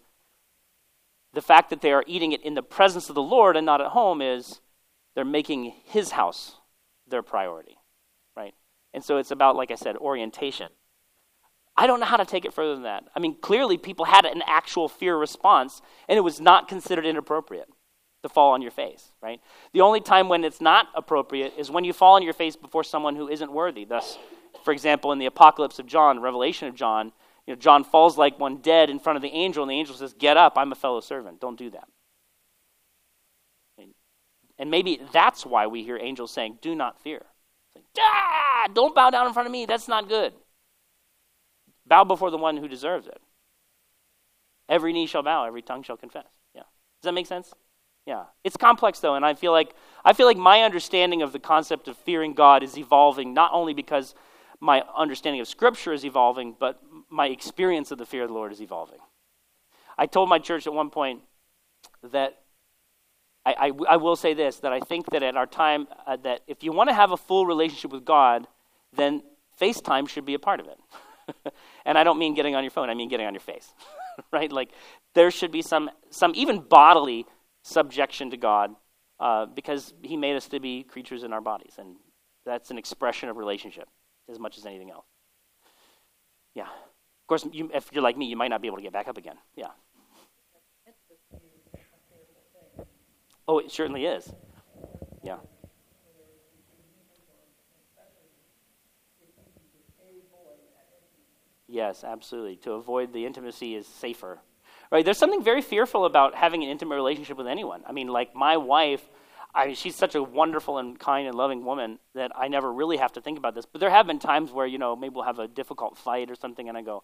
the 1.34 1.42
fact 1.42 1.70
that 1.70 1.80
they 1.80 1.92
are 1.92 2.04
eating 2.06 2.32
it 2.32 2.42
in 2.42 2.54
the 2.54 2.62
presence 2.62 3.08
of 3.08 3.14
the 3.14 3.22
Lord 3.22 3.56
and 3.56 3.66
not 3.66 3.80
at 3.80 3.88
home 3.88 4.22
is 4.22 4.60
they're 5.14 5.24
making 5.24 5.74
his 5.84 6.12
house 6.12 6.56
their 7.08 7.22
priority, 7.22 7.76
right? 8.36 8.54
And 8.94 9.02
so 9.04 9.18
it's 9.18 9.30
about, 9.30 9.56
like 9.56 9.70
I 9.70 9.74
said, 9.74 9.96
orientation. 9.96 10.68
I 11.76 11.86
don't 11.86 12.00
know 12.00 12.06
how 12.06 12.16
to 12.16 12.24
take 12.24 12.44
it 12.44 12.52
further 12.52 12.74
than 12.74 12.82
that. 12.84 13.04
I 13.14 13.20
mean, 13.20 13.36
clearly 13.40 13.78
people 13.78 14.04
had 14.04 14.24
an 14.24 14.42
actual 14.46 14.88
fear 14.88 15.16
response, 15.16 15.80
and 16.08 16.16
it 16.18 16.22
was 16.22 16.40
not 16.40 16.68
considered 16.68 17.06
inappropriate 17.06 17.68
to 18.22 18.28
fall 18.28 18.52
on 18.52 18.60
your 18.60 18.70
face, 18.70 19.12
right? 19.22 19.40
The 19.72 19.80
only 19.80 20.00
time 20.00 20.28
when 20.28 20.44
it's 20.44 20.60
not 20.60 20.88
appropriate 20.94 21.54
is 21.56 21.70
when 21.70 21.84
you 21.84 21.92
fall 21.92 22.16
on 22.16 22.22
your 22.22 22.34
face 22.34 22.54
before 22.54 22.84
someone 22.84 23.16
who 23.16 23.28
isn't 23.28 23.50
worthy. 23.50 23.84
Thus, 23.84 24.18
for 24.62 24.72
example, 24.72 25.12
in 25.12 25.18
the 25.18 25.26
Apocalypse 25.26 25.78
of 25.78 25.86
John, 25.86 26.20
Revelation 26.20 26.68
of 26.68 26.74
John, 26.74 27.12
you 27.46 27.54
know, 27.54 27.58
John 27.58 27.82
falls 27.82 28.18
like 28.18 28.38
one 28.38 28.58
dead 28.58 28.90
in 28.90 28.98
front 28.98 29.16
of 29.16 29.22
the 29.22 29.30
angel, 29.30 29.62
and 29.62 29.70
the 29.70 29.74
angel 29.74 29.96
says, 29.96 30.12
Get 30.12 30.36
up, 30.36 30.54
I'm 30.56 30.72
a 30.72 30.76
fellow 30.76 31.00
servant. 31.00 31.40
Don't 31.40 31.58
do 31.58 31.70
that. 31.70 31.88
And 34.60 34.70
maybe 34.70 35.00
that's 35.10 35.46
why 35.46 35.66
we 35.66 35.82
hear 35.82 35.96
angels 35.96 36.30
saying, 36.30 36.58
Do 36.60 36.74
not 36.74 37.00
fear. 37.00 37.22
Like, 37.74 37.84
ah, 37.98 38.68
don't 38.74 38.94
bow 38.94 39.08
down 39.08 39.26
in 39.26 39.32
front 39.32 39.46
of 39.46 39.52
me. 39.52 39.64
That's 39.64 39.88
not 39.88 40.06
good. 40.06 40.34
Bow 41.86 42.04
before 42.04 42.30
the 42.30 42.36
one 42.36 42.58
who 42.58 42.68
deserves 42.68 43.06
it. 43.06 43.20
Every 44.68 44.92
knee 44.92 45.06
shall 45.06 45.22
bow, 45.22 45.46
every 45.46 45.62
tongue 45.62 45.82
shall 45.82 45.96
confess. 45.96 46.26
Yeah. 46.54 46.64
Does 47.00 47.04
that 47.04 47.14
make 47.14 47.26
sense? 47.26 47.54
Yeah. 48.04 48.24
It's 48.44 48.58
complex 48.58 49.00
though, 49.00 49.14
and 49.14 49.24
I 49.24 49.32
feel 49.32 49.52
like 49.52 49.74
I 50.04 50.12
feel 50.12 50.26
like 50.26 50.36
my 50.36 50.62
understanding 50.62 51.22
of 51.22 51.32
the 51.32 51.38
concept 51.38 51.88
of 51.88 51.96
fearing 51.96 52.34
God 52.34 52.62
is 52.62 52.76
evolving 52.76 53.32
not 53.32 53.52
only 53.54 53.72
because 53.72 54.14
my 54.60 54.84
understanding 54.94 55.40
of 55.40 55.48
Scripture 55.48 55.94
is 55.94 56.04
evolving, 56.04 56.54
but 56.60 56.82
my 57.08 57.28
experience 57.28 57.90
of 57.90 57.96
the 57.96 58.04
fear 58.04 58.24
of 58.24 58.28
the 58.28 58.34
Lord 58.34 58.52
is 58.52 58.60
evolving. 58.60 58.98
I 59.96 60.04
told 60.04 60.28
my 60.28 60.38
church 60.38 60.66
at 60.66 60.74
one 60.74 60.90
point 60.90 61.22
that 62.02 62.42
I, 63.46 63.54
I, 63.58 63.72
I 63.90 63.96
will 63.96 64.16
say 64.16 64.34
this 64.34 64.58
that 64.58 64.72
I 64.72 64.80
think 64.80 65.10
that 65.10 65.22
at 65.22 65.36
our 65.36 65.46
time, 65.46 65.86
uh, 66.06 66.16
that 66.18 66.42
if 66.46 66.62
you 66.62 66.72
want 66.72 66.90
to 66.90 66.94
have 66.94 67.12
a 67.12 67.16
full 67.16 67.46
relationship 67.46 67.90
with 67.90 68.04
God, 68.04 68.46
then 68.94 69.22
FaceTime 69.60 70.08
should 70.08 70.24
be 70.24 70.34
a 70.34 70.38
part 70.38 70.60
of 70.60 70.66
it. 70.66 71.52
and 71.84 71.96
I 71.96 72.04
don't 72.04 72.18
mean 72.18 72.34
getting 72.34 72.54
on 72.54 72.64
your 72.64 72.70
phone, 72.70 72.90
I 72.90 72.94
mean 72.94 73.08
getting 73.08 73.26
on 73.26 73.34
your 73.34 73.40
face. 73.40 73.72
right? 74.32 74.50
Like 74.50 74.70
there 75.14 75.30
should 75.30 75.52
be 75.52 75.62
some, 75.62 75.90
some 76.10 76.32
even 76.34 76.60
bodily 76.60 77.26
subjection 77.62 78.30
to 78.30 78.36
God 78.36 78.74
uh, 79.18 79.46
because 79.46 79.94
He 80.02 80.16
made 80.16 80.36
us 80.36 80.48
to 80.48 80.60
be 80.60 80.82
creatures 80.82 81.22
in 81.22 81.32
our 81.32 81.40
bodies. 81.40 81.74
And 81.78 81.96
that's 82.44 82.70
an 82.70 82.78
expression 82.78 83.28
of 83.28 83.36
relationship 83.36 83.88
as 84.30 84.38
much 84.38 84.58
as 84.58 84.66
anything 84.66 84.90
else. 84.90 85.06
Yeah. 86.54 86.64
Of 86.64 87.26
course, 87.26 87.46
you, 87.52 87.70
if 87.72 87.88
you're 87.92 88.02
like 88.02 88.16
me, 88.16 88.26
you 88.26 88.36
might 88.36 88.48
not 88.48 88.60
be 88.60 88.66
able 88.66 88.78
to 88.78 88.82
get 88.82 88.92
back 88.92 89.08
up 89.08 89.16
again. 89.16 89.36
Yeah. 89.54 89.68
Oh, 93.50 93.58
it 93.58 93.72
certainly 93.72 94.06
is. 94.06 94.32
Yeah. 95.24 95.38
Yes, 101.66 102.04
absolutely. 102.04 102.54
To 102.58 102.74
avoid 102.74 103.12
the 103.12 103.26
intimacy 103.26 103.74
is 103.74 103.88
safer. 103.88 104.38
Right? 104.92 105.04
There's 105.04 105.18
something 105.18 105.42
very 105.42 105.62
fearful 105.62 106.04
about 106.04 106.36
having 106.36 106.62
an 106.62 106.68
intimate 106.68 106.94
relationship 106.94 107.36
with 107.36 107.48
anyone. 107.48 107.82
I 107.88 107.90
mean, 107.90 108.06
like 108.06 108.36
my 108.36 108.56
wife, 108.56 109.02
I, 109.52 109.66
mean, 109.66 109.74
she's 109.74 109.96
such 109.96 110.14
a 110.14 110.22
wonderful 110.22 110.78
and 110.78 110.96
kind 110.96 111.26
and 111.26 111.36
loving 111.36 111.64
woman 111.64 111.98
that 112.14 112.30
I 112.36 112.46
never 112.46 112.72
really 112.72 112.98
have 112.98 113.14
to 113.14 113.20
think 113.20 113.36
about 113.36 113.56
this. 113.56 113.66
But 113.66 113.80
there 113.80 113.90
have 113.90 114.06
been 114.06 114.20
times 114.20 114.52
where, 114.52 114.66
you 114.68 114.78
know, 114.78 114.94
maybe 114.94 115.16
we'll 115.16 115.24
have 115.24 115.40
a 115.40 115.48
difficult 115.48 115.98
fight 115.98 116.30
or 116.30 116.36
something, 116.36 116.68
and 116.68 116.78
I 116.78 116.82
go, 116.82 117.02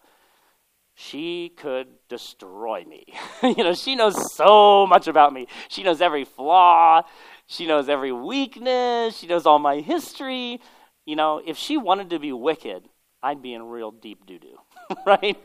she 0.99 1.49
could 1.55 1.87
destroy 2.09 2.83
me. 2.83 3.05
you 3.43 3.63
know, 3.63 3.75
she 3.75 3.93
knows 3.93 4.33
so 4.33 4.87
much 4.87 5.07
about 5.07 5.31
me. 5.31 5.47
She 5.69 5.83
knows 5.83 6.01
every 6.01 6.25
flaw, 6.25 7.03
she 7.45 7.67
knows 7.67 7.87
every 7.87 8.11
weakness, 8.11 9.15
she 9.15 9.27
knows 9.27 9.45
all 9.45 9.59
my 9.59 9.79
history. 9.79 10.59
You 11.05 11.15
know, 11.15 11.39
if 11.45 11.55
she 11.55 11.77
wanted 11.77 12.09
to 12.09 12.19
be 12.19 12.33
wicked, 12.33 12.89
I'd 13.21 13.43
be 13.43 13.53
in 13.53 13.61
real 13.61 13.91
deep 13.91 14.25
doo 14.25 14.39
doo, 14.39 14.57
right? 15.05 15.37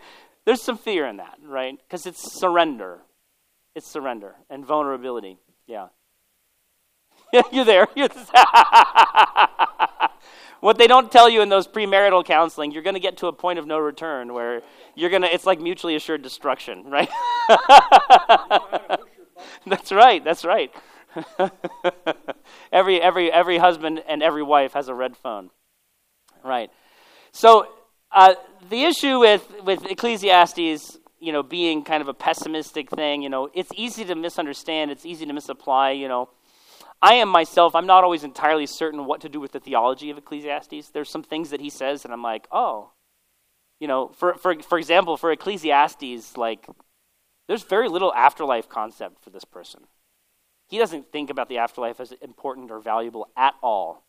There's 0.47 0.63
some 0.63 0.79
fear 0.79 1.07
in 1.07 1.19
that, 1.19 1.39
right? 1.45 1.79
Because 1.87 2.07
it's 2.07 2.33
surrender. 2.33 3.03
It's 3.75 3.87
surrender 3.87 4.37
and 4.49 4.65
vulnerability. 4.65 5.37
Yeah. 5.67 5.89
Yeah, 7.33 7.43
you're 7.51 7.65
there. 7.65 7.87
You're 7.95 8.09
what 10.63 10.79
they 10.79 10.87
don't 10.87 11.11
tell 11.11 11.29
you 11.29 11.43
in 11.43 11.49
those 11.49 11.67
premarital 11.67 12.25
counseling, 12.25 12.71
you're 12.71 12.85
going 12.85 12.95
to 12.95 13.01
get 13.01 13.17
to 13.17 13.27
a 13.27 13.33
point 13.33 13.59
of 13.59 13.67
no 13.67 13.81
return 13.81 14.33
where 14.33 14.63
you're 14.95 15.11
going 15.11 15.23
to, 15.23 15.35
it's 15.35 15.45
like 15.45 15.61
mutually 15.61 15.97
assured 15.97 16.23
destruction, 16.23 16.85
right? 16.85 17.09
that's 19.67 19.91
right, 19.91 20.23
that's 20.23 20.45
right. 20.45 20.73
every, 22.73 23.03
every, 23.03 23.33
every 23.33 23.59
husband 23.59 24.05
and 24.07 24.23
every 24.23 24.45
wife 24.45 24.75
has 24.75 24.87
a 24.87 24.95
red 24.95 25.17
phone. 25.17 25.51
Right. 26.45 26.71
So 27.33 27.67
uh, 28.13 28.35
the 28.71 28.85
issue 28.85 29.19
with, 29.19 29.45
with 29.65 29.85
Ecclesiastes, 29.85 30.97
you 31.19 31.33
know, 31.33 31.43
being 31.43 31.83
kind 31.83 32.03
of 32.03 32.07
a 32.07 32.15
pessimistic 32.15 32.89
thing, 32.89 33.21
you 33.23 33.31
know, 33.31 33.49
it's 33.53 33.73
easy 33.75 34.05
to 34.05 34.15
misunderstand, 34.15 34.93
it's 34.93 35.05
easy 35.05 35.27
to 35.27 35.33
misapply, 35.33 35.91
you 35.91 36.07
know. 36.07 36.29
I 37.03 37.15
am 37.15 37.29
myself, 37.29 37.75
I'm 37.75 37.87
not 37.87 38.05
always 38.05 38.23
entirely 38.23 38.67
certain 38.67 39.05
what 39.07 39.21
to 39.23 39.29
do 39.29 39.41
with 39.41 39.51
the 39.51 39.59
theology 39.59 40.09
of 40.11 40.19
Ecclesiastes. 40.19 40.91
There's 40.91 41.11
some 41.11 41.25
things 41.25 41.51
that 41.51 41.61
he 41.61 41.69
says, 41.69 42.05
and 42.05 42.15
I'm 42.15 42.23
like, 42.23 42.47
oh. 42.53 42.93
You 43.81 43.89
know, 43.89 44.13
for, 44.15 44.35
for, 44.35 44.55
for 44.63 44.79
example, 44.79 45.17
for 45.17 45.33
Ecclesiastes, 45.33 46.37
like, 46.37 46.69
there's 47.49 47.65
very 47.65 47.89
little 47.89 48.15
afterlife 48.15 48.69
concept 48.69 49.21
for 49.21 49.31
this 49.31 49.45
person. 49.45 49.81
He 50.69 50.79
doesn't 50.79 51.11
think 51.11 51.29
about 51.29 51.49
the 51.49 51.59
afterlife 51.59 51.99
as 51.99 52.13
important 52.23 52.71
or 52.71 52.79
valuable 52.79 53.29
at 53.37 53.55
all. 53.61 54.05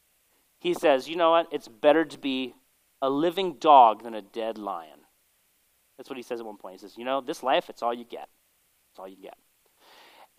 He 0.60 0.76
says, 0.76 1.10
you 1.10 1.16
know 1.16 1.32
what? 1.32 1.48
It's 1.52 1.68
better 1.68 2.06
to 2.06 2.18
be 2.20 2.54
a 3.02 3.10
living 3.10 3.56
dog 3.56 4.04
than 4.04 4.14
a 4.14 4.22
dead 4.22 4.60
lion. 4.60 5.00
That's 5.98 6.10
what 6.10 6.18
he 6.18 6.24
says 6.24 6.39
at 6.39 6.46
one 6.46 6.58
point. 6.58 6.76
He 6.76 6.80
says, 6.80 6.96
you 6.96 7.06
know, 7.06 7.22
this 7.22 7.41
life, 7.41 7.70
it's 7.70 7.82
all 7.82 7.94
you 7.94 8.06
get. 8.06 8.30
It's 8.91 9.00
all 9.00 9.08
you 9.08 9.18
get 9.18 9.36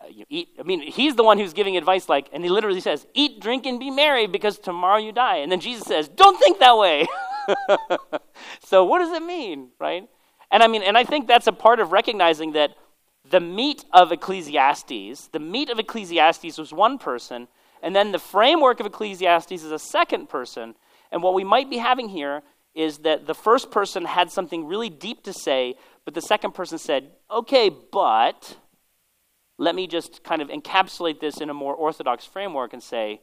uh, 0.01 0.07
you 0.09 0.25
eat. 0.29 0.49
I 0.59 0.63
mean, 0.63 0.81
he's 0.81 1.15
the 1.15 1.23
one 1.23 1.37
who's 1.37 1.53
giving 1.53 1.77
advice, 1.77 2.09
like, 2.09 2.29
and 2.33 2.43
he 2.43 2.49
literally 2.49 2.81
says, 2.81 3.07
"Eat, 3.13 3.39
drink, 3.39 3.65
and 3.65 3.79
be 3.79 3.89
merry, 3.89 4.27
because 4.27 4.59
tomorrow 4.59 4.97
you 4.97 5.11
die." 5.11 5.37
And 5.37 5.51
then 5.51 5.59
Jesus 5.59 5.85
says, 5.85 6.07
"Don't 6.07 6.37
think 6.37 6.59
that 6.59 6.77
way." 6.77 7.07
so, 8.63 8.83
what 8.83 8.99
does 8.99 9.11
it 9.11 9.23
mean, 9.23 9.69
right? 9.79 10.07
And 10.51 10.63
I 10.63 10.67
mean, 10.67 10.83
and 10.83 10.97
I 10.97 11.03
think 11.03 11.27
that's 11.27 11.47
a 11.47 11.51
part 11.51 11.79
of 11.79 11.91
recognizing 11.91 12.53
that 12.53 12.75
the 13.29 13.39
meat 13.39 13.85
of 13.93 14.11
Ecclesiastes, 14.11 15.29
the 15.31 15.39
meat 15.39 15.69
of 15.69 15.79
Ecclesiastes 15.79 16.57
was 16.57 16.73
one 16.73 16.97
person, 16.97 17.47
and 17.81 17.95
then 17.95 18.11
the 18.11 18.19
framework 18.19 18.79
of 18.79 18.85
Ecclesiastes 18.85 19.51
is 19.51 19.71
a 19.71 19.79
second 19.79 20.29
person. 20.29 20.75
And 21.11 21.23
what 21.23 21.33
we 21.33 21.43
might 21.43 21.69
be 21.69 21.77
having 21.77 22.09
here 22.09 22.41
is 22.73 22.99
that 22.99 23.25
the 23.25 23.33
first 23.33 23.71
person 23.71 24.03
had 24.03 24.29
something 24.29 24.65
really 24.65 24.89
deep 24.89 25.23
to 25.23 25.33
say, 25.33 25.75
but 26.03 26.13
the 26.13 26.21
second 26.21 26.53
person 26.53 26.77
said, 26.77 27.11
"Okay, 27.31 27.69
but." 27.69 28.57
Let 29.57 29.75
me 29.75 29.87
just 29.87 30.23
kind 30.23 30.41
of 30.41 30.49
encapsulate 30.49 31.19
this 31.19 31.39
in 31.39 31.49
a 31.49 31.53
more 31.53 31.73
orthodox 31.73 32.25
framework 32.25 32.73
and 32.73 32.83
say, 32.83 33.21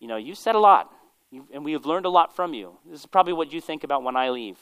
you 0.00 0.08
know, 0.08 0.16
you 0.16 0.34
said 0.34 0.54
a 0.54 0.58
lot, 0.58 0.90
you, 1.30 1.46
and 1.52 1.64
we 1.64 1.72
have 1.72 1.86
learned 1.86 2.06
a 2.06 2.10
lot 2.10 2.34
from 2.34 2.54
you. 2.54 2.78
This 2.88 3.00
is 3.00 3.06
probably 3.06 3.32
what 3.32 3.52
you 3.52 3.60
think 3.60 3.84
about 3.84 4.02
when 4.02 4.16
I 4.16 4.30
leave. 4.30 4.58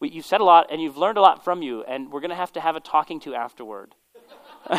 We, 0.00 0.10
you've 0.10 0.26
said 0.26 0.40
a 0.40 0.44
lot, 0.44 0.66
and 0.70 0.82
you've 0.82 0.96
learned 0.96 1.18
a 1.18 1.20
lot 1.20 1.44
from 1.44 1.62
you, 1.62 1.82
and 1.84 2.12
we're 2.12 2.20
going 2.20 2.30
to 2.30 2.36
have 2.36 2.52
to 2.52 2.60
have 2.60 2.76
a 2.76 2.80
talking 2.80 3.20
to 3.20 3.34
afterward. 3.34 3.94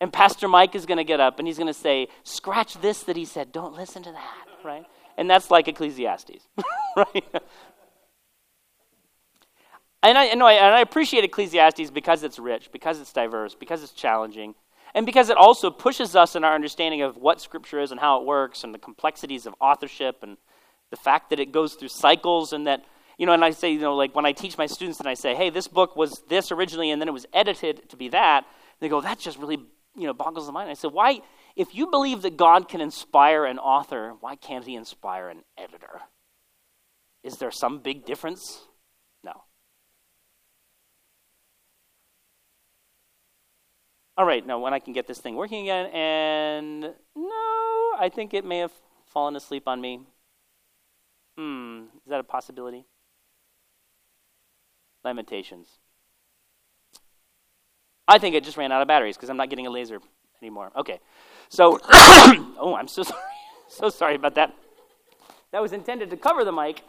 and 0.00 0.12
Pastor 0.12 0.48
Mike 0.48 0.74
is 0.74 0.86
going 0.86 0.98
to 0.98 1.04
get 1.04 1.20
up 1.20 1.38
and 1.38 1.46
he's 1.46 1.58
going 1.58 1.66
to 1.66 1.74
say, 1.74 2.08
scratch 2.24 2.80
this 2.80 3.02
that 3.04 3.16
he 3.16 3.24
said, 3.24 3.52
don't 3.52 3.74
listen 3.74 4.02
to 4.02 4.12
that, 4.12 4.46
right? 4.64 4.84
And 5.16 5.28
that's 5.28 5.50
like 5.50 5.68
Ecclesiastes, 5.68 6.48
right? 6.96 7.24
And 10.02 10.16
I, 10.16 10.24
and 10.26 10.42
I, 10.42 10.52
and 10.54 10.74
I 10.74 10.80
appreciate 10.80 11.24
Ecclesiastes 11.24 11.90
because 11.90 12.22
it's 12.22 12.38
rich, 12.38 12.72
because 12.72 13.00
it's 13.00 13.12
diverse, 13.12 13.54
because 13.54 13.82
it's 13.82 13.92
challenging, 13.92 14.54
and 14.94 15.04
because 15.04 15.28
it 15.28 15.36
also 15.36 15.70
pushes 15.70 16.16
us 16.16 16.34
in 16.34 16.42
our 16.42 16.54
understanding 16.54 17.02
of 17.02 17.16
what 17.16 17.40
Scripture 17.40 17.80
is 17.80 17.90
and 17.90 18.00
how 18.00 18.18
it 18.20 18.26
works, 18.26 18.64
and 18.64 18.74
the 18.74 18.78
complexities 18.78 19.44
of 19.44 19.54
authorship, 19.60 20.22
and 20.22 20.38
the 20.90 20.96
fact 20.96 21.30
that 21.30 21.38
it 21.38 21.52
goes 21.52 21.74
through 21.74 21.88
cycles, 21.88 22.54
and 22.54 22.66
that, 22.66 22.84
you 23.18 23.26
know, 23.26 23.32
and 23.32 23.44
I 23.44 23.50
say, 23.50 23.72
you 23.72 23.80
know, 23.80 23.94
like 23.94 24.14
when 24.14 24.24
I 24.24 24.32
teach 24.32 24.56
my 24.56 24.66
students 24.66 25.00
and 25.00 25.08
I 25.08 25.14
say, 25.14 25.34
hey, 25.34 25.50
this 25.50 25.68
book 25.68 25.96
was 25.96 26.22
this 26.28 26.50
originally, 26.50 26.90
and 26.90 27.00
then 27.00 27.08
it 27.08 27.12
was 27.12 27.26
edited 27.34 27.88
to 27.90 27.96
be 27.96 28.08
that, 28.08 28.46
they 28.80 28.88
go, 28.88 29.02
that 29.02 29.18
just 29.18 29.38
really, 29.38 29.58
you 29.94 30.06
know, 30.06 30.14
boggles 30.14 30.46
the 30.46 30.52
mind. 30.52 30.70
I 30.70 30.74
said, 30.74 30.92
why, 30.92 31.20
if 31.56 31.74
you 31.74 31.88
believe 31.88 32.22
that 32.22 32.38
God 32.38 32.68
can 32.68 32.80
inspire 32.80 33.44
an 33.44 33.58
author, 33.58 34.14
why 34.20 34.34
can't 34.34 34.64
he 34.64 34.74
inspire 34.74 35.28
an 35.28 35.42
editor? 35.58 36.00
Is 37.22 37.36
there 37.36 37.50
some 37.50 37.80
big 37.80 38.06
difference? 38.06 38.62
All 44.20 44.26
right, 44.26 44.46
now 44.46 44.58
when 44.58 44.74
I 44.74 44.80
can 44.80 44.92
get 44.92 45.06
this 45.06 45.16
thing 45.16 45.34
working 45.34 45.62
again, 45.62 45.86
and 45.94 46.80
no, 47.16 47.92
I 47.98 48.10
think 48.14 48.34
it 48.34 48.44
may 48.44 48.58
have 48.58 48.72
fallen 49.06 49.34
asleep 49.34 49.62
on 49.66 49.80
me. 49.80 50.00
Hmm, 51.38 51.84
is 52.04 52.10
that 52.10 52.20
a 52.20 52.22
possibility? 52.22 52.84
Lamentations. 55.02 55.68
I 58.06 58.18
think 58.18 58.34
it 58.34 58.44
just 58.44 58.58
ran 58.58 58.70
out 58.72 58.82
of 58.82 58.88
batteries 58.88 59.16
because 59.16 59.30
I'm 59.30 59.38
not 59.38 59.48
getting 59.48 59.66
a 59.66 59.70
laser 59.70 60.00
anymore. 60.42 60.70
Okay, 60.76 61.00
so, 61.48 61.80
oh, 61.90 62.76
I'm 62.78 62.88
so 62.88 63.02
sorry. 63.04 63.22
so 63.68 63.88
sorry 63.88 64.16
about 64.16 64.34
that. 64.34 64.54
That 65.52 65.62
was 65.62 65.72
intended 65.72 66.10
to 66.10 66.18
cover 66.18 66.44
the 66.44 66.52
mic, 66.52 66.82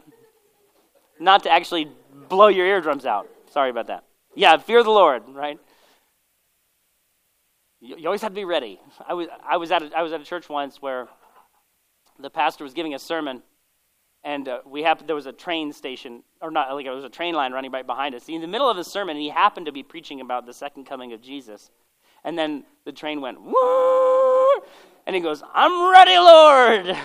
not 1.17 1.43
to 1.43 1.49
actually 1.49 1.87
blow 2.27 2.49
your 2.49 2.65
eardrums 2.65 3.05
out. 3.05 3.29
Sorry 3.49 3.69
about 3.69 3.87
that. 3.87 4.03
Yeah, 4.35 4.57
fear 4.57 4.83
the 4.83 4.91
Lord, 4.91 5.23
right? 5.29 5.61
You, 7.81 7.97
you 7.97 8.05
always 8.05 8.21
have 8.21 8.31
to 8.31 8.35
be 8.35 8.45
ready. 8.45 8.79
I 9.07 9.13
was, 9.15 9.27
I, 9.43 9.57
was 9.57 9.71
at 9.71 9.81
a, 9.81 9.91
I 9.97 10.03
was 10.03 10.13
at 10.13 10.21
a 10.21 10.23
church 10.23 10.47
once 10.47 10.81
where 10.81 11.09
the 12.19 12.29
pastor 12.29 12.63
was 12.63 12.73
giving 12.73 12.93
a 12.93 12.99
sermon, 12.99 13.41
and 14.23 14.47
uh, 14.47 14.59
we 14.65 14.83
happened, 14.83 15.09
there 15.09 15.15
was 15.15 15.25
a 15.25 15.33
train 15.33 15.73
station, 15.73 16.23
or 16.41 16.51
not, 16.51 16.71
like 16.73 16.85
it 16.85 16.91
was 16.91 17.03
a 17.03 17.09
train 17.09 17.33
line 17.33 17.51
running 17.53 17.71
right 17.71 17.85
behind 17.85 18.13
us. 18.13 18.29
In 18.29 18.41
the 18.41 18.47
middle 18.47 18.69
of 18.69 18.77
his 18.77 18.85
sermon, 18.85 19.17
he 19.17 19.29
happened 19.29 19.65
to 19.65 19.71
be 19.71 19.81
preaching 19.81 20.21
about 20.21 20.45
the 20.45 20.53
second 20.53 20.85
coming 20.85 21.11
of 21.11 21.21
Jesus. 21.21 21.71
And 22.23 22.37
then 22.37 22.65
the 22.85 22.91
train 22.91 23.19
went, 23.19 23.41
Woo! 23.41 24.61
and 25.07 25.15
he 25.15 25.21
goes, 25.21 25.41
I'm 25.53 25.91
ready, 25.91 26.17
Lord. 26.17 26.95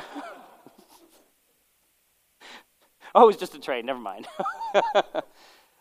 oh, 3.14 3.22
it 3.22 3.26
was 3.26 3.36
just 3.38 3.54
a 3.54 3.58
train, 3.58 3.86
never 3.86 3.98
mind. 3.98 4.26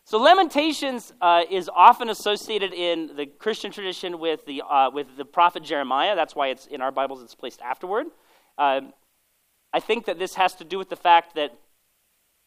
So 0.08 0.20
Lamentations 0.20 1.14
uh, 1.20 1.46
is 1.50 1.68
often 1.68 2.10
associated 2.10 2.74
in 2.74 3.16
the 3.16 3.26
Christian 3.26 3.72
tradition 3.72 4.20
with 4.20 4.46
the, 4.46 4.62
uh, 4.62 4.92
with 4.92 5.08
the 5.18 5.26
prophet 5.26 5.64
Jeremiah. 5.64 6.16
That's 6.16 6.36
why 6.36 6.50
it's 6.50 6.68
in 6.68 6.80
our 6.80 6.92
Bibles 6.92 7.24
it's 7.24 7.34
placed 7.34 7.60
afterward. 7.64 8.06
Uh, 8.56 8.82
I 9.74 9.80
think 9.80 10.06
that 10.06 10.20
this 10.20 10.36
has 10.36 10.54
to 10.58 10.64
do 10.64 10.78
with 10.78 10.90
the 10.90 10.96
fact 10.96 11.34
that 11.34 11.58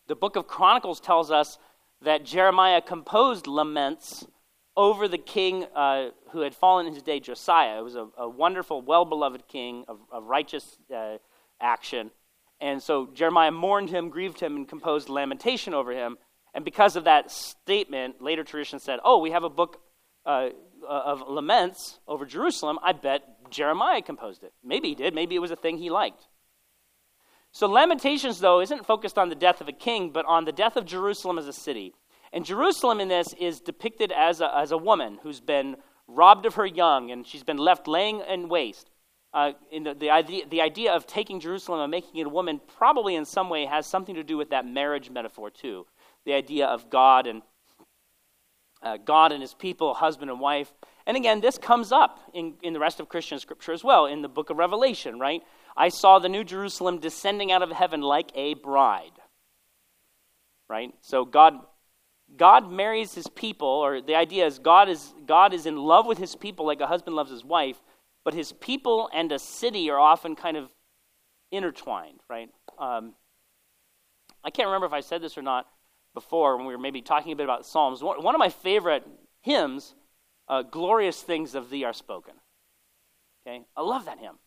the 0.07 0.15
book 0.15 0.37
of 0.37 0.47
Chronicles 0.47 1.01
tells 1.01 1.33
us 1.33 1.59
that 2.01 2.25
Jeremiah 2.25 2.81
composed 2.81 3.49
laments 3.49 4.25
over 4.77 5.09
the 5.09 5.19
king 5.19 5.65
uh, 5.75 6.11
who 6.31 6.43
had 6.43 6.55
fallen 6.55 6.87
in 6.87 6.95
his 6.95 7.03
day, 7.03 7.19
Josiah. 7.19 7.81
It 7.81 7.83
was 7.83 7.97
a, 7.97 8.07
a 8.17 8.29
wonderful, 8.29 8.83
well 8.83 9.05
beloved 9.05 9.49
king 9.49 9.85
of, 9.89 9.99
of 10.13 10.27
righteous 10.27 10.79
uh, 10.95 11.17
action. 11.61 12.13
And 12.61 12.81
so 12.81 13.09
Jeremiah 13.13 13.51
mourned 13.51 13.91
him, 13.91 14.11
grieved 14.11 14.39
him, 14.39 14.55
and 14.55 14.69
composed 14.69 15.09
lamentation 15.09 15.75
over 15.75 15.91
him. 15.91 16.19
And 16.55 16.65
because 16.65 16.97
of 16.97 17.05
that 17.05 17.31
statement, 17.31 18.23
later 18.23 18.45
tradition 18.45 18.79
said, 18.79 19.01
oh, 19.05 19.19
we 19.19 19.31
have 19.31 19.45
a 19.45 19.51
book 19.51 19.81
uh, 20.27 20.51
of 20.87 21.23
laments 21.29 21.99
over 22.07 22.25
Jerusalem. 22.27 22.79
I 22.83 22.93
bet 22.93 23.51
Jeremiah 23.51 24.03
composed 24.03 24.43
it. 24.43 24.53
Maybe 24.65 24.89
he 24.89 24.95
did. 24.95 25.15
Maybe 25.15 25.35
it 25.35 25.41
was 25.41 25.51
a 25.51 25.57
thing 25.57 25.79
he 25.79 25.91
liked. 25.91 26.27
So, 27.51 27.67
Lamentations, 27.67 28.41
though, 28.41 28.61
isn't 28.61 28.87
focused 28.87 29.19
on 29.19 29.31
the 29.31 29.35
death 29.35 29.61
of 29.61 29.69
a 29.69 29.73
king, 29.73 30.11
but 30.11 30.27
on 30.27 30.45
the 30.45 30.53
death 30.53 30.77
of 30.77 30.85
Jerusalem 30.85 31.39
as 31.39 31.49
a 31.49 31.53
city. 31.53 31.95
And 32.33 32.45
Jerusalem 32.45 33.01
in 33.01 33.09
this 33.09 33.35
is 33.41 33.61
depicted 33.61 34.13
as 34.13 34.41
a, 34.41 34.55
as 34.55 34.71
a 34.71 34.77
woman 34.77 35.19
who's 35.23 35.41
been 35.41 35.77
robbed 36.07 36.45
of 36.45 36.57
her 36.57 36.67
young 36.67 37.11
and 37.11 37.27
she's 37.27 37.43
been 37.43 37.57
left 37.57 37.89
laying 37.89 38.21
in 38.21 38.49
waste. 38.49 38.91
Uh, 39.33 39.53
in 39.71 39.85
the, 39.85 39.95
the, 39.95 40.11
idea, 40.11 40.47
the 40.47 40.61
idea 40.61 40.93
of 40.93 41.07
taking 41.07 41.41
Jerusalem 41.41 41.81
and 41.81 41.91
making 41.91 42.17
it 42.21 42.27
a 42.27 42.31
woman 42.31 42.61
probably 42.79 43.15
in 43.15 43.25
some 43.25 43.49
way 43.51 43.67
has 43.67 43.87
something 43.87 44.15
to 44.15 44.23
do 44.23 44.37
with 44.37 44.51
that 44.51 44.67
marriage 44.67 45.11
metaphor, 45.11 45.51
too 45.51 45.87
the 46.29 46.35
idea 46.35 46.67
of 46.67 46.91
God 46.91 47.27
and 47.27 47.41
uh, 48.83 48.99
God 48.99 49.33
and 49.33 49.41
his 49.41 49.55
people, 49.55 49.95
husband 49.95 50.31
and 50.31 50.39
wife. 50.39 50.71
And 51.07 51.17
again, 51.17 51.41
this 51.41 51.57
comes 51.57 51.91
up 51.91 52.21
in, 52.35 52.55
in 52.63 52.75
the 52.75 52.79
rest 52.79 53.01
of 53.01 53.09
Christian 53.09 53.39
scripture 53.39 53.73
as 53.73 53.83
well, 53.83 54.05
in 54.05 54.21
the 54.21 54.29
book 54.29 54.51
of 54.51 54.59
Revelation, 54.59 55.19
right? 55.19 55.43
I 55.75 55.89
saw 55.89 56.19
the 56.19 56.29
new 56.29 56.45
Jerusalem 56.45 56.99
descending 56.99 57.51
out 57.51 57.63
of 57.63 57.71
heaven 57.71 58.03
like 58.03 58.31
a 58.35 58.55
bride. 58.55 59.13
Right? 60.69 60.93
So 61.01 61.25
God 61.25 61.55
God 62.37 62.71
marries 62.71 63.15
his 63.15 63.27
people, 63.27 63.67
or 63.67 64.03
the 64.03 64.15
idea 64.15 64.45
is 64.45 64.59
God 64.59 64.91
is 64.91 65.15
God 65.25 65.55
is 65.55 65.65
in 65.65 65.79
love 65.79 66.05
with 66.05 66.19
his 66.19 66.37
people 66.37 66.67
like 66.67 66.83
a 66.83 66.87
husband 66.87 67.17
loves 67.17 67.31
his 67.31 67.43
wife, 67.43 67.79
but 68.23 68.35
his 68.35 68.53
people 68.53 69.09
and 69.15 69.33
a 69.33 69.39
city 69.39 69.89
are 69.89 69.99
often 69.99 70.37
kind 70.37 70.59
of 70.59 70.69
intertwined, 71.51 72.21
right? 72.29 72.51
Um, 72.79 73.15
I 74.45 74.51
can't 74.51 74.67
remember 74.67 74.87
if 74.87 74.93
I 74.93 75.01
said 75.01 75.23
this 75.23 75.39
or 75.39 75.43
not 75.43 75.67
before 76.19 76.57
when 76.57 76.67
we 76.67 76.75
were 76.75 76.81
maybe 76.81 77.01
talking 77.01 77.33
a 77.33 77.37
bit 77.37 77.45
about 77.45 77.65
Psalms. 77.65 78.03
One, 78.03 78.35
of 78.35 78.39
my 78.39 78.49
favorite 78.49 79.07
hymns 79.41 79.95
uh, 80.49 80.63
glorious 80.63 81.23
things 81.23 81.55
of 81.55 81.71
thee 81.71 81.85
are 81.85 81.93
spoken. 81.93 82.35
Okay? 83.47 83.65
I 83.77 83.83
love 83.83 84.07
that 84.07 84.19
hymn. 84.19 84.39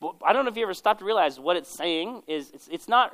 But 0.00 0.16
I 0.26 0.32
don't 0.32 0.44
know 0.44 0.50
if 0.50 0.56
you 0.56 0.64
ever 0.64 0.74
stopped 0.74 1.00
to 1.00 1.06
realize 1.06 1.40
what 1.40 1.56
it's 1.56 1.70
saying 1.70 2.22
is 2.26 2.50
it's, 2.52 2.68
it's 2.70 2.88
not, 2.88 3.12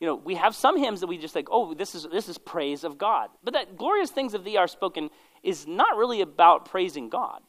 you 0.00 0.06
know, 0.06 0.14
we 0.14 0.36
have 0.36 0.54
some 0.54 0.78
hymns 0.78 1.00
that 1.00 1.06
we 1.06 1.18
just 1.18 1.34
think, 1.34 1.48
oh, 1.50 1.74
this 1.74 1.94
is, 1.94 2.06
this 2.10 2.28
is 2.28 2.38
praise 2.38 2.82
of 2.82 2.96
God. 2.96 3.28
But 3.44 3.54
that 3.54 3.76
glorious 3.76 4.10
things 4.10 4.34
of 4.34 4.42
thee 4.42 4.56
are 4.56 4.68
spoken 4.68 5.10
is 5.42 5.66
not 5.66 5.96
really 5.96 6.22
about 6.22 6.64
praising 6.64 7.08
God. 7.08 7.42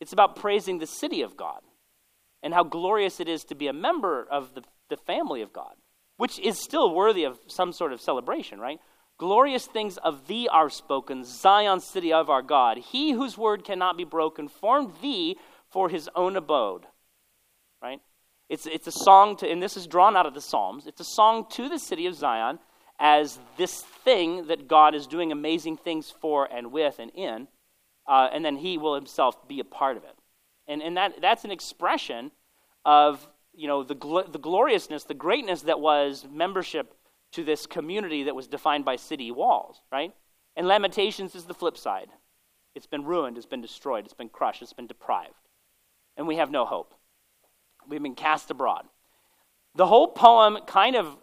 It's 0.00 0.12
about 0.12 0.36
praising 0.36 0.78
the 0.78 0.86
city 0.86 1.22
of 1.22 1.36
God 1.36 1.60
and 2.42 2.54
how 2.54 2.64
glorious 2.64 3.20
it 3.20 3.28
is 3.28 3.44
to 3.44 3.54
be 3.54 3.68
a 3.68 3.72
member 3.72 4.26
of 4.30 4.54
the, 4.54 4.62
the 4.88 4.96
family 4.96 5.42
of 5.42 5.52
God, 5.52 5.74
which 6.16 6.38
is 6.38 6.58
still 6.58 6.94
worthy 6.94 7.24
of 7.24 7.38
some 7.46 7.72
sort 7.72 7.92
of 7.92 8.00
celebration, 8.00 8.58
right? 8.58 8.80
Glorious 9.18 9.66
things 9.66 9.96
of 9.98 10.26
thee 10.26 10.48
are 10.50 10.68
spoken, 10.68 11.24
Zion, 11.24 11.80
city 11.80 12.12
of 12.12 12.28
our 12.28 12.42
God. 12.42 12.78
He 12.78 13.12
whose 13.12 13.38
word 13.38 13.64
cannot 13.64 13.96
be 13.96 14.04
broken 14.04 14.48
formed 14.48 14.92
thee 15.00 15.38
for 15.70 15.88
his 15.88 16.08
own 16.14 16.36
abode. 16.36 16.86
Right? 17.82 18.00
It's, 18.48 18.66
it's 18.66 18.86
a 18.86 18.92
song 18.92 19.36
to, 19.38 19.50
and 19.50 19.62
this 19.62 19.76
is 19.76 19.86
drawn 19.86 20.16
out 20.16 20.26
of 20.26 20.34
the 20.34 20.40
Psalms, 20.40 20.86
it's 20.86 21.00
a 21.00 21.04
song 21.04 21.46
to 21.52 21.68
the 21.68 21.78
city 21.78 22.06
of 22.06 22.14
Zion 22.14 22.58
as 22.98 23.38
this 23.56 23.82
thing 23.82 24.46
that 24.46 24.68
God 24.68 24.94
is 24.94 25.06
doing 25.06 25.32
amazing 25.32 25.76
things 25.76 26.10
for 26.20 26.48
and 26.50 26.72
with 26.72 26.98
and 26.98 27.10
in, 27.14 27.48
uh, 28.06 28.28
and 28.32 28.44
then 28.44 28.56
he 28.56 28.78
will 28.78 28.94
himself 28.94 29.46
be 29.48 29.60
a 29.60 29.64
part 29.64 29.96
of 29.96 30.04
it. 30.04 30.16
And, 30.68 30.82
and 30.82 30.96
that, 30.96 31.20
that's 31.20 31.44
an 31.44 31.50
expression 31.50 32.30
of 32.84 33.26
you 33.56 33.66
know, 33.66 33.82
the, 33.82 33.94
gl- 33.94 34.30
the 34.30 34.38
gloriousness, 34.38 35.04
the 35.04 35.14
greatness 35.14 35.62
that 35.62 35.80
was 35.80 36.26
membership 36.30 36.94
to 37.32 37.42
this 37.42 37.66
community 37.66 38.24
that 38.24 38.36
was 38.36 38.46
defined 38.46 38.84
by 38.84 38.96
city 38.96 39.30
walls, 39.30 39.80
right? 39.90 40.12
And 40.56 40.68
Lamentations 40.68 41.34
is 41.34 41.44
the 41.44 41.54
flip 41.54 41.76
side. 41.76 42.08
It's 42.74 42.86
been 42.86 43.04
ruined, 43.04 43.36
it's 43.36 43.46
been 43.46 43.62
destroyed, 43.62 44.04
it's 44.04 44.14
been 44.14 44.28
crushed, 44.28 44.62
it's 44.62 44.72
been 44.72 44.86
deprived. 44.86 45.34
And 46.16 46.26
we 46.26 46.36
have 46.36 46.50
no 46.50 46.64
hope. 46.64 46.94
We've 47.88 48.02
been 48.02 48.14
cast 48.14 48.50
abroad. 48.50 48.84
The 49.74 49.86
whole 49.86 50.08
poem 50.08 50.58
kind 50.66 50.96
of 50.96 51.16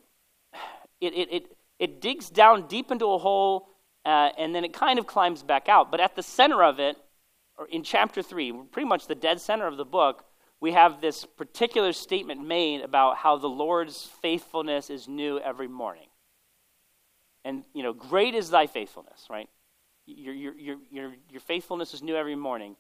it 1.02 1.14
it 1.14 1.32
it, 1.32 1.58
it 1.80 2.02
digs 2.02 2.30
down 2.30 2.68
deep 2.68 2.92
into 2.92 3.06
a 3.08 3.18
hole 3.18 3.70
uh, 4.06 4.30
and 4.38 4.54
then 4.54 4.64
it 4.64 4.74
kind 4.74 5.00
of 5.00 5.08
climbs 5.08 5.44
back 5.44 5.68
out. 5.70 5.92
But 5.92 6.00
at 6.00 6.16
the 6.16 6.24
center 6.24 6.64
of 6.64 6.80
it, 6.80 6.98
or 7.58 7.68
in 7.68 7.84
chapter 7.84 8.22
three, 8.22 8.52
pretty 8.72 8.88
much 8.88 9.08
the 9.08 9.16
dead 9.16 9.40
center 9.40 9.68
of 9.68 9.78
the 9.78 9.86
book, 9.86 10.26
we 10.64 10.72
have 10.72 11.02
this 11.02 11.26
particular 11.26 11.92
statement 11.92 12.42
made 12.42 12.80
about 12.80 13.18
how 13.18 13.36
the 13.36 13.50
Lord's 13.50 14.10
faithfulness 14.22 14.90
is 14.90 15.10
new 15.10 15.38
every 15.40 15.68
morning. 15.68 16.08
And, 17.44 17.66
you 17.74 17.84
know, 17.84 17.92
great 17.92 18.34
is 18.34 18.50
thy 18.50 18.68
faithfulness, 18.68 19.28
right? 19.30 19.50
Your, 20.06 20.34
your, 20.34 20.58
your, 20.58 20.78
your, 20.90 21.14
your 21.30 21.42
faithfulness 21.42 21.94
is 21.94 22.02
new 22.02 22.16
every 22.16 22.38
morning. 22.38 22.78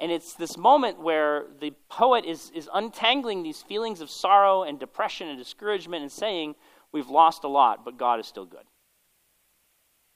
And 0.00 0.10
it's 0.10 0.34
this 0.34 0.56
moment 0.56 1.00
where 1.00 1.44
the 1.60 1.72
poet 1.88 2.24
is, 2.24 2.50
is 2.52 2.68
untangling 2.74 3.44
these 3.44 3.62
feelings 3.62 4.00
of 4.00 4.10
sorrow 4.10 4.64
and 4.64 4.80
depression 4.80 5.28
and 5.28 5.38
discouragement 5.38 6.02
and 6.02 6.10
saying, 6.10 6.56
We've 6.90 7.10
lost 7.10 7.44
a 7.44 7.48
lot, 7.48 7.84
but 7.84 7.96
God 7.96 8.18
is 8.18 8.26
still 8.26 8.44
good. 8.44 8.66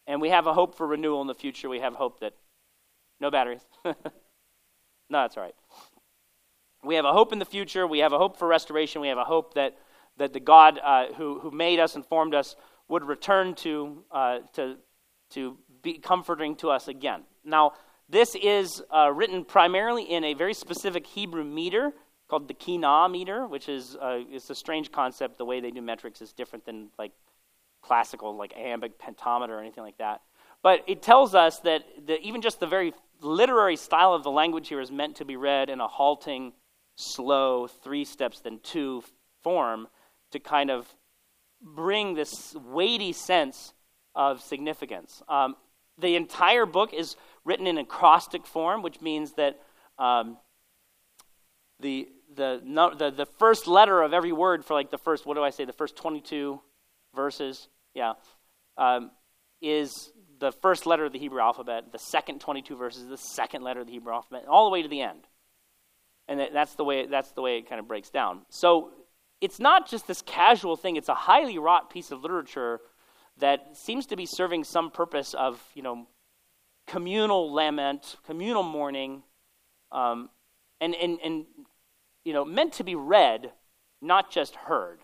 And 0.09 0.21
we 0.21 0.31
have 0.31 0.49
a 0.49 0.53
hope 0.53 0.75
for 0.75 0.85
renewal 0.85 1.21
in 1.21 1.29
the 1.29 1.35
future. 1.35 1.69
We 1.69 1.79
have 1.79 1.95
hope 1.95 2.19
that. 2.19 2.33
No 3.21 3.31
batteries. 3.31 3.61
no, 3.85 3.93
that's 5.09 5.37
all 5.37 5.45
right 5.45 5.55
we 6.85 6.97
have 6.97 7.05
a 7.05 7.13
hope 7.13 7.33
in 7.33 7.39
the 7.39 7.45
future. 7.45 7.87
We 7.87 8.01
have 8.01 8.13
a 8.13 8.19
hope 8.19 8.37
for 8.37 8.47
restoration. 8.47 9.01
We 9.01 9.09
have 9.09 9.19
a 9.19 9.25
hope 9.25 9.55
that, 9.55 9.77
that 10.19 10.33
the 10.33 10.41
God 10.41 10.81
uh, 10.83 11.13
who, 11.15 11.41
who 11.41 11.51
made 11.51 11.81
us 11.81 11.95
and 11.95 12.05
formed 12.05 12.35
us 12.35 12.57
would 12.89 13.05
return 13.05 13.55
to, 13.55 14.05
uh, 14.11 14.39
to, 14.55 14.77
to 15.31 15.59
be 15.83 15.99
comforting 15.99 16.57
to 16.57 16.71
us 16.71 16.89
again. 16.89 17.23
Now, 17.45 17.73
this 18.09 18.35
is 18.35 18.83
uh, 18.91 19.11
written 19.13 19.45
primarily 19.45 20.05
in 20.05 20.25
a 20.25 20.35
very 20.35 20.55
specific 20.55 21.07
Hebrew 21.07 21.45
meter 21.45 21.93
called 22.29 22.49
the 22.49 22.55
Kinah 22.55 23.11
meter, 23.11 23.47
which 23.47 23.69
is 23.69 23.97
uh, 23.97 24.21
it's 24.31 24.51
a 24.51 24.55
strange 24.55 24.93
concept. 24.93 25.39
The 25.39 25.45
way 25.45 25.61
they 25.61 25.71
do 25.71 25.81
metrics 25.83 26.21
is 26.21 26.33
different 26.33 26.65
than 26.65 26.89
like 26.99 27.13
classical, 27.83 28.37
like 28.37 28.55
iambic 28.57 28.99
pentameter 28.99 29.57
or 29.57 29.61
anything 29.61 29.85
like 29.85 29.99
that. 29.99 30.23
But 30.63 30.85
it 30.87 31.03
tells 31.03 31.35
us 31.35 31.61
that 31.61 31.85
the, 32.07 32.21
even 32.21 32.41
just 32.41 32.61
the 32.61 32.67
very 32.67 32.95
literary 33.21 33.77
style 33.77 34.15
of 34.15 34.23
the 34.23 34.31
language 34.31 34.69
here 34.69 34.81
is 34.81 34.91
meant 34.91 35.17
to 35.17 35.25
be 35.25 35.37
read 35.37 35.69
in 35.69 35.81
a 35.81 35.89
halting 35.89 36.53
slow, 36.97 37.67
three 37.67 38.05
steps, 38.05 38.41
then 38.41 38.61
two 38.63 39.03
form 39.43 39.89
to 40.33 40.39
kind 40.39 40.71
of 40.71 40.87
bring 41.61 42.15
this 42.15 42.55
weighty 42.55 43.13
sense 43.13 43.73
of 44.15 44.41
significance. 44.41 45.23
Um, 45.29 45.57
the 45.99 46.17
entire 46.17 46.67
book 46.67 46.93
is 46.93 47.17
written 47.45 47.67
in 47.67 47.79
acrostic 47.79 48.47
form, 48.47 48.83
which 48.83 49.01
means 49.01 49.33
that 49.35 49.61
um, 49.99 50.39
the, 51.81 52.09
the, 52.35 52.61
no, 52.65 52.95
the, 52.95 53.11
the 53.11 53.27
first 53.27 53.67
letter 53.67 54.03
of 54.03 54.13
every 54.13 54.33
word 54.33 54.65
for 54.65 54.75
like 54.75 54.91
the 54.91 54.99
first, 54.99 55.27
what 55.27 55.35
do 55.35 55.43
I 55.43 55.51
say, 55.51 55.65
the 55.65 55.73
first 55.73 55.97
22 55.97 56.61
verses, 57.15 57.69
yeah, 57.95 58.15
um, 58.77 59.11
is 59.63 60.13
the 60.41 60.53
first 60.53 60.85
letter 60.85 61.05
of 61.05 61.13
the 61.13 61.19
Hebrew 61.19 61.41
alphabet. 61.41 61.93
The 61.93 61.99
second 61.99 62.41
22 62.41 62.77
verses, 62.77 63.07
the 63.07 63.17
second 63.17 63.63
letter 63.63 63.81
of 63.81 63.87
the 63.87 63.93
Hebrew 63.93 64.13
alphabet, 64.13 64.47
all 64.49 64.65
the 64.65 64.73
way 64.73 64.83
to 64.83 64.89
the 64.89 65.01
end 65.01 65.27
and 66.29 66.41
that's 66.53 66.75
the 66.75 66.85
way 66.85 67.07
that's 67.07 67.33
the 67.33 67.43
way 67.43 67.59
it 67.59 67.69
kind 67.69 67.81
of 67.81 67.89
breaks 67.89 68.11
down. 68.11 68.43
So 68.49 68.91
it's 69.41 69.61
not 69.61 69.89
just 69.89 70.07
this 70.07 70.23
casual 70.23 70.77
thing; 70.77 70.97
it's 70.97 71.09
a 71.09 71.15
highly 71.15 71.59
wrought 71.59 71.91
piece 71.91 72.11
of 72.11 72.23
literature 72.23 72.81
that 73.39 73.77
seems 73.77 74.07
to 74.07 74.17
be 74.17 74.27
serving 74.27 74.65
some 74.65 74.91
purpose 74.91 75.35
of 75.35 75.63
you 75.75 75.83
know 75.83 76.07
communal 76.87 77.53
lament, 77.53 78.17
communal 78.27 78.63
mourning, 78.63 79.23
um, 79.93 80.31
and 80.81 80.95
and 80.95 81.19
and 81.25 81.47
you 82.25 82.33
know 82.33 82.45
meant 82.45 82.73
to 82.75 82.85
be 82.85 82.95
read, 82.95 83.53
not 84.01 84.31
just 84.31 84.55
heard, 84.55 85.01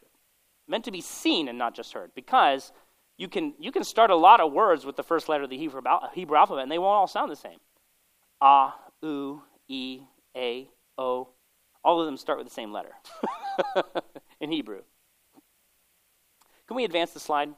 meant 0.68 0.84
to 0.84 0.90
be 0.90 1.00
seen 1.00 1.48
and 1.48 1.58
not 1.58 1.74
just 1.74 1.92
heard, 1.92 2.12
because 2.14 2.72
you 3.18 3.28
can 3.28 3.54
you 3.58 3.70
can 3.70 3.84
start 3.84 4.10
a 4.10 4.16
lot 4.16 4.40
of 4.40 4.52
words 4.52 4.86
with 4.86 4.96
the 4.96 5.02
first 5.02 5.28
letter 5.28 5.44
of 5.44 5.50
the 5.50 5.58
Hebrew, 5.58 5.82
Hebrew 6.14 6.36
alphabet, 6.36 6.62
and 6.62 6.72
they 6.72 6.78
won't 6.78 6.96
all 6.96 7.06
sound 7.06 7.30
the 7.30 7.36
same. 7.36 7.58
Ah, 8.40 8.74
e, 9.68 10.00
a, 10.34 10.68
O, 11.00 11.30
all 11.82 12.00
of 12.00 12.06
them 12.06 12.18
start 12.18 12.38
with 12.38 12.46
the 12.46 12.54
same 12.54 12.72
letter 12.72 12.92
in 14.40 14.52
Hebrew. 14.52 14.82
Can 16.68 16.76
we 16.76 16.84
advance 16.84 17.12
the 17.12 17.20
slide? 17.20 17.48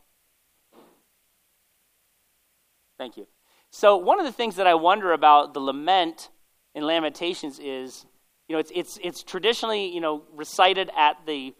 Thank 2.96 3.16
you. 3.16 3.26
So, 3.70 3.96
one 3.96 4.20
of 4.20 4.26
the 4.26 4.32
things 4.32 4.56
that 4.56 4.66
I 4.66 4.74
wonder 4.74 5.12
about 5.12 5.54
the 5.54 5.60
lament 5.60 6.30
in 6.74 6.84
Lamentations 6.84 7.58
is, 7.58 8.06
you 8.48 8.54
know, 8.54 8.60
it's, 8.60 8.70
it's, 8.74 8.98
it's 9.02 9.22
traditionally, 9.22 9.92
you 9.92 10.00
know, 10.00 10.22
recited 10.32 10.90
at 10.96 11.16
the, 11.26 11.52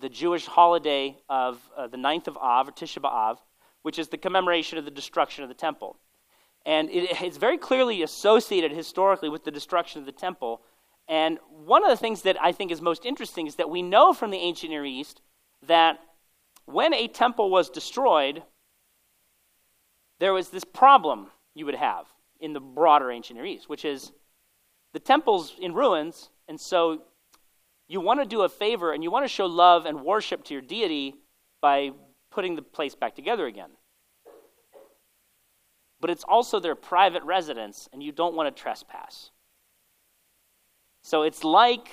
the 0.00 0.08
Jewish 0.08 0.46
holiday 0.46 1.16
of 1.28 1.58
uh, 1.76 1.88
the 1.88 1.96
ninth 1.96 2.28
of 2.28 2.36
Av, 2.36 2.68
or 2.68 2.72
Tisha 2.72 3.00
B'Av, 3.00 3.38
which 3.82 3.98
is 3.98 4.08
the 4.08 4.18
commemoration 4.18 4.78
of 4.78 4.84
the 4.84 4.90
destruction 4.90 5.42
of 5.42 5.48
the 5.48 5.54
temple. 5.54 5.96
And 6.64 6.88
it, 6.90 7.20
it's 7.22 7.36
very 7.36 7.58
clearly 7.58 8.02
associated 8.02 8.70
historically 8.70 9.28
with 9.28 9.44
the 9.44 9.50
destruction 9.50 10.00
of 10.00 10.06
the 10.06 10.12
temple 10.12 10.62
and 11.08 11.38
one 11.48 11.84
of 11.84 11.90
the 11.90 11.96
things 11.96 12.22
that 12.22 12.36
I 12.42 12.52
think 12.52 12.70
is 12.70 12.80
most 12.80 13.04
interesting 13.04 13.46
is 13.46 13.56
that 13.56 13.70
we 13.70 13.82
know 13.82 14.12
from 14.12 14.30
the 14.30 14.38
ancient 14.38 14.70
Near 14.70 14.84
East 14.84 15.20
that 15.66 15.98
when 16.64 16.92
a 16.92 17.06
temple 17.06 17.50
was 17.50 17.70
destroyed, 17.70 18.42
there 20.18 20.32
was 20.32 20.50
this 20.50 20.64
problem 20.64 21.28
you 21.54 21.64
would 21.66 21.76
have 21.76 22.06
in 22.40 22.52
the 22.52 22.60
broader 22.60 23.10
ancient 23.10 23.36
Near 23.36 23.46
East, 23.46 23.68
which 23.68 23.84
is 23.84 24.12
the 24.92 24.98
temple's 24.98 25.54
in 25.60 25.74
ruins, 25.74 26.30
and 26.48 26.60
so 26.60 27.02
you 27.88 28.00
want 28.00 28.20
to 28.20 28.26
do 28.26 28.42
a 28.42 28.48
favor 28.48 28.92
and 28.92 29.02
you 29.02 29.10
want 29.10 29.24
to 29.24 29.28
show 29.28 29.46
love 29.46 29.86
and 29.86 30.04
worship 30.04 30.42
to 30.44 30.54
your 30.54 30.62
deity 30.62 31.14
by 31.60 31.90
putting 32.30 32.56
the 32.56 32.62
place 32.62 32.94
back 32.94 33.14
together 33.14 33.46
again. 33.46 33.70
But 36.00 36.10
it's 36.10 36.24
also 36.24 36.60
their 36.60 36.74
private 36.74 37.22
residence, 37.22 37.88
and 37.92 38.02
you 38.02 38.12
don't 38.12 38.34
want 38.34 38.54
to 38.54 38.62
trespass. 38.62 39.30
So 41.06 41.22
it's 41.22 41.44
like 41.44 41.88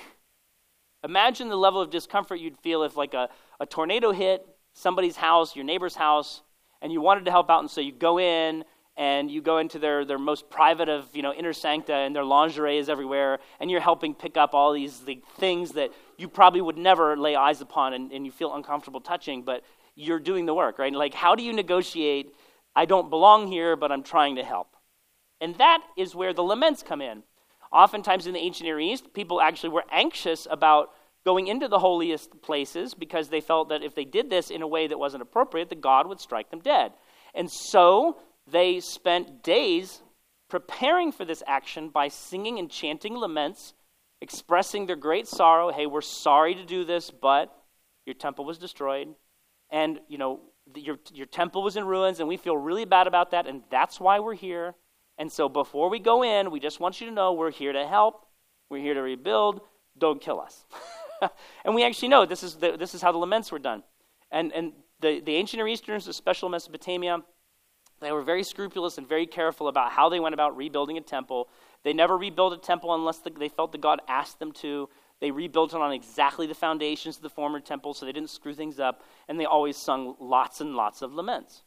imagine 1.04 1.48
the 1.48 1.56
level 1.56 1.80
of 1.80 1.88
discomfort 1.88 2.40
you'd 2.40 2.58
feel 2.58 2.82
if, 2.82 2.96
like, 2.96 3.14
a, 3.14 3.28
a 3.60 3.66
tornado 3.66 4.10
hit 4.10 4.44
somebody's 4.72 5.14
house, 5.14 5.54
your 5.54 5.64
neighbor's 5.64 5.94
house, 5.94 6.42
and 6.82 6.90
you 6.92 7.00
wanted 7.00 7.24
to 7.26 7.30
help 7.30 7.48
out, 7.48 7.60
and 7.60 7.70
so 7.70 7.80
you 7.80 7.92
go 7.92 8.18
in 8.18 8.64
and 8.96 9.30
you 9.30 9.40
go 9.40 9.58
into 9.58 9.78
their, 9.78 10.04
their 10.04 10.18
most 10.18 10.50
private 10.50 10.88
of 10.88 11.06
you 11.14 11.22
know 11.22 11.32
inner 11.32 11.52
sancta 11.52 11.94
and 11.94 12.16
their 12.16 12.24
lingerie 12.24 12.76
is 12.76 12.88
everywhere 12.88 13.38
and 13.60 13.70
you're 13.70 13.80
helping 13.80 14.16
pick 14.16 14.36
up 14.36 14.52
all 14.52 14.72
these 14.72 15.00
the 15.00 15.22
things 15.36 15.72
that 15.72 15.90
you 16.16 16.28
probably 16.28 16.60
would 16.60 16.78
never 16.78 17.16
lay 17.16 17.36
eyes 17.36 17.60
upon 17.60 17.92
and, 17.92 18.12
and 18.12 18.26
you 18.26 18.30
feel 18.30 18.54
uncomfortable 18.54 19.00
touching 19.00 19.42
but 19.42 19.64
you're 19.96 20.20
doing 20.20 20.46
the 20.46 20.54
work 20.54 20.78
right? 20.78 20.92
Like 20.92 21.12
how 21.12 21.34
do 21.34 21.42
you 21.42 21.52
negotiate 21.52 22.36
i 22.76 22.84
don't 22.84 23.10
belong 23.10 23.48
here 23.48 23.74
but 23.74 23.90
i'm 23.90 24.04
trying 24.04 24.36
to 24.36 24.44
help? 24.44 24.76
And 25.40 25.56
that 25.58 25.82
is 25.96 26.14
where 26.14 26.32
the 26.32 26.44
laments 26.44 26.84
come 26.84 27.00
in 27.00 27.24
oftentimes 27.74 28.26
in 28.26 28.32
the 28.32 28.38
ancient 28.38 28.64
near 28.64 28.80
east 28.80 29.12
people 29.12 29.40
actually 29.40 29.70
were 29.70 29.84
anxious 29.90 30.46
about 30.50 30.90
going 31.26 31.48
into 31.48 31.68
the 31.68 31.78
holiest 31.78 32.40
places 32.42 32.94
because 32.94 33.28
they 33.28 33.40
felt 33.40 33.68
that 33.68 33.82
if 33.82 33.94
they 33.94 34.04
did 34.04 34.30
this 34.30 34.50
in 34.50 34.62
a 34.62 34.68
way 34.68 34.86
that 34.86 34.98
wasn't 34.98 35.22
appropriate 35.22 35.68
that 35.68 35.80
god 35.80 36.06
would 36.06 36.20
strike 36.20 36.50
them 36.50 36.60
dead 36.60 36.92
and 37.34 37.50
so 37.50 38.16
they 38.46 38.80
spent 38.80 39.42
days 39.42 40.02
preparing 40.48 41.10
for 41.12 41.24
this 41.24 41.42
action 41.46 41.88
by 41.88 42.08
singing 42.08 42.58
and 42.58 42.70
chanting 42.70 43.16
laments, 43.16 43.74
expressing 44.20 44.86
their 44.86 44.96
great 44.96 45.26
sorrow. 45.26 45.72
Hey, 45.72 45.86
we're 45.86 46.00
sorry 46.00 46.54
to 46.54 46.64
do 46.64 46.84
this, 46.84 47.10
but 47.10 47.52
your 48.06 48.14
temple 48.14 48.44
was 48.44 48.58
destroyed. 48.58 49.08
And, 49.70 49.98
you 50.08 50.18
know, 50.18 50.40
your, 50.76 50.98
your 51.12 51.26
temple 51.26 51.62
was 51.62 51.76
in 51.76 51.84
ruins, 51.84 52.20
and 52.20 52.28
we 52.28 52.36
feel 52.36 52.56
really 52.56 52.84
bad 52.84 53.06
about 53.06 53.32
that, 53.32 53.46
and 53.46 53.62
that's 53.70 53.98
why 53.98 54.20
we're 54.20 54.34
here. 54.34 54.74
And 55.18 55.30
so 55.30 55.48
before 55.48 55.88
we 55.88 55.98
go 55.98 56.22
in, 56.24 56.50
we 56.50 56.60
just 56.60 56.80
want 56.80 57.00
you 57.00 57.06
to 57.06 57.12
know 57.12 57.32
we're 57.32 57.50
here 57.50 57.72
to 57.72 57.86
help, 57.86 58.26
we're 58.68 58.82
here 58.82 58.94
to 58.94 59.02
rebuild. 59.02 59.60
Don't 59.96 60.20
kill 60.20 60.40
us. 60.40 60.64
and 61.64 61.74
we 61.74 61.84
actually 61.84 62.08
know 62.08 62.26
this 62.26 62.42
is, 62.42 62.56
the, 62.56 62.76
this 62.76 62.94
is 62.94 63.02
how 63.02 63.12
the 63.12 63.18
laments 63.18 63.52
were 63.52 63.60
done. 63.60 63.84
And, 64.32 64.52
and 64.52 64.72
the, 65.00 65.20
the 65.20 65.36
ancient 65.36 65.58
Near 65.58 65.68
Easterners, 65.68 66.08
especially 66.08 66.50
Mesopotamia, 66.50 67.22
they 68.00 68.10
were 68.10 68.22
very 68.22 68.42
scrupulous 68.42 68.98
and 68.98 69.08
very 69.08 69.26
careful 69.26 69.68
about 69.68 69.92
how 69.92 70.08
they 70.08 70.18
went 70.18 70.34
about 70.34 70.56
rebuilding 70.56 70.98
a 70.98 71.00
temple. 71.00 71.48
They 71.84 71.92
never 71.92 72.16
rebuilt 72.16 72.52
a 72.52 72.58
temple 72.58 72.94
unless 72.94 73.18
the, 73.18 73.30
they 73.30 73.48
felt 73.48 73.72
that 73.72 73.80
God 73.80 74.00
asked 74.08 74.40
them 74.40 74.52
to. 74.52 74.88
They 75.20 75.30
rebuilt 75.30 75.74
it 75.74 75.80
on 75.80 75.92
exactly 75.92 76.46
the 76.46 76.54
foundations 76.54 77.16
of 77.16 77.22
the 77.22 77.30
former 77.30 77.60
temple 77.60 77.94
so 77.94 78.04
they 78.04 78.12
didn't 78.12 78.30
screw 78.30 78.54
things 78.54 78.80
up. 78.80 79.02
And 79.28 79.38
they 79.38 79.44
always 79.44 79.76
sung 79.76 80.16
lots 80.18 80.60
and 80.60 80.74
lots 80.74 81.02
of 81.02 81.14
laments. 81.14 81.62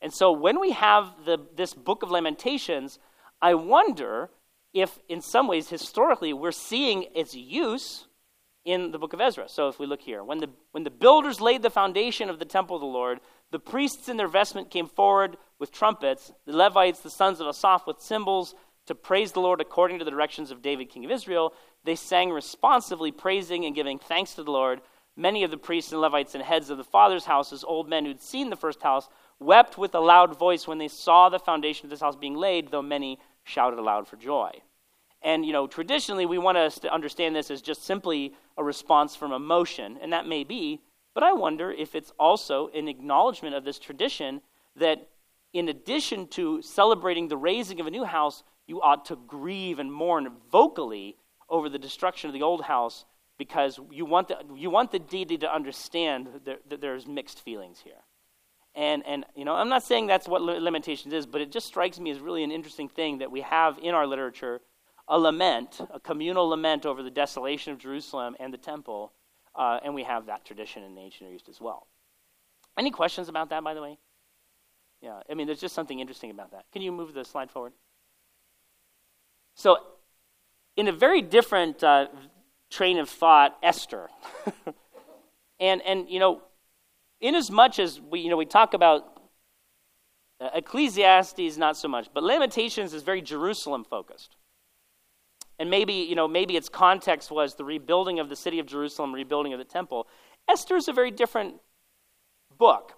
And 0.00 0.12
so 0.12 0.32
when 0.32 0.60
we 0.60 0.72
have 0.72 1.24
the, 1.24 1.38
this 1.54 1.74
book 1.74 2.02
of 2.02 2.10
Lamentations, 2.10 2.98
I 3.42 3.54
wonder 3.54 4.30
if, 4.72 4.98
in 5.08 5.20
some 5.20 5.46
ways, 5.46 5.68
historically, 5.68 6.32
we're 6.32 6.52
seeing 6.52 7.06
its 7.14 7.34
use 7.34 8.06
in 8.64 8.92
the 8.92 8.98
book 8.98 9.12
of 9.12 9.20
Ezra. 9.20 9.48
So 9.48 9.68
if 9.68 9.78
we 9.78 9.86
look 9.86 10.02
here, 10.02 10.22
when 10.22 10.38
the, 10.38 10.50
when 10.72 10.84
the 10.84 10.90
builders 10.90 11.40
laid 11.40 11.62
the 11.62 11.70
foundation 11.70 12.28
of 12.28 12.38
the 12.38 12.44
temple 12.44 12.76
of 12.76 12.80
the 12.80 12.86
Lord, 12.86 13.20
the 13.50 13.58
priests 13.58 14.08
in 14.08 14.16
their 14.16 14.28
vestment 14.28 14.70
came 14.70 14.86
forward 14.86 15.36
with 15.58 15.72
trumpets, 15.72 16.32
the 16.46 16.56
Levites, 16.56 17.00
the 17.00 17.10
sons 17.10 17.40
of 17.40 17.46
Asaph, 17.46 17.86
with 17.86 18.00
cymbals 18.00 18.54
to 18.86 18.94
praise 18.94 19.32
the 19.32 19.40
Lord 19.40 19.60
according 19.60 19.98
to 19.98 20.04
the 20.04 20.10
directions 20.10 20.50
of 20.50 20.62
David, 20.62 20.88
king 20.88 21.04
of 21.04 21.10
Israel. 21.10 21.52
They 21.84 21.96
sang 21.96 22.30
responsively, 22.30 23.12
praising 23.12 23.64
and 23.64 23.74
giving 23.74 23.98
thanks 23.98 24.34
to 24.34 24.42
the 24.42 24.50
Lord. 24.50 24.80
Many 25.16 25.42
of 25.42 25.50
the 25.50 25.56
priests 25.56 25.92
and 25.92 26.00
Levites 26.00 26.34
and 26.34 26.44
heads 26.44 26.70
of 26.70 26.78
the 26.78 26.84
fathers' 26.84 27.24
houses, 27.24 27.64
old 27.64 27.88
men 27.88 28.04
who'd 28.04 28.22
seen 28.22 28.50
the 28.50 28.56
first 28.56 28.82
house, 28.82 29.08
wept 29.40 29.78
with 29.78 29.94
a 29.94 30.00
loud 30.00 30.38
voice 30.38 30.68
when 30.68 30.78
they 30.78 30.88
saw 30.88 31.28
the 31.28 31.38
foundation 31.38 31.86
of 31.86 31.90
this 31.90 32.00
house 32.00 32.14
being 32.14 32.36
laid, 32.36 32.70
though 32.70 32.82
many 32.82 33.18
shouted 33.42 33.78
aloud 33.78 34.06
for 34.06 34.16
joy. 34.16 34.50
And, 35.22 35.44
you 35.44 35.52
know, 35.52 35.66
traditionally 35.66 36.26
we 36.26 36.38
want 36.38 36.58
us 36.58 36.78
to 36.80 36.92
understand 36.92 37.34
this 37.34 37.50
as 37.50 37.60
just 37.60 37.84
simply 37.84 38.34
a 38.56 38.64
response 38.64 39.16
from 39.16 39.32
emotion, 39.32 39.98
and 40.00 40.12
that 40.12 40.26
may 40.26 40.44
be, 40.44 40.80
but 41.14 41.22
I 41.22 41.32
wonder 41.32 41.72
if 41.72 41.94
it's 41.94 42.12
also 42.18 42.68
an 42.68 42.86
acknowledgement 42.86 43.54
of 43.54 43.64
this 43.64 43.78
tradition 43.78 44.40
that 44.76 45.08
in 45.52 45.68
addition 45.68 46.28
to 46.28 46.62
celebrating 46.62 47.28
the 47.28 47.36
raising 47.36 47.80
of 47.80 47.86
a 47.86 47.90
new 47.90 48.04
house, 48.04 48.44
you 48.66 48.80
ought 48.80 49.04
to 49.06 49.16
grieve 49.16 49.78
and 49.78 49.92
mourn 49.92 50.30
vocally 50.50 51.16
over 51.48 51.68
the 51.68 51.78
destruction 51.78 52.28
of 52.28 52.34
the 52.34 52.42
old 52.42 52.62
house 52.62 53.04
because 53.36 53.80
you 53.90 54.04
want 54.04 54.28
the, 54.28 54.36
you 54.54 54.70
want 54.70 54.92
the 54.92 54.98
deity 54.98 55.36
to 55.38 55.52
understand 55.52 56.28
that, 56.44 56.68
that 56.68 56.80
there's 56.80 57.06
mixed 57.06 57.40
feelings 57.40 57.80
here. 57.82 57.94
And, 58.80 59.04
and, 59.06 59.26
you 59.36 59.44
know, 59.44 59.52
I'm 59.52 59.68
not 59.68 59.82
saying 59.82 60.06
that's 60.06 60.26
what 60.26 60.40
Lamentations 60.40 61.12
is, 61.12 61.26
but 61.26 61.42
it 61.42 61.52
just 61.52 61.66
strikes 61.66 62.00
me 62.00 62.10
as 62.10 62.18
really 62.18 62.42
an 62.42 62.50
interesting 62.50 62.88
thing 62.88 63.18
that 63.18 63.30
we 63.30 63.42
have 63.42 63.78
in 63.82 63.94
our 63.94 64.06
literature 64.06 64.62
a 65.06 65.18
lament, 65.18 65.82
a 65.92 66.00
communal 66.00 66.48
lament 66.48 66.86
over 66.86 67.02
the 67.02 67.10
desolation 67.10 67.74
of 67.74 67.78
Jerusalem 67.78 68.36
and 68.40 68.54
the 68.54 68.58
temple, 68.58 69.12
uh, 69.54 69.80
and 69.84 69.94
we 69.94 70.04
have 70.04 70.24
that 70.26 70.46
tradition 70.46 70.82
in 70.82 70.94
the 70.94 71.02
ancient 71.02 71.28
Near 71.28 71.36
East 71.36 71.50
as 71.50 71.60
well. 71.60 71.88
Any 72.78 72.90
questions 72.90 73.28
about 73.28 73.50
that, 73.50 73.62
by 73.62 73.74
the 73.74 73.82
way? 73.82 73.98
Yeah, 75.02 75.20
I 75.28 75.34
mean, 75.34 75.46
there's 75.46 75.60
just 75.60 75.74
something 75.74 76.00
interesting 76.00 76.30
about 76.30 76.52
that. 76.52 76.64
Can 76.72 76.80
you 76.80 76.90
move 76.90 77.12
the 77.12 77.22
slide 77.22 77.50
forward? 77.50 77.74
So, 79.56 79.76
in 80.78 80.88
a 80.88 80.92
very 80.92 81.20
different 81.20 81.84
uh, 81.84 82.06
train 82.70 82.98
of 82.98 83.10
thought, 83.10 83.58
Esther. 83.62 84.08
and, 85.60 85.82
and, 85.82 86.08
you 86.08 86.18
know, 86.18 86.40
in 87.20 87.34
as 87.34 87.50
much 87.50 87.78
as 87.78 88.00
we, 88.00 88.20
you 88.20 88.30
know, 88.30 88.36
we 88.36 88.46
talk 88.46 88.74
about 88.74 89.20
uh, 90.40 90.48
Ecclesiastes, 90.54 91.56
not 91.56 91.76
so 91.76 91.88
much, 91.88 92.08
but 92.12 92.22
Lamentations 92.22 92.94
is 92.94 93.02
very 93.02 93.20
Jerusalem 93.20 93.84
focused. 93.84 94.36
And 95.58 95.68
maybe, 95.68 95.92
you 95.92 96.14
know, 96.14 96.26
maybe 96.26 96.56
its 96.56 96.70
context 96.70 97.30
was 97.30 97.54
the 97.54 97.64
rebuilding 97.64 98.18
of 98.18 98.30
the 98.30 98.36
city 98.36 98.58
of 98.58 98.66
Jerusalem, 98.66 99.14
rebuilding 99.14 99.52
of 99.52 99.58
the 99.58 99.64
temple. 99.64 100.06
Esther 100.48 100.76
is 100.76 100.88
a 100.88 100.92
very 100.92 101.10
different 101.10 101.56
book. 102.56 102.94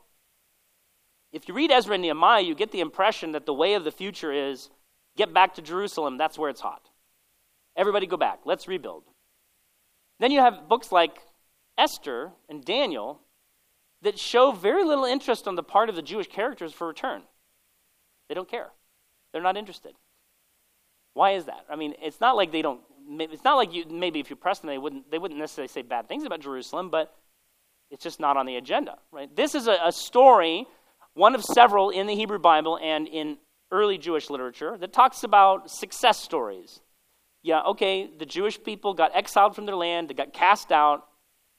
If 1.33 1.49
you 1.49 1.55
read 1.55 1.73
Ezra 1.73 1.95
and 1.95 2.03
Nehemiah, 2.03 2.43
you 2.43 2.55
get 2.55 2.71
the 2.71 2.81
impression 2.81 3.33
that 3.33 3.47
the 3.47 3.55
way 3.55 3.75
of 3.75 3.83
the 3.83 3.91
future 3.91 4.33
is 4.33 4.71
get 5.17 5.35
back 5.35 5.55
to 5.55 5.63
Jerusalem, 5.63 6.19
that's 6.19 6.39
where 6.39 6.51
it's 6.51 6.61
hot. 6.61 6.89
Everybody 7.77 8.07
go 8.07 8.17
back, 8.17 8.41
let's 8.45 8.69
rebuild. 8.69 9.05
Then 10.21 10.31
you 10.31 10.41
have 10.41 10.69
books 10.69 10.93
like 10.93 11.19
Esther 11.77 12.31
and 12.49 12.65
Daniel 12.65 13.21
that 14.03 14.19
show 14.19 14.53
very 14.53 14.85
little 14.85 15.05
interest 15.05 15.49
on 15.49 15.55
the 15.55 15.63
part 15.63 15.89
of 15.89 15.97
the 15.97 16.03
Jewish 16.03 16.29
characters 16.29 16.73
for 16.73 16.87
return. 16.87 17.23
They 18.29 18.35
don't 18.35 18.49
care. 18.49 18.71
They're 19.33 19.43
not 19.43 19.57
interested. 19.57 19.95
Why 21.15 21.33
is 21.33 21.47
that? 21.47 21.67
I 21.71 21.77
mean, 21.77 21.95
it's 22.03 22.21
not 22.21 22.37
like 22.37 22.53
they 22.53 22.63
don't. 22.63 22.81
It's 23.09 23.45
not 23.45 23.57
like 23.57 23.75
you 23.75 23.85
maybe 23.91 24.21
if 24.21 24.31
you 24.31 24.37
press 24.37 24.61
them, 24.61 24.69
they 24.69 24.79
wouldn't. 24.79 25.11
They 25.11 25.19
wouldn't 25.19 25.39
necessarily 25.39 25.69
say 25.69 25.83
bad 25.83 26.09
things 26.09 26.25
about 26.25 26.41
Jerusalem, 26.41 26.89
but 26.91 27.15
it's 27.91 28.03
just 28.03 28.21
not 28.21 28.37
on 28.37 28.47
the 28.47 28.57
agenda, 28.57 28.99
right? 29.11 29.35
This 29.37 29.55
is 29.55 29.67
a, 29.67 29.79
a 29.85 29.93
story, 29.93 30.67
one 31.15 31.35
of 31.35 31.45
several 31.45 31.91
in 31.91 32.07
the 32.07 32.15
Hebrew 32.15 32.39
Bible 32.39 32.79
and 32.83 33.07
in 33.07 33.37
early 33.71 33.99
Jewish 33.99 34.31
literature 34.31 34.77
that 34.79 34.93
talks 34.93 35.25
about 35.25 35.71
success 35.71 36.19
stories. 36.19 36.81
Yeah, 37.43 37.63
okay, 37.63 38.09
the 38.19 38.25
Jewish 38.25 38.63
people 38.63 38.95
got 38.95 39.15
exiled 39.15 39.55
from 39.55 39.67
their 39.67 39.77
land, 39.77 40.09
they 40.09 40.15
got 40.15 40.33
cast 40.33 40.73
out, 40.73 41.07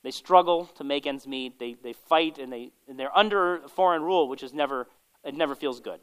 they 0.03 0.11
struggle 0.11 0.65
to 0.75 0.83
make 0.83 1.07
ends 1.07 1.25
meet, 1.25 1.59
they, 1.59 1.75
they 1.81 1.93
fight, 1.93 2.37
and, 2.37 2.51
they, 2.51 2.71
and 2.87 2.99
they're 2.99 3.15
under 3.17 3.61
foreign 3.69 4.03
rule, 4.03 4.27
which 4.27 4.43
is 4.43 4.53
never, 4.53 4.87
it 5.23 5.33
never 5.33 5.55
feels 5.55 5.79
good. 5.79 5.99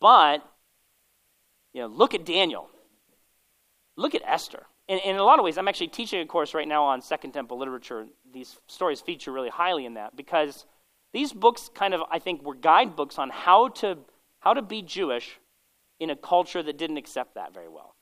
But 0.00 0.42
you 1.72 1.82
know, 1.82 1.88
look 1.88 2.14
at 2.14 2.24
Daniel. 2.24 2.70
Look 3.96 4.14
at 4.14 4.22
Esther. 4.24 4.64
In, 4.88 4.98
in 5.00 5.16
a 5.16 5.22
lot 5.22 5.38
of 5.38 5.44
ways, 5.44 5.58
I'm 5.58 5.68
actually 5.68 5.88
teaching 5.88 6.20
a 6.20 6.26
course 6.26 6.54
right 6.54 6.66
now 6.66 6.84
on 6.84 7.02
Second 7.02 7.32
Temple 7.32 7.58
literature. 7.58 8.06
These 8.32 8.56
stories 8.66 9.02
feature 9.02 9.30
really 9.30 9.50
highly 9.50 9.84
in 9.84 9.94
that 9.94 10.16
because 10.16 10.64
these 11.12 11.34
books 11.34 11.68
kind 11.74 11.92
of, 11.92 12.02
I 12.10 12.18
think, 12.18 12.42
were 12.42 12.54
guidebooks 12.54 13.18
on 13.18 13.28
how 13.28 13.68
to, 13.68 13.98
how 14.40 14.54
to 14.54 14.62
be 14.62 14.80
Jewish 14.80 15.38
in 16.00 16.08
a 16.08 16.16
culture 16.16 16.62
that 16.62 16.78
didn't 16.78 16.96
accept 16.96 17.34
that 17.34 17.52
very 17.52 17.68
well. 17.68 17.94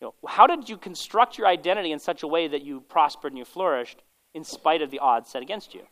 You 0.00 0.06
know, 0.06 0.14
how 0.28 0.46
did 0.46 0.68
you 0.68 0.78
construct 0.78 1.36
your 1.36 1.46
identity 1.46 1.92
in 1.92 1.98
such 1.98 2.22
a 2.22 2.26
way 2.26 2.48
that 2.48 2.62
you 2.62 2.80
prospered 2.80 3.32
and 3.32 3.38
you 3.38 3.44
flourished 3.44 4.02
in 4.34 4.44
spite 4.44 4.82
of 4.82 4.90
the 4.90 4.98
odds 4.98 5.30
set 5.30 5.42
against 5.42 5.74
you? 5.74 5.82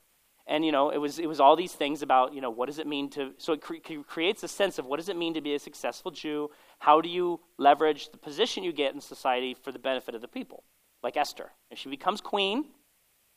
and 0.49 0.65
you 0.65 0.73
know 0.73 0.91
it 0.91 0.99
was 0.99 1.19
it 1.19 1.27
was 1.27 1.39
all 1.39 1.55
these 1.55 1.75
things 1.75 2.03
about 2.03 2.35
you 2.35 2.41
know 2.41 2.51
what 2.51 2.67
does 2.67 2.79
it 2.79 2.87
mean 2.87 3.09
to 3.11 3.33
so 3.37 3.53
it 3.53 3.61
cre- 3.61 3.77
creates 4.07 4.43
a 4.43 4.49
sense 4.49 4.79
of 4.79 4.87
what 4.87 4.97
does 4.97 5.09
it 5.09 5.17
mean 5.17 5.35
to 5.35 5.41
be 5.41 5.55
a 5.55 5.59
successful 5.59 6.11
jew? 6.11 6.51
How 6.81 7.01
do 7.01 7.09
you 7.09 7.41
leverage 7.59 8.11
the 8.11 8.17
position 8.17 8.65
you 8.65 8.73
get 8.73 8.95
in 8.95 9.01
society 9.01 9.55
for 9.55 9.71
the 9.71 9.79
benefit 9.79 10.15
of 10.15 10.23
the 10.23 10.29
people 10.29 10.65
like 11.03 11.17
esther? 11.17 11.53
And 11.71 11.79
she 11.79 11.89
becomes 11.89 12.21
queen 12.21 12.65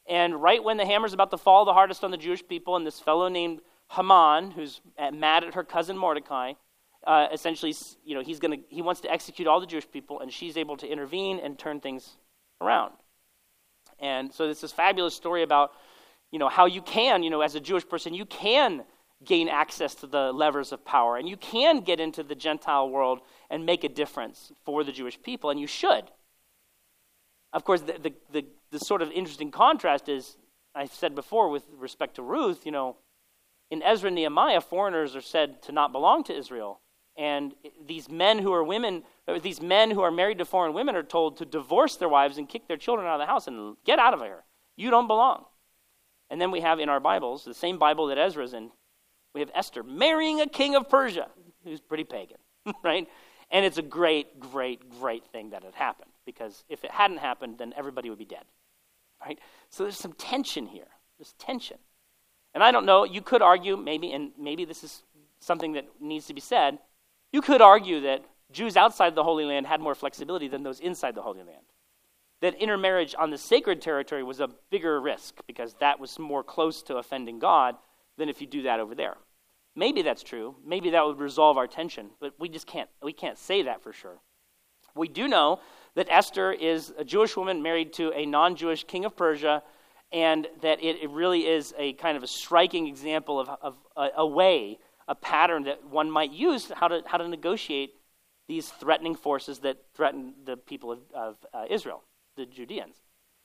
and 0.09 0.41
right 0.41 0.63
when 0.63 0.77
the 0.77 0.85
hammer's 0.85 1.13
about 1.13 1.29
to 1.31 1.37
fall 1.37 1.65
the 1.65 1.73
hardest 1.73 2.03
on 2.03 2.11
the 2.11 2.17
jewish 2.17 2.47
people 2.47 2.75
and 2.75 2.87
this 2.87 2.99
fellow 2.99 3.27
named 3.27 3.61
haman 3.91 4.51
who's 4.51 4.81
mad 5.13 5.43
at 5.43 5.53
her 5.53 5.63
cousin 5.63 5.97
mordecai 5.97 6.53
uh, 7.05 7.27
essentially 7.31 7.75
you 8.05 8.15
know 8.15 8.21
he's 8.21 8.39
to 8.39 8.57
he 8.69 8.81
wants 8.81 9.01
to 9.01 9.11
execute 9.11 9.47
all 9.47 9.59
the 9.59 9.67
jewish 9.67 9.89
people 9.91 10.19
and 10.21 10.31
she's 10.31 10.55
able 10.57 10.77
to 10.77 10.87
intervene 10.87 11.39
and 11.39 11.59
turn 11.59 11.79
things 11.79 12.17
around 12.61 12.93
and 14.01 14.33
so 14.33 14.49
it's 14.49 14.61
this 14.61 14.71
fabulous 14.71 15.13
story 15.13 15.43
about 15.43 15.71
you 16.31 16.39
know, 16.39 16.49
how 16.49 16.65
you 16.65 16.81
can, 16.81 17.23
you 17.23 17.29
know, 17.29 17.41
as 17.41 17.55
a 17.55 17.59
Jewish 17.59 17.87
person, 17.87 18.13
you 18.13 18.25
can 18.25 18.83
gain 19.23 19.49
access 19.49 19.93
to 19.95 20.07
the 20.07 20.31
levers 20.31 20.71
of 20.71 20.83
power 20.83 21.17
and 21.17 21.29
you 21.29 21.37
can 21.37 21.81
get 21.81 21.99
into 21.99 22.23
the 22.23 22.33
Gentile 22.33 22.89
world 22.89 23.19
and 23.49 23.65
make 23.65 23.83
a 23.83 23.89
difference 23.89 24.51
for 24.65 24.83
the 24.83 24.91
Jewish 24.91 25.21
people, 25.21 25.49
and 25.49 25.59
you 25.59 25.67
should. 25.67 26.05
Of 27.53 27.65
course, 27.65 27.81
the, 27.81 27.99
the, 28.01 28.13
the, 28.31 28.45
the 28.71 28.79
sort 28.79 29.01
of 29.01 29.11
interesting 29.11 29.51
contrast 29.51 30.07
is, 30.07 30.37
I 30.73 30.85
said 30.85 31.13
before 31.13 31.49
with 31.49 31.65
respect 31.77 32.15
to 32.15 32.23
Ruth, 32.23 32.65
you 32.65 32.71
know, 32.71 32.95
in 33.69 33.83
Ezra 33.83 34.07
and 34.07 34.15
Nehemiah, 34.15 34.61
foreigners 34.61 35.15
are 35.15 35.21
said 35.21 35.61
to 35.63 35.71
not 35.71 35.91
belong 35.91 36.23
to 36.25 36.35
Israel. 36.35 36.79
And 37.21 37.53
these 37.85 38.09
men 38.09 38.39
who 38.39 38.51
are 38.51 38.63
women, 38.63 39.03
uh, 39.27 39.37
these 39.37 39.61
men 39.61 39.91
who 39.91 40.01
are 40.01 40.09
married 40.09 40.39
to 40.39 40.45
foreign 40.45 40.73
women 40.73 40.95
are 40.95 41.03
told 41.03 41.37
to 41.37 41.45
divorce 41.45 41.95
their 41.97 42.09
wives 42.09 42.39
and 42.39 42.49
kick 42.49 42.67
their 42.67 42.77
children 42.77 43.07
out 43.07 43.13
of 43.13 43.19
the 43.19 43.27
house 43.27 43.45
and 43.45 43.77
get 43.85 43.99
out 43.99 44.15
of 44.15 44.21
here. 44.21 44.43
You 44.75 44.89
don't 44.89 45.05
belong. 45.05 45.45
And 46.31 46.41
then 46.41 46.49
we 46.49 46.61
have 46.61 46.79
in 46.79 46.89
our 46.89 46.99
Bibles, 46.99 47.45
the 47.45 47.53
same 47.53 47.77
Bible 47.77 48.07
that 48.07 48.17
Ezra's 48.17 48.55
in, 48.55 48.71
we 49.35 49.39
have 49.39 49.51
Esther 49.53 49.83
marrying 49.83 50.41
a 50.41 50.47
king 50.47 50.73
of 50.73 50.89
Persia 50.89 51.27
who's 51.63 51.79
pretty 51.79 52.05
pagan, 52.05 52.37
right? 52.83 53.07
And 53.51 53.65
it's 53.65 53.77
a 53.77 53.83
great, 53.83 54.39
great, 54.39 54.89
great 54.89 55.27
thing 55.27 55.51
that 55.51 55.63
it 55.63 55.75
happened 55.75 56.09
because 56.25 56.63
if 56.69 56.83
it 56.83 56.89
hadn't 56.89 57.17
happened, 57.17 57.59
then 57.59 57.71
everybody 57.77 58.09
would 58.09 58.17
be 58.17 58.25
dead, 58.25 58.45
right? 59.23 59.37
So 59.69 59.83
there's 59.83 59.95
some 59.95 60.13
tension 60.13 60.65
here. 60.65 60.87
There's 61.19 61.33
tension. 61.33 61.77
And 62.55 62.63
I 62.63 62.71
don't 62.71 62.87
know, 62.87 63.03
you 63.03 63.21
could 63.21 63.43
argue, 63.43 63.77
maybe, 63.77 64.11
and 64.11 64.31
maybe 64.39 64.65
this 64.65 64.83
is 64.83 65.03
something 65.39 65.73
that 65.73 65.85
needs 65.99 66.25
to 66.25 66.33
be 66.33 66.41
said, 66.41 66.79
you 67.31 67.41
could 67.41 67.61
argue 67.61 68.01
that 68.01 68.23
Jews 68.51 68.75
outside 68.75 69.15
the 69.15 69.23
Holy 69.23 69.45
Land 69.45 69.67
had 69.67 69.79
more 69.79 69.95
flexibility 69.95 70.47
than 70.47 70.63
those 70.63 70.79
inside 70.79 71.15
the 71.15 71.21
Holy 71.21 71.43
Land. 71.43 71.65
That 72.41 72.55
intermarriage 72.55 73.15
on 73.17 73.29
the 73.29 73.37
sacred 73.37 73.81
territory 73.81 74.23
was 74.23 74.39
a 74.39 74.49
bigger 74.69 74.99
risk 74.99 75.35
because 75.47 75.75
that 75.79 75.99
was 75.99 76.17
more 76.17 76.43
close 76.43 76.81
to 76.83 76.97
offending 76.97 77.39
God 77.39 77.75
than 78.17 78.29
if 78.29 78.41
you 78.41 78.47
do 78.47 78.63
that 78.63 78.79
over 78.79 78.95
there. 78.95 79.17
Maybe 79.75 80.01
that's 80.01 80.23
true. 80.23 80.55
Maybe 80.65 80.89
that 80.89 81.05
would 81.05 81.19
resolve 81.19 81.57
our 81.57 81.67
tension, 81.67 82.09
but 82.19 82.33
we 82.39 82.49
just 82.49 82.67
can't 82.67 82.89
we 83.01 83.13
can't 83.13 83.37
say 83.37 83.61
that 83.63 83.81
for 83.81 83.93
sure. 83.93 84.19
We 84.95 85.07
do 85.07 85.27
know 85.27 85.59
that 85.95 86.07
Esther 86.09 86.51
is 86.51 86.93
a 86.97 87.05
Jewish 87.05 87.37
woman 87.37 87.61
married 87.61 87.93
to 87.93 88.11
a 88.11 88.25
non-Jewish 88.25 88.83
king 88.85 89.05
of 89.05 89.15
Persia 89.15 89.63
and 90.11 90.47
that 90.61 90.83
it, 90.83 91.01
it 91.01 91.09
really 91.09 91.47
is 91.47 91.73
a 91.77 91.93
kind 91.93 92.17
of 92.17 92.23
a 92.23 92.27
striking 92.27 92.87
example 92.87 93.39
of, 93.39 93.49
of 93.61 93.77
a, 93.95 94.09
a 94.17 94.27
way 94.27 94.79
a 95.07 95.15
pattern 95.15 95.63
that 95.63 95.85
one 95.85 96.09
might 96.09 96.31
use 96.31 96.71
how 96.75 96.87
to, 96.87 97.01
how 97.05 97.17
to 97.17 97.27
negotiate 97.27 97.95
these 98.47 98.69
threatening 98.69 99.15
forces 99.15 99.59
that 99.59 99.77
threaten 99.93 100.33
the 100.45 100.57
people 100.57 100.91
of, 100.91 100.99
of 101.13 101.37
uh, 101.53 101.65
Israel, 101.69 102.03
the 102.35 102.45
Judeans. 102.45 102.95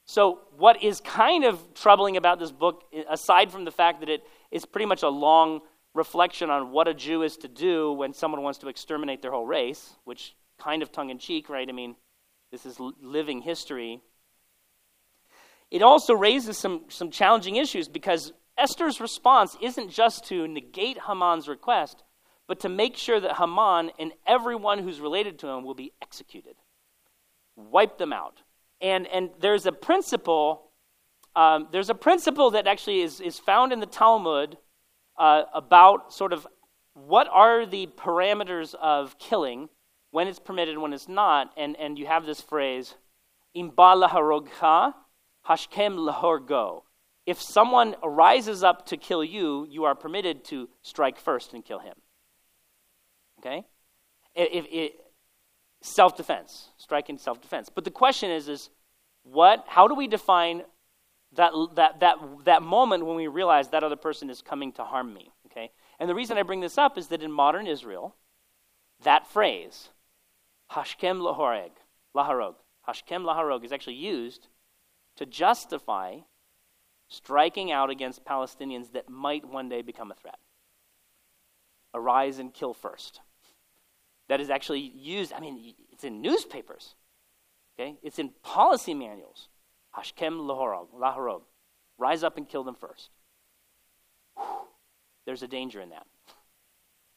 So, 0.05 0.41
what 0.57 0.83
is 0.83 1.01
kind 1.01 1.45
of 1.45 1.75
troubling 1.75 2.17
about 2.17 2.39
this 2.39 2.53
book, 2.53 2.85
aside 3.11 3.51
from 3.51 3.65
the 3.65 3.73
fact 3.73 4.01
that 4.01 4.09
it 4.09 4.23
is 4.53 4.65
pretty 4.65 4.87
much 4.87 5.03
a 5.03 5.09
long 5.09 5.61
reflection 5.95 6.51
on 6.51 6.71
what 6.71 6.87
a 6.87 6.95
Jew 6.95 7.23
is 7.23 7.37
to 7.39 7.49
do 7.49 7.93
when 7.93 8.13
someone 8.13 8.43
wants 8.43 8.61
to 8.61 8.69
exterminate 8.69 9.23
their 9.23 9.33
whole 9.33 9.47
race, 9.47 9.97
which 10.05 10.37
kind 10.59 10.83
of 10.83 10.93
tongue 10.93 11.11
in 11.11 11.19
cheek, 11.19 11.49
right? 11.49 11.69
I 11.69 11.73
mean, 11.73 11.97
this 12.53 12.67
is 12.67 12.79
living 12.79 13.43
history. 13.43 14.01
It 15.71 15.83
also 15.83 16.15
raises 16.15 16.57
some, 16.57 16.85
some 16.89 17.11
challenging 17.11 17.57
issues 17.57 17.89
because 17.89 18.33
Esther's 18.59 19.01
response 19.01 19.57
isn't 19.61 19.91
just 19.91 20.25
to 20.27 20.49
negate 20.49 20.99
Haman's 21.07 21.47
request, 21.47 22.05
but 22.49 22.61
to 22.61 22.69
make 22.69 22.97
sure 22.97 23.21
that 23.21 23.37
Haman 23.37 23.91
and 23.99 24.13
everyone 24.27 24.79
who's 24.79 25.01
related 25.01 25.39
to 25.41 25.49
him 25.49 25.65
will 25.65 25.75
be 25.75 25.93
executed. 26.01 26.57
Wipe 27.55 27.99
them 27.99 28.13
out. 28.13 28.43
And, 28.81 29.07
and 29.09 29.31
there's 29.41 29.67
a 29.67 29.73
principle, 29.73 30.71
um, 31.35 31.69
there's 31.73 31.91
a 31.91 31.95
principle 31.95 32.51
that 32.53 32.67
actually 32.67 33.01
is, 33.01 33.21
is 33.21 33.39
found 33.39 33.73
in 33.73 33.81
the 33.81 33.87
Talmud 33.87 34.57
uh, 35.19 35.43
about 35.55 36.13
sort 36.13 36.33
of 36.33 36.47
what 36.95 37.29
are 37.31 37.67
the 37.67 37.89
parameters 37.89 38.75
of 38.75 39.19
killing, 39.19 39.69
when 40.13 40.29
it's 40.29 40.39
permitted 40.39 40.75
and 40.75 40.83
when 40.83 40.95
it's 40.95 41.09
not. 41.09 41.53
And, 41.59 41.77
and 41.77 41.99
you 41.99 42.07
have 42.07 42.25
this 42.25 42.41
phrase, 42.41 42.95
imba 43.55 44.09
laharogha, 44.09 44.95
hashkem 45.47 45.97
lahorgo 45.97 46.83
if 47.27 47.43
someone 47.43 47.97
rises 48.03 48.63
up 48.63 48.87
to 48.87 48.97
kill 48.97 49.25
you, 49.25 49.67
you 49.69 49.85
are 49.85 49.95
permitted 49.95 50.45
to 50.47 50.69
strike 50.83 51.19
first 51.19 51.53
and 51.53 51.65
kill 51.65 51.81
him. 51.81 51.95
Okay? 53.41 53.65
If, 54.35 54.67
if, 54.71 54.93
self 55.83 56.17
defense, 56.17 56.71
striking 56.77 57.19
self 57.19 57.41
defense. 57.41 57.69
But 57.69 57.85
the 57.85 57.91
question 57.91 58.31
is, 58.31 58.49
is 58.49 58.71
what? 59.25 59.65
How 59.67 59.89
do 59.89 59.95
we 59.95 60.07
define 60.07 60.63
that, 61.35 61.53
that, 61.75 62.01
that, 62.01 62.17
that 62.45 62.63
moment 62.63 63.05
when 63.05 63.17
we 63.17 63.27
realize 63.27 63.69
that 63.69 63.83
other 63.83 63.97
person 63.97 64.31
is 64.31 64.41
coming 64.41 64.73
to 64.73 64.85
harm 64.85 65.13
me? 65.13 65.33
Okay? 65.51 65.71
And 65.99 66.09
the 66.09 66.15
reason 66.15 66.39
I 66.39 66.43
bring 66.43 66.61
this 66.61 66.79
up 66.79 66.97
is 66.97 67.09
that 67.09 67.23
in 67.23 67.33
modern 67.33 67.67
Israel, 67.67 68.15
that 69.03 69.27
phrase, 69.27 69.91
hashkem 70.73 71.21
lahoreg, 71.21 71.71
laharog, 72.15 72.55
hashkem 72.89 73.25
laharog, 73.25 73.65
is 73.65 73.73
actually 73.73 73.95
used 73.95 74.49
to 75.17 75.27
justify 75.27 76.19
striking 77.09 77.71
out 77.71 77.91
against 77.91 78.25
Palestinians 78.25 78.93
that 78.93 79.09
might 79.09 79.45
one 79.45 79.69
day 79.69 79.83
become 79.83 80.11
a 80.11 80.15
threat. 80.15 80.39
Arise 81.95 82.39
and 82.39 82.53
kill 82.53 82.75
first. 82.75 83.21
That 84.29 84.41
is 84.41 84.51
actually 84.51 84.81
used, 84.81 85.33
I 85.33 85.41
mean, 85.41 85.75
it's 85.93 86.05
in 86.05 86.21
newspapers, 86.21 86.95
okay? 87.79 87.97
It's 88.03 88.19
in 88.19 88.31
policy 88.43 88.93
manuals. 88.93 89.49
Hashkem 89.97 90.47
laharog. 90.47 91.43
Rise 91.99 92.23
up 92.23 92.37
and 92.37 92.49
kill 92.49 92.65
them 92.65 92.75
first. 92.75 93.11
There's 95.25 95.43
a 95.43 95.49
danger 95.49 95.81
in 95.81 95.91
that. 95.91 96.07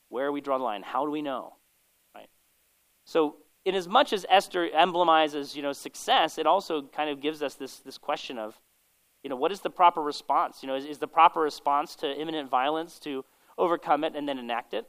Where 0.09 0.27
do 0.27 0.31
we 0.31 0.41
draw 0.41 0.57
the 0.57 0.63
line? 0.63 0.83
How 0.83 1.05
do 1.05 1.11
we 1.11 1.21
know? 1.21 1.55
Right? 2.15 2.29
So, 3.05 3.37
in 3.65 3.75
as 3.75 3.87
much 3.87 4.13
as 4.13 4.25
Esther 4.29 4.69
emblemizes, 4.69 5.55
you 5.55 5.61
know, 5.61 5.73
success, 5.73 6.37
it 6.37 6.47
also 6.47 6.83
kind 6.83 7.09
of 7.09 7.21
gives 7.21 7.43
us 7.43 7.55
this, 7.55 7.77
this 7.79 7.97
question 7.97 8.37
of 8.37 8.59
you 9.23 9.29
know, 9.29 9.35
what 9.35 9.51
is 9.51 9.61
the 9.61 9.69
proper 9.69 10.01
response? 10.01 10.59
You 10.61 10.67
know, 10.67 10.75
is, 10.75 10.85
is 10.85 10.97
the 10.97 11.07
proper 11.07 11.41
response 11.41 11.95
to 11.97 12.19
imminent 12.19 12.49
violence 12.49 12.99
to 12.99 13.25
overcome 13.57 14.03
it 14.03 14.15
and 14.15 14.27
then 14.27 14.39
enact 14.39 14.73
it? 14.73 14.85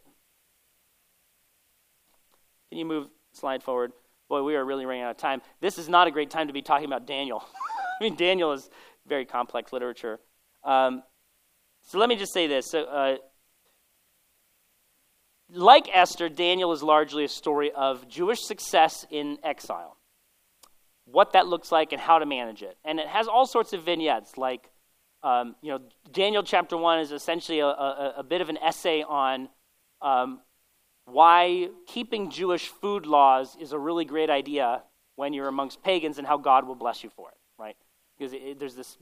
Can 2.69 2.79
you 2.79 2.85
move 2.85 3.09
slide 3.33 3.63
forward? 3.63 3.93
Boy, 4.29 4.43
we 4.43 4.55
are 4.55 4.65
really 4.65 4.87
running 4.87 5.03
out 5.03 5.11
of 5.11 5.17
time. 5.17 5.43
This 5.61 5.77
is 5.77 5.89
not 5.89 6.07
a 6.07 6.11
great 6.13 6.31
time 6.31 6.47
to 6.47 6.53
be 6.53 6.63
talking 6.63 6.87
about 6.87 7.07
Daniel. 7.07 7.45
I 8.01 8.05
mean, 8.05 8.15
Daniel 8.15 8.53
is 8.53 8.71
very 9.07 9.25
complex 9.25 9.73
literature. 9.73 10.21
Um, 10.63 11.03
so 11.83 11.99
let 11.99 12.09
me 12.09 12.15
just 12.15 12.33
say 12.33 12.47
this. 12.47 12.71
So, 12.71 12.85
uh, 12.85 13.17
like 15.53 15.89
Esther, 15.93 16.29
Daniel 16.29 16.71
is 16.71 16.81
largely 16.81 17.25
a 17.25 17.29
story 17.29 17.73
of 17.73 18.07
Jewish 18.07 18.41
success 18.43 19.05
in 19.11 19.39
exile 19.43 19.97
what 21.13 21.33
that 21.33 21.47
looks 21.47 21.73
like 21.73 21.93
and 21.93 22.01
how 22.01 22.19
to 22.19 22.27
manage 22.27 22.63
it. 22.63 22.77
And 22.85 22.99
it 23.01 23.07
has 23.07 23.29
all 23.29 23.47
sorts 23.47 23.73
of 23.73 23.85
vignettes, 23.85 24.37
like, 24.37 24.71
um, 25.23 25.55
you 25.61 25.71
know, 25.71 25.81
Daniel 26.13 26.43
chapter 26.43 26.77
1 26.77 27.01
is 27.01 27.13
essentially 27.13 27.61
a, 27.61 27.67
a, 27.67 28.15
a 28.19 28.23
bit 28.23 28.41
of 28.41 28.49
an 28.49 28.59
essay 28.59 29.03
on 29.03 29.49
um, 30.01 30.41
why 31.05 31.69
keeping 31.87 32.31
Jewish 32.31 32.69
food 32.69 33.07
laws 33.07 33.57
is 33.61 33.73
a 33.73 33.79
really 33.79 34.05
great 34.05 34.31
idea 34.31 34.83
when 35.17 35.33
you're 35.33 35.49
amongst 35.49 35.83
pagans 35.83 36.19
and 36.19 36.27
how 36.27 36.39
God 36.39 36.67
will 36.67 36.75
bless 36.75 37.05
you 37.05 37.11
for 37.11 37.29
it, 37.31 37.37
right? 37.59 37.77
Because 38.19 38.33
it, 38.33 38.59
there's 38.59 38.75
this 38.75 38.97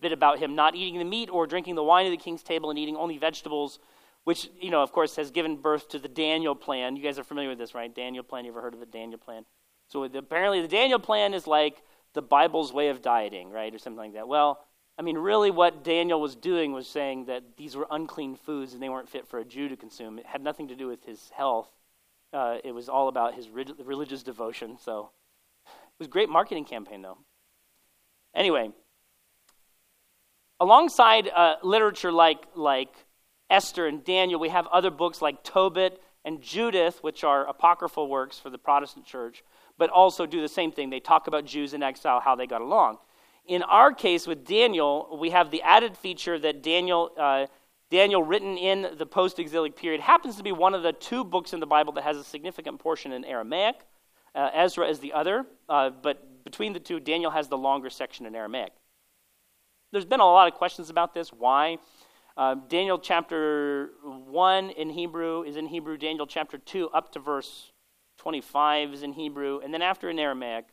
bit 0.00 0.12
about 0.12 0.38
him 0.38 0.54
not 0.54 0.74
eating 0.74 0.98
the 0.98 1.04
meat 1.04 1.30
or 1.30 1.46
drinking 1.46 1.76
the 1.76 1.82
wine 1.82 2.04
at 2.04 2.10
the 2.10 2.16
king's 2.16 2.42
table 2.42 2.68
and 2.68 2.78
eating 2.78 2.96
only 2.96 3.16
vegetables, 3.16 3.78
which, 4.24 4.50
you 4.60 4.70
know, 4.70 4.82
of 4.82 4.92
course, 4.92 5.16
has 5.16 5.30
given 5.30 5.56
birth 5.56 5.88
to 5.88 5.98
the 5.98 6.08
Daniel 6.08 6.54
plan. 6.54 6.96
You 6.96 7.02
guys 7.02 7.18
are 7.18 7.24
familiar 7.24 7.48
with 7.48 7.58
this, 7.58 7.74
right? 7.74 7.94
Daniel 7.94 8.24
plan. 8.24 8.44
You 8.44 8.50
ever 8.50 8.60
heard 8.60 8.74
of 8.74 8.80
the 8.80 8.86
Daniel 8.86 9.18
plan? 9.18 9.44
So 9.92 10.04
apparently, 10.04 10.62
the 10.62 10.68
Daniel 10.68 10.98
plan 10.98 11.34
is 11.34 11.46
like 11.46 11.82
the 12.14 12.22
Bible's 12.22 12.72
way 12.72 12.88
of 12.88 13.02
dieting, 13.02 13.50
right, 13.50 13.74
or 13.74 13.78
something 13.78 13.98
like 13.98 14.14
that. 14.14 14.26
Well, 14.26 14.64
I 14.98 15.02
mean, 15.02 15.18
really, 15.18 15.50
what 15.50 15.84
Daniel 15.84 16.18
was 16.18 16.34
doing 16.34 16.72
was 16.72 16.88
saying 16.88 17.26
that 17.26 17.58
these 17.58 17.76
were 17.76 17.86
unclean 17.90 18.36
foods 18.36 18.72
and 18.72 18.82
they 18.82 18.88
weren't 18.88 19.10
fit 19.10 19.28
for 19.28 19.38
a 19.38 19.44
Jew 19.44 19.68
to 19.68 19.76
consume. 19.76 20.18
It 20.18 20.24
had 20.24 20.42
nothing 20.42 20.68
to 20.68 20.74
do 20.74 20.86
with 20.86 21.04
his 21.04 21.28
health. 21.36 21.68
Uh, 22.32 22.56
it 22.64 22.72
was 22.72 22.88
all 22.88 23.08
about 23.08 23.34
his 23.34 23.50
religious 23.50 24.22
devotion. 24.22 24.78
So 24.78 25.10
it 25.66 25.98
was 25.98 26.08
a 26.08 26.10
great 26.10 26.30
marketing 26.30 26.64
campaign, 26.64 27.02
though. 27.02 27.18
Anyway, 28.34 28.70
alongside 30.58 31.28
uh, 31.28 31.56
literature 31.62 32.10
like 32.10 32.46
like 32.54 32.94
Esther 33.50 33.86
and 33.86 34.02
Daniel, 34.02 34.40
we 34.40 34.48
have 34.48 34.66
other 34.68 34.90
books 34.90 35.20
like 35.20 35.44
Tobit 35.44 36.00
and 36.24 36.40
Judith, 36.40 37.02
which 37.02 37.24
are 37.24 37.46
apocryphal 37.46 38.08
works 38.08 38.38
for 38.38 38.48
the 38.48 38.56
Protestant 38.56 39.04
church, 39.04 39.44
but 39.82 39.90
also 39.90 40.26
do 40.26 40.40
the 40.40 40.48
same 40.48 40.70
thing. 40.70 40.90
They 40.90 41.00
talk 41.00 41.26
about 41.26 41.44
Jews 41.44 41.74
in 41.74 41.82
exile, 41.82 42.20
how 42.20 42.36
they 42.36 42.46
got 42.46 42.60
along. 42.60 42.98
In 43.46 43.64
our 43.64 43.92
case 43.92 44.28
with 44.28 44.46
Daniel, 44.46 45.18
we 45.20 45.30
have 45.30 45.50
the 45.50 45.60
added 45.62 45.96
feature 45.96 46.38
that 46.38 46.62
Daniel, 46.62 47.10
uh, 47.18 47.46
Daniel 47.90 48.22
written 48.22 48.56
in 48.56 48.96
the 48.96 49.06
post 49.06 49.40
exilic 49.40 49.74
period, 49.74 50.00
happens 50.00 50.36
to 50.36 50.44
be 50.44 50.52
one 50.52 50.72
of 50.72 50.84
the 50.84 50.92
two 50.92 51.24
books 51.24 51.52
in 51.52 51.58
the 51.58 51.66
Bible 51.66 51.92
that 51.94 52.04
has 52.04 52.16
a 52.16 52.22
significant 52.22 52.78
portion 52.78 53.10
in 53.10 53.24
Aramaic. 53.24 53.74
Uh, 54.36 54.50
Ezra 54.54 54.86
is 54.86 55.00
the 55.00 55.12
other, 55.14 55.46
uh, 55.68 55.90
but 55.90 56.44
between 56.44 56.72
the 56.72 56.78
two, 56.78 57.00
Daniel 57.00 57.32
has 57.32 57.48
the 57.48 57.58
longer 57.58 57.90
section 57.90 58.24
in 58.24 58.36
Aramaic. 58.36 58.70
There's 59.90 60.04
been 60.04 60.20
a 60.20 60.24
lot 60.24 60.46
of 60.46 60.54
questions 60.54 60.90
about 60.90 61.12
this. 61.12 61.32
Why? 61.32 61.78
Uh, 62.36 62.54
Daniel 62.68 63.00
chapter 63.00 63.90
1 64.04 64.70
in 64.70 64.90
Hebrew 64.90 65.42
is 65.42 65.56
in 65.56 65.66
Hebrew. 65.66 65.96
Daniel 65.98 66.28
chapter 66.28 66.56
2 66.56 66.90
up 66.90 67.10
to 67.14 67.18
verse 67.18 67.71
25 68.18 68.92
is 68.92 69.02
in 69.02 69.12
Hebrew, 69.12 69.60
and 69.62 69.72
then 69.72 69.82
after 69.82 70.08
in 70.08 70.18
Aramaic, 70.18 70.66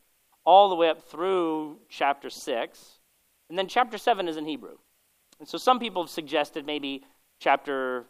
all 0.46 0.70
the 0.70 0.76
way 0.76 0.90
up 0.90 1.10
through 1.10 1.80
chapter 1.90 2.30
6. 2.30 3.00
And 3.50 3.58
then 3.58 3.68
chapter 3.68 3.98
7 3.98 4.28
is 4.28 4.38
in 4.38 4.46
Hebrew. 4.46 4.78
And 5.40 5.48
so 5.48 5.58
some 5.58 5.80
people 5.80 6.04
have 6.04 6.10
suggested 6.10 6.66
maybe 6.66 7.04
chapter, 7.40 8.06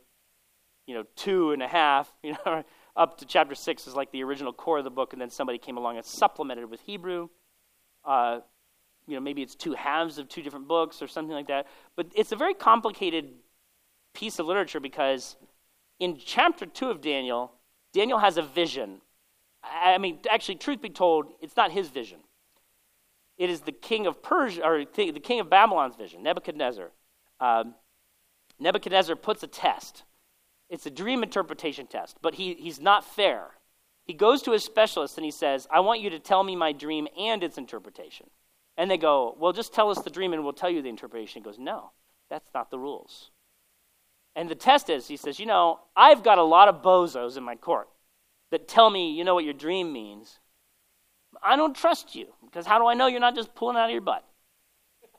you 0.88 0.96
know, 0.96 1.04
two 1.16 1.52
and 1.52 1.62
a 1.62 1.68
half, 1.68 2.12
you 2.24 2.36
know, 2.46 2.64
up 2.96 3.18
to 3.20 3.26
chapter 3.26 3.56
six 3.56 3.88
is 3.88 3.96
like 3.96 4.12
the 4.12 4.24
original 4.24 4.52
core 4.52 4.80
of 4.80 4.84
the 4.84 4.90
book, 4.90 5.14
and 5.14 5.22
then 5.22 5.30
somebody 5.30 5.58
came 5.58 5.78
along 5.78 5.96
and 5.96 6.06
supplemented 6.06 6.70
with 6.70 6.82
Hebrew. 6.82 7.30
Uh, 8.04 8.40
you 9.08 9.16
know, 9.16 9.22
maybe 9.22 9.42
it's 9.42 9.56
two 9.56 9.74
halves 9.74 10.18
of 10.18 10.28
two 10.28 10.42
different 10.42 10.68
books 10.68 11.02
or 11.02 11.08
something 11.08 11.34
like 11.34 11.48
that. 11.48 11.68
But 11.96 12.08
it's 12.14 12.32
a 12.32 12.36
very 12.36 12.54
complicated 12.54 13.30
piece 14.14 14.38
of 14.38 14.46
literature 14.46 14.80
because 14.80 15.38
in 16.00 16.18
chapter 16.18 16.66
two 16.66 16.90
of 16.90 17.02
Daniel, 17.02 17.54
Daniel 17.94 18.20
has 18.20 18.38
a 18.38 18.42
vision. 18.42 19.02
I 19.64 19.98
mean, 19.98 20.20
actually, 20.30 20.56
truth 20.56 20.82
be 20.82 20.90
told, 20.90 21.28
it's 21.42 21.56
not 21.56 21.72
his 21.72 21.90
vision. 21.90 22.20
It 23.38 23.50
is 23.50 23.62
the 23.62 23.72
king 23.72 24.06
of 24.06 24.22
Persia, 24.22 24.66
or 24.66 24.84
the 24.84 25.20
king 25.20 25.40
of 25.40 25.50
Babylon's 25.50 25.96
vision, 25.96 26.24
Nebuchadnezzar. 26.24 26.92
Um, 27.40 27.76
Nebuchadnezzar 28.60 29.16
puts 29.16 29.44
a 29.44 29.48
test. 29.48 30.04
It's 30.70 30.86
a 30.86 30.92
dream 30.92 31.24
interpretation 31.24 31.88
test, 31.88 32.18
but 32.22 32.36
he, 32.36 32.54
he's 32.56 32.80
not 32.80 33.04
fair. 33.04 33.48
He 34.06 34.14
goes 34.14 34.42
to 34.44 34.52
his 34.52 34.64
specialist 34.64 35.18
and 35.18 35.26
he 35.26 35.32
says, 35.32 35.68
I 35.72 35.80
want 35.80 36.02
you 36.02 36.10
to 36.12 36.20
tell 36.20 36.44
me 36.44 36.56
my 36.56 36.74
dream 36.74 37.08
and 37.18 37.44
its 37.44 37.58
interpretation. 37.58 38.30
And 38.78 38.90
they 38.90 38.98
go, 38.98 39.36
Well, 39.40 39.54
just 39.54 39.74
tell 39.74 39.90
us 39.90 40.02
the 40.02 40.10
dream 40.10 40.34
and 40.34 40.44
we'll 40.44 40.54
tell 40.54 40.70
you 40.70 40.82
the 40.82 40.90
interpretation. 40.90 41.42
He 41.42 41.46
goes, 41.46 41.60
No, 41.60 41.92
that's 42.30 42.50
not 42.54 42.72
the 42.72 42.80
rules. 42.80 43.32
And 44.36 44.50
the 44.50 44.56
test 44.56 44.90
is, 44.90 45.08
he 45.08 45.18
says, 45.18 45.40
You 45.40 45.46
know, 45.46 45.80
I've 45.96 46.24
got 46.24 46.38
a 46.38 46.44
lot 46.44 46.68
of 46.68 46.82
bozos 46.82 47.38
in 47.38 47.44
my 47.44 47.56
court 47.56 47.88
that 48.52 48.68
tell 48.68 48.90
me, 48.90 49.12
you 49.12 49.24
know 49.24 49.36
what 49.36 49.44
your 49.44 49.54
dream 49.54 49.94
means. 49.94 50.40
I 51.44 51.56
don't 51.56 51.76
trust 51.76 52.16
you 52.16 52.28
because 52.46 52.66
how 52.66 52.80
do 52.80 52.88
I 52.88 52.94
know 52.94 53.08
you're 53.08 53.20
not 53.20 53.36
just 53.36 53.54
pulling 53.56 53.78
out 53.78 53.86
of 53.86 53.92
your 53.92 54.02
butt? 54.02 54.26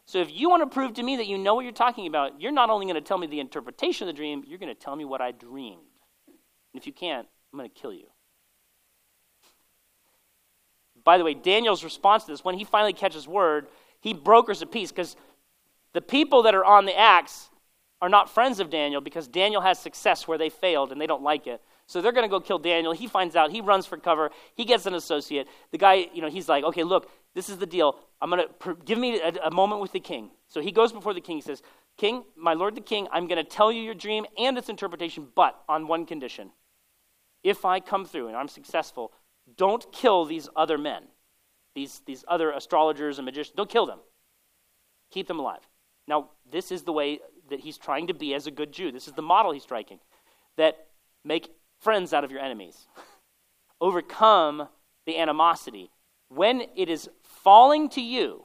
So 0.06 0.18
if 0.18 0.32
you 0.32 0.50
want 0.50 0.68
to 0.68 0.74
prove 0.74 0.94
to 0.94 1.02
me 1.02 1.16
that 1.18 1.28
you 1.28 1.38
know 1.38 1.54
what 1.54 1.62
you're 1.62 1.72
talking 1.72 2.08
about, 2.08 2.40
you're 2.40 2.50
not 2.50 2.68
only 2.68 2.84
going 2.84 2.96
to 2.96 3.00
tell 3.00 3.18
me 3.18 3.28
the 3.28 3.38
interpretation 3.38 4.08
of 4.08 4.14
the 4.14 4.16
dream, 4.16 4.42
you're 4.46 4.58
going 4.58 4.74
to 4.74 4.80
tell 4.80 4.96
me 4.96 5.04
what 5.04 5.20
I 5.20 5.30
dreamed. 5.30 5.78
And 6.26 6.80
if 6.80 6.86
you 6.86 6.92
can't, 6.92 7.28
I'm 7.52 7.58
going 7.58 7.70
to 7.70 7.80
kill 7.80 7.92
you. 7.92 8.06
By 11.04 11.16
the 11.16 11.24
way, 11.24 11.34
Daniel's 11.34 11.84
response 11.84 12.24
to 12.24 12.32
this, 12.32 12.44
when 12.44 12.58
he 12.58 12.64
finally 12.64 12.92
catches 12.92 13.28
word, 13.28 13.68
he 14.00 14.12
brokers 14.12 14.62
a 14.62 14.66
peace 14.66 14.90
because 14.90 15.16
the 15.92 16.00
people 16.00 16.42
that 16.42 16.54
are 16.54 16.64
on 16.64 16.86
the 16.86 16.98
axe 16.98 17.48
are 18.02 18.08
not 18.08 18.30
friends 18.30 18.60
of 18.60 18.70
Daniel 18.70 19.00
because 19.00 19.28
Daniel 19.28 19.60
has 19.60 19.78
success 19.78 20.26
where 20.26 20.38
they 20.38 20.48
failed 20.48 20.92
and 20.92 21.00
they 21.00 21.06
don't 21.06 21.22
like 21.22 21.46
it. 21.46 21.60
So 21.90 22.00
they're 22.00 22.12
going 22.12 22.22
to 22.24 22.30
go 22.30 22.38
kill 22.38 22.60
Daniel. 22.60 22.92
He 22.92 23.08
finds 23.08 23.34
out. 23.34 23.50
He 23.50 23.60
runs 23.60 23.84
for 23.84 23.96
cover. 23.96 24.30
He 24.54 24.64
gets 24.64 24.86
an 24.86 24.94
associate. 24.94 25.48
The 25.72 25.78
guy, 25.78 26.06
you 26.14 26.22
know, 26.22 26.28
he's 26.28 26.48
like, 26.48 26.62
okay, 26.62 26.84
look, 26.84 27.10
this 27.34 27.48
is 27.48 27.58
the 27.58 27.66
deal. 27.66 27.96
I'm 28.22 28.30
going 28.30 28.44
to 28.46 28.76
give 28.84 28.96
me 28.96 29.20
a, 29.20 29.32
a 29.46 29.50
moment 29.50 29.80
with 29.80 29.90
the 29.90 29.98
king. 29.98 30.30
So 30.46 30.60
he 30.60 30.70
goes 30.70 30.92
before 30.92 31.14
the 31.14 31.20
king. 31.20 31.38
He 31.38 31.42
says, 31.42 31.62
King, 31.98 32.22
my 32.36 32.54
lord 32.54 32.76
the 32.76 32.80
king, 32.80 33.08
I'm 33.10 33.26
going 33.26 33.44
to 33.44 33.50
tell 33.50 33.72
you 33.72 33.82
your 33.82 33.94
dream 33.94 34.24
and 34.38 34.56
its 34.56 34.68
interpretation, 34.68 35.26
but 35.34 35.60
on 35.68 35.88
one 35.88 36.06
condition. 36.06 36.52
If 37.42 37.64
I 37.64 37.80
come 37.80 38.04
through 38.04 38.28
and 38.28 38.36
I'm 38.36 38.46
successful, 38.46 39.12
don't 39.56 39.90
kill 39.92 40.24
these 40.24 40.48
other 40.54 40.78
men, 40.78 41.02
these, 41.74 42.02
these 42.06 42.24
other 42.28 42.52
astrologers 42.52 43.18
and 43.18 43.26
magicians. 43.26 43.56
Don't 43.56 43.68
kill 43.68 43.86
them. 43.86 43.98
Keep 45.10 45.26
them 45.26 45.40
alive. 45.40 45.68
Now, 46.06 46.30
this 46.48 46.70
is 46.70 46.84
the 46.84 46.92
way 46.92 47.18
that 47.48 47.58
he's 47.60 47.78
trying 47.78 48.06
to 48.06 48.14
be 48.14 48.32
as 48.32 48.46
a 48.46 48.52
good 48.52 48.70
Jew. 48.70 48.92
This 48.92 49.08
is 49.08 49.14
the 49.14 49.22
model 49.22 49.50
he's 49.50 49.64
striking. 49.64 49.98
That 50.56 50.86
make 51.24 51.50
friends 51.80 52.12
out 52.12 52.24
of 52.24 52.30
your 52.30 52.40
enemies. 52.40 52.86
Overcome 53.80 54.68
the 55.06 55.18
animosity. 55.18 55.90
When 56.28 56.62
it 56.76 56.88
is 56.88 57.08
falling 57.22 57.88
to 57.90 58.00
you 58.00 58.44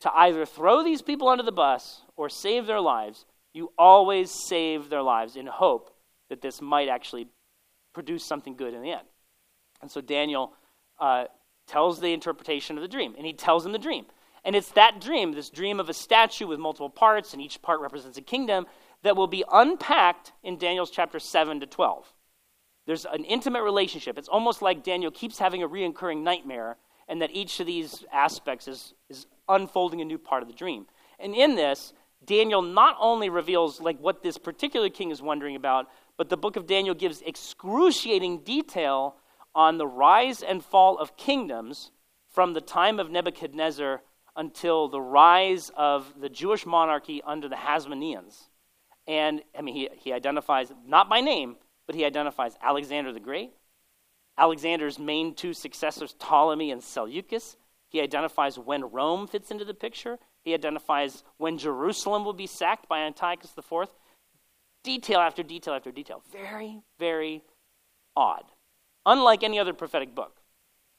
to 0.00 0.10
either 0.14 0.46
throw 0.46 0.82
these 0.82 1.02
people 1.02 1.28
under 1.28 1.42
the 1.42 1.52
bus 1.52 2.02
or 2.16 2.28
save 2.28 2.66
their 2.66 2.80
lives, 2.80 3.26
you 3.52 3.72
always 3.76 4.30
save 4.30 4.88
their 4.88 5.02
lives 5.02 5.36
in 5.36 5.46
hope 5.46 5.90
that 6.30 6.40
this 6.40 6.62
might 6.62 6.88
actually 6.88 7.28
produce 7.92 8.24
something 8.24 8.56
good 8.56 8.74
in 8.74 8.82
the 8.82 8.92
end. 8.92 9.06
And 9.82 9.90
so 9.90 10.00
Daniel 10.00 10.52
uh, 11.00 11.24
tells 11.66 12.00
the 12.00 12.12
interpretation 12.12 12.76
of 12.76 12.82
the 12.82 12.88
dream, 12.88 13.14
and 13.16 13.26
he 13.26 13.32
tells 13.32 13.64
him 13.64 13.72
the 13.72 13.78
dream. 13.78 14.06
And 14.44 14.54
it's 14.54 14.70
that 14.72 15.00
dream, 15.00 15.32
this 15.32 15.50
dream 15.50 15.80
of 15.80 15.88
a 15.88 15.94
statue 15.94 16.46
with 16.46 16.60
multiple 16.60 16.90
parts, 16.90 17.32
and 17.32 17.42
each 17.42 17.60
part 17.60 17.80
represents 17.80 18.18
a 18.18 18.22
kingdom, 18.22 18.66
that 19.02 19.16
will 19.16 19.26
be 19.26 19.44
unpacked 19.52 20.32
in 20.42 20.58
Daniel's 20.58 20.90
chapter 20.90 21.18
7 21.18 21.60
to 21.60 21.66
12. 21.66 22.12
There's 22.88 23.04
an 23.04 23.24
intimate 23.24 23.64
relationship. 23.64 24.16
It's 24.16 24.30
almost 24.30 24.62
like 24.62 24.82
Daniel 24.82 25.10
keeps 25.10 25.38
having 25.38 25.62
a 25.62 25.68
reoccurring 25.68 26.22
nightmare, 26.22 26.78
and 27.06 27.20
that 27.20 27.30
each 27.34 27.60
of 27.60 27.66
these 27.66 28.02
aspects 28.10 28.66
is, 28.66 28.94
is 29.10 29.26
unfolding 29.46 30.00
a 30.00 30.06
new 30.06 30.16
part 30.16 30.42
of 30.42 30.48
the 30.48 30.54
dream. 30.54 30.86
And 31.18 31.34
in 31.34 31.54
this, 31.54 31.92
Daniel 32.24 32.62
not 32.62 32.96
only 32.98 33.28
reveals 33.28 33.78
like 33.78 33.98
what 33.98 34.22
this 34.22 34.38
particular 34.38 34.88
king 34.88 35.10
is 35.10 35.20
wondering 35.20 35.54
about, 35.54 35.88
but 36.16 36.30
the 36.30 36.38
book 36.38 36.56
of 36.56 36.66
Daniel 36.66 36.94
gives 36.94 37.20
excruciating 37.20 38.38
detail 38.38 39.16
on 39.54 39.76
the 39.76 39.86
rise 39.86 40.42
and 40.42 40.64
fall 40.64 40.96
of 40.96 41.14
kingdoms 41.18 41.90
from 42.30 42.54
the 42.54 42.60
time 42.62 42.98
of 42.98 43.10
Nebuchadnezzar 43.10 44.00
until 44.34 44.88
the 44.88 45.00
rise 45.00 45.70
of 45.76 46.14
the 46.18 46.30
Jewish 46.30 46.64
monarchy 46.64 47.20
under 47.26 47.50
the 47.50 47.56
Hasmoneans. 47.56 48.48
And 49.06 49.42
I 49.54 49.60
mean, 49.60 49.74
he, 49.74 49.90
he 49.94 50.14
identifies, 50.14 50.72
not 50.86 51.10
by 51.10 51.20
name, 51.20 51.56
but 51.88 51.96
he 51.96 52.04
identifies 52.04 52.52
Alexander 52.62 53.12
the 53.12 53.18
Great, 53.18 53.50
Alexander's 54.36 54.98
main 54.98 55.34
two 55.34 55.54
successors, 55.54 56.14
Ptolemy 56.18 56.70
and 56.70 56.84
Seleucus. 56.84 57.56
He 57.88 58.02
identifies 58.02 58.58
when 58.58 58.92
Rome 58.92 59.26
fits 59.26 59.50
into 59.50 59.64
the 59.64 59.74
picture. 59.74 60.18
He 60.44 60.52
identifies 60.52 61.24
when 61.38 61.56
Jerusalem 61.56 62.26
will 62.26 62.34
be 62.34 62.46
sacked 62.46 62.88
by 62.88 63.00
Antiochus 63.00 63.54
IV. 63.56 63.88
Detail 64.84 65.18
after 65.18 65.42
detail 65.42 65.74
after 65.74 65.90
detail. 65.90 66.22
Very, 66.30 66.82
very 66.98 67.42
odd. 68.14 68.44
Unlike 69.06 69.42
any 69.42 69.58
other 69.58 69.72
prophetic 69.72 70.14
book. 70.14 70.36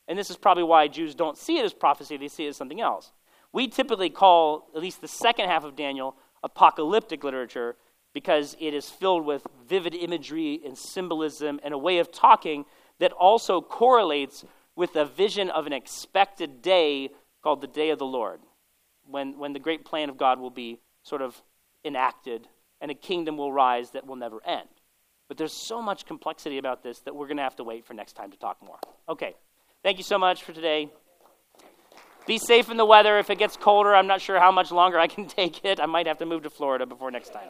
And 0.08 0.18
this 0.18 0.32
is 0.32 0.38
probably 0.38 0.64
why 0.64 0.88
Jews 0.88 1.14
don't 1.14 1.38
see 1.38 1.60
it 1.60 1.66
as 1.66 1.74
prophecy, 1.74 2.18
they 2.18 2.28
see 2.28 2.46
it 2.46 2.50
as 2.50 2.58
something 2.58 2.82
else. 2.82 3.14
We 3.54 3.68
typically 3.68 4.10
call 4.10 4.70
at 4.76 4.82
least 4.82 5.02
the 5.02 5.08
second 5.08 5.50
half 5.50 5.64
of 5.64 5.76
Daniel 5.76 6.16
apocalyptic 6.44 7.24
literature 7.24 7.76
because 8.14 8.56
it 8.60 8.74
is 8.74 8.90
filled 8.90 9.26
with 9.26 9.46
vivid 9.68 9.94
imagery 9.94 10.60
and 10.66 10.78
symbolism 10.78 11.60
and 11.64 11.74
a 11.74 11.78
way 11.78 12.00
of 12.00 12.12
talking 12.12 12.66
that 13.00 13.12
also 13.12 13.62
correlates 13.62 14.44
with 14.76 14.96
a 14.96 15.06
vision 15.06 15.50
of 15.50 15.68
an 15.68 15.74
expected 15.74 16.62
day 16.62 17.10
called 17.44 17.62
the 17.62 17.68
day 17.68 17.90
of 17.90 18.00
the 18.00 18.06
Lord, 18.06 18.40
when, 19.06 19.38
when 19.38 19.54
the 19.54 19.60
great 19.60 19.86
plan 19.86 20.10
of 20.10 20.18
God 20.18 20.40
will 20.40 20.50
be 20.50 20.80
sort 21.04 21.22
of 21.22 21.42
enacted 21.84 22.48
and 22.82 22.92
a 22.92 22.96
kingdom 22.96 23.38
will 23.38 23.52
rise 23.52 23.92
that 23.92 24.06
will 24.06 24.16
never 24.16 24.46
end. 24.46 24.68
But 25.28 25.38
there's 25.38 25.54
so 25.54 25.82
much 25.82 26.06
complexity 26.06 26.58
about 26.58 26.84
this 26.84 27.00
that 27.02 27.16
we're 27.16 27.28
going 27.28 27.38
to 27.38 27.44
have 27.44 27.56
to 27.58 27.64
wait 27.64 27.86
for 27.86 27.94
next 27.94 28.14
time 28.14 28.32
to 28.32 28.38
talk 28.38 28.58
more. 28.66 28.80
Okay, 29.08 29.36
thank 29.84 29.98
you 29.98 30.04
so 30.04 30.18
much 30.18 30.44
for 30.44 30.54
today. 30.54 30.90
Be 32.26 32.38
safe 32.38 32.70
in 32.70 32.78
the 32.78 32.86
weather. 32.86 33.18
If 33.18 33.30
it 33.30 33.38
gets 33.38 33.58
colder, 33.58 33.94
I'm 33.96 34.08
not 34.08 34.22
sure 34.22 34.40
how 34.40 34.52
much 34.52 34.72
longer 34.72 35.00
I 35.00 35.08
can 35.08 35.28
take 35.28 35.64
it. 35.64 35.80
I 35.80 35.86
might 35.86 36.08
have 36.08 36.18
to 36.18 36.26
move 36.26 36.44
to 36.44 36.50
Florida 36.50 36.86
before 36.86 37.12
next 37.12 37.30
time. 37.34 37.50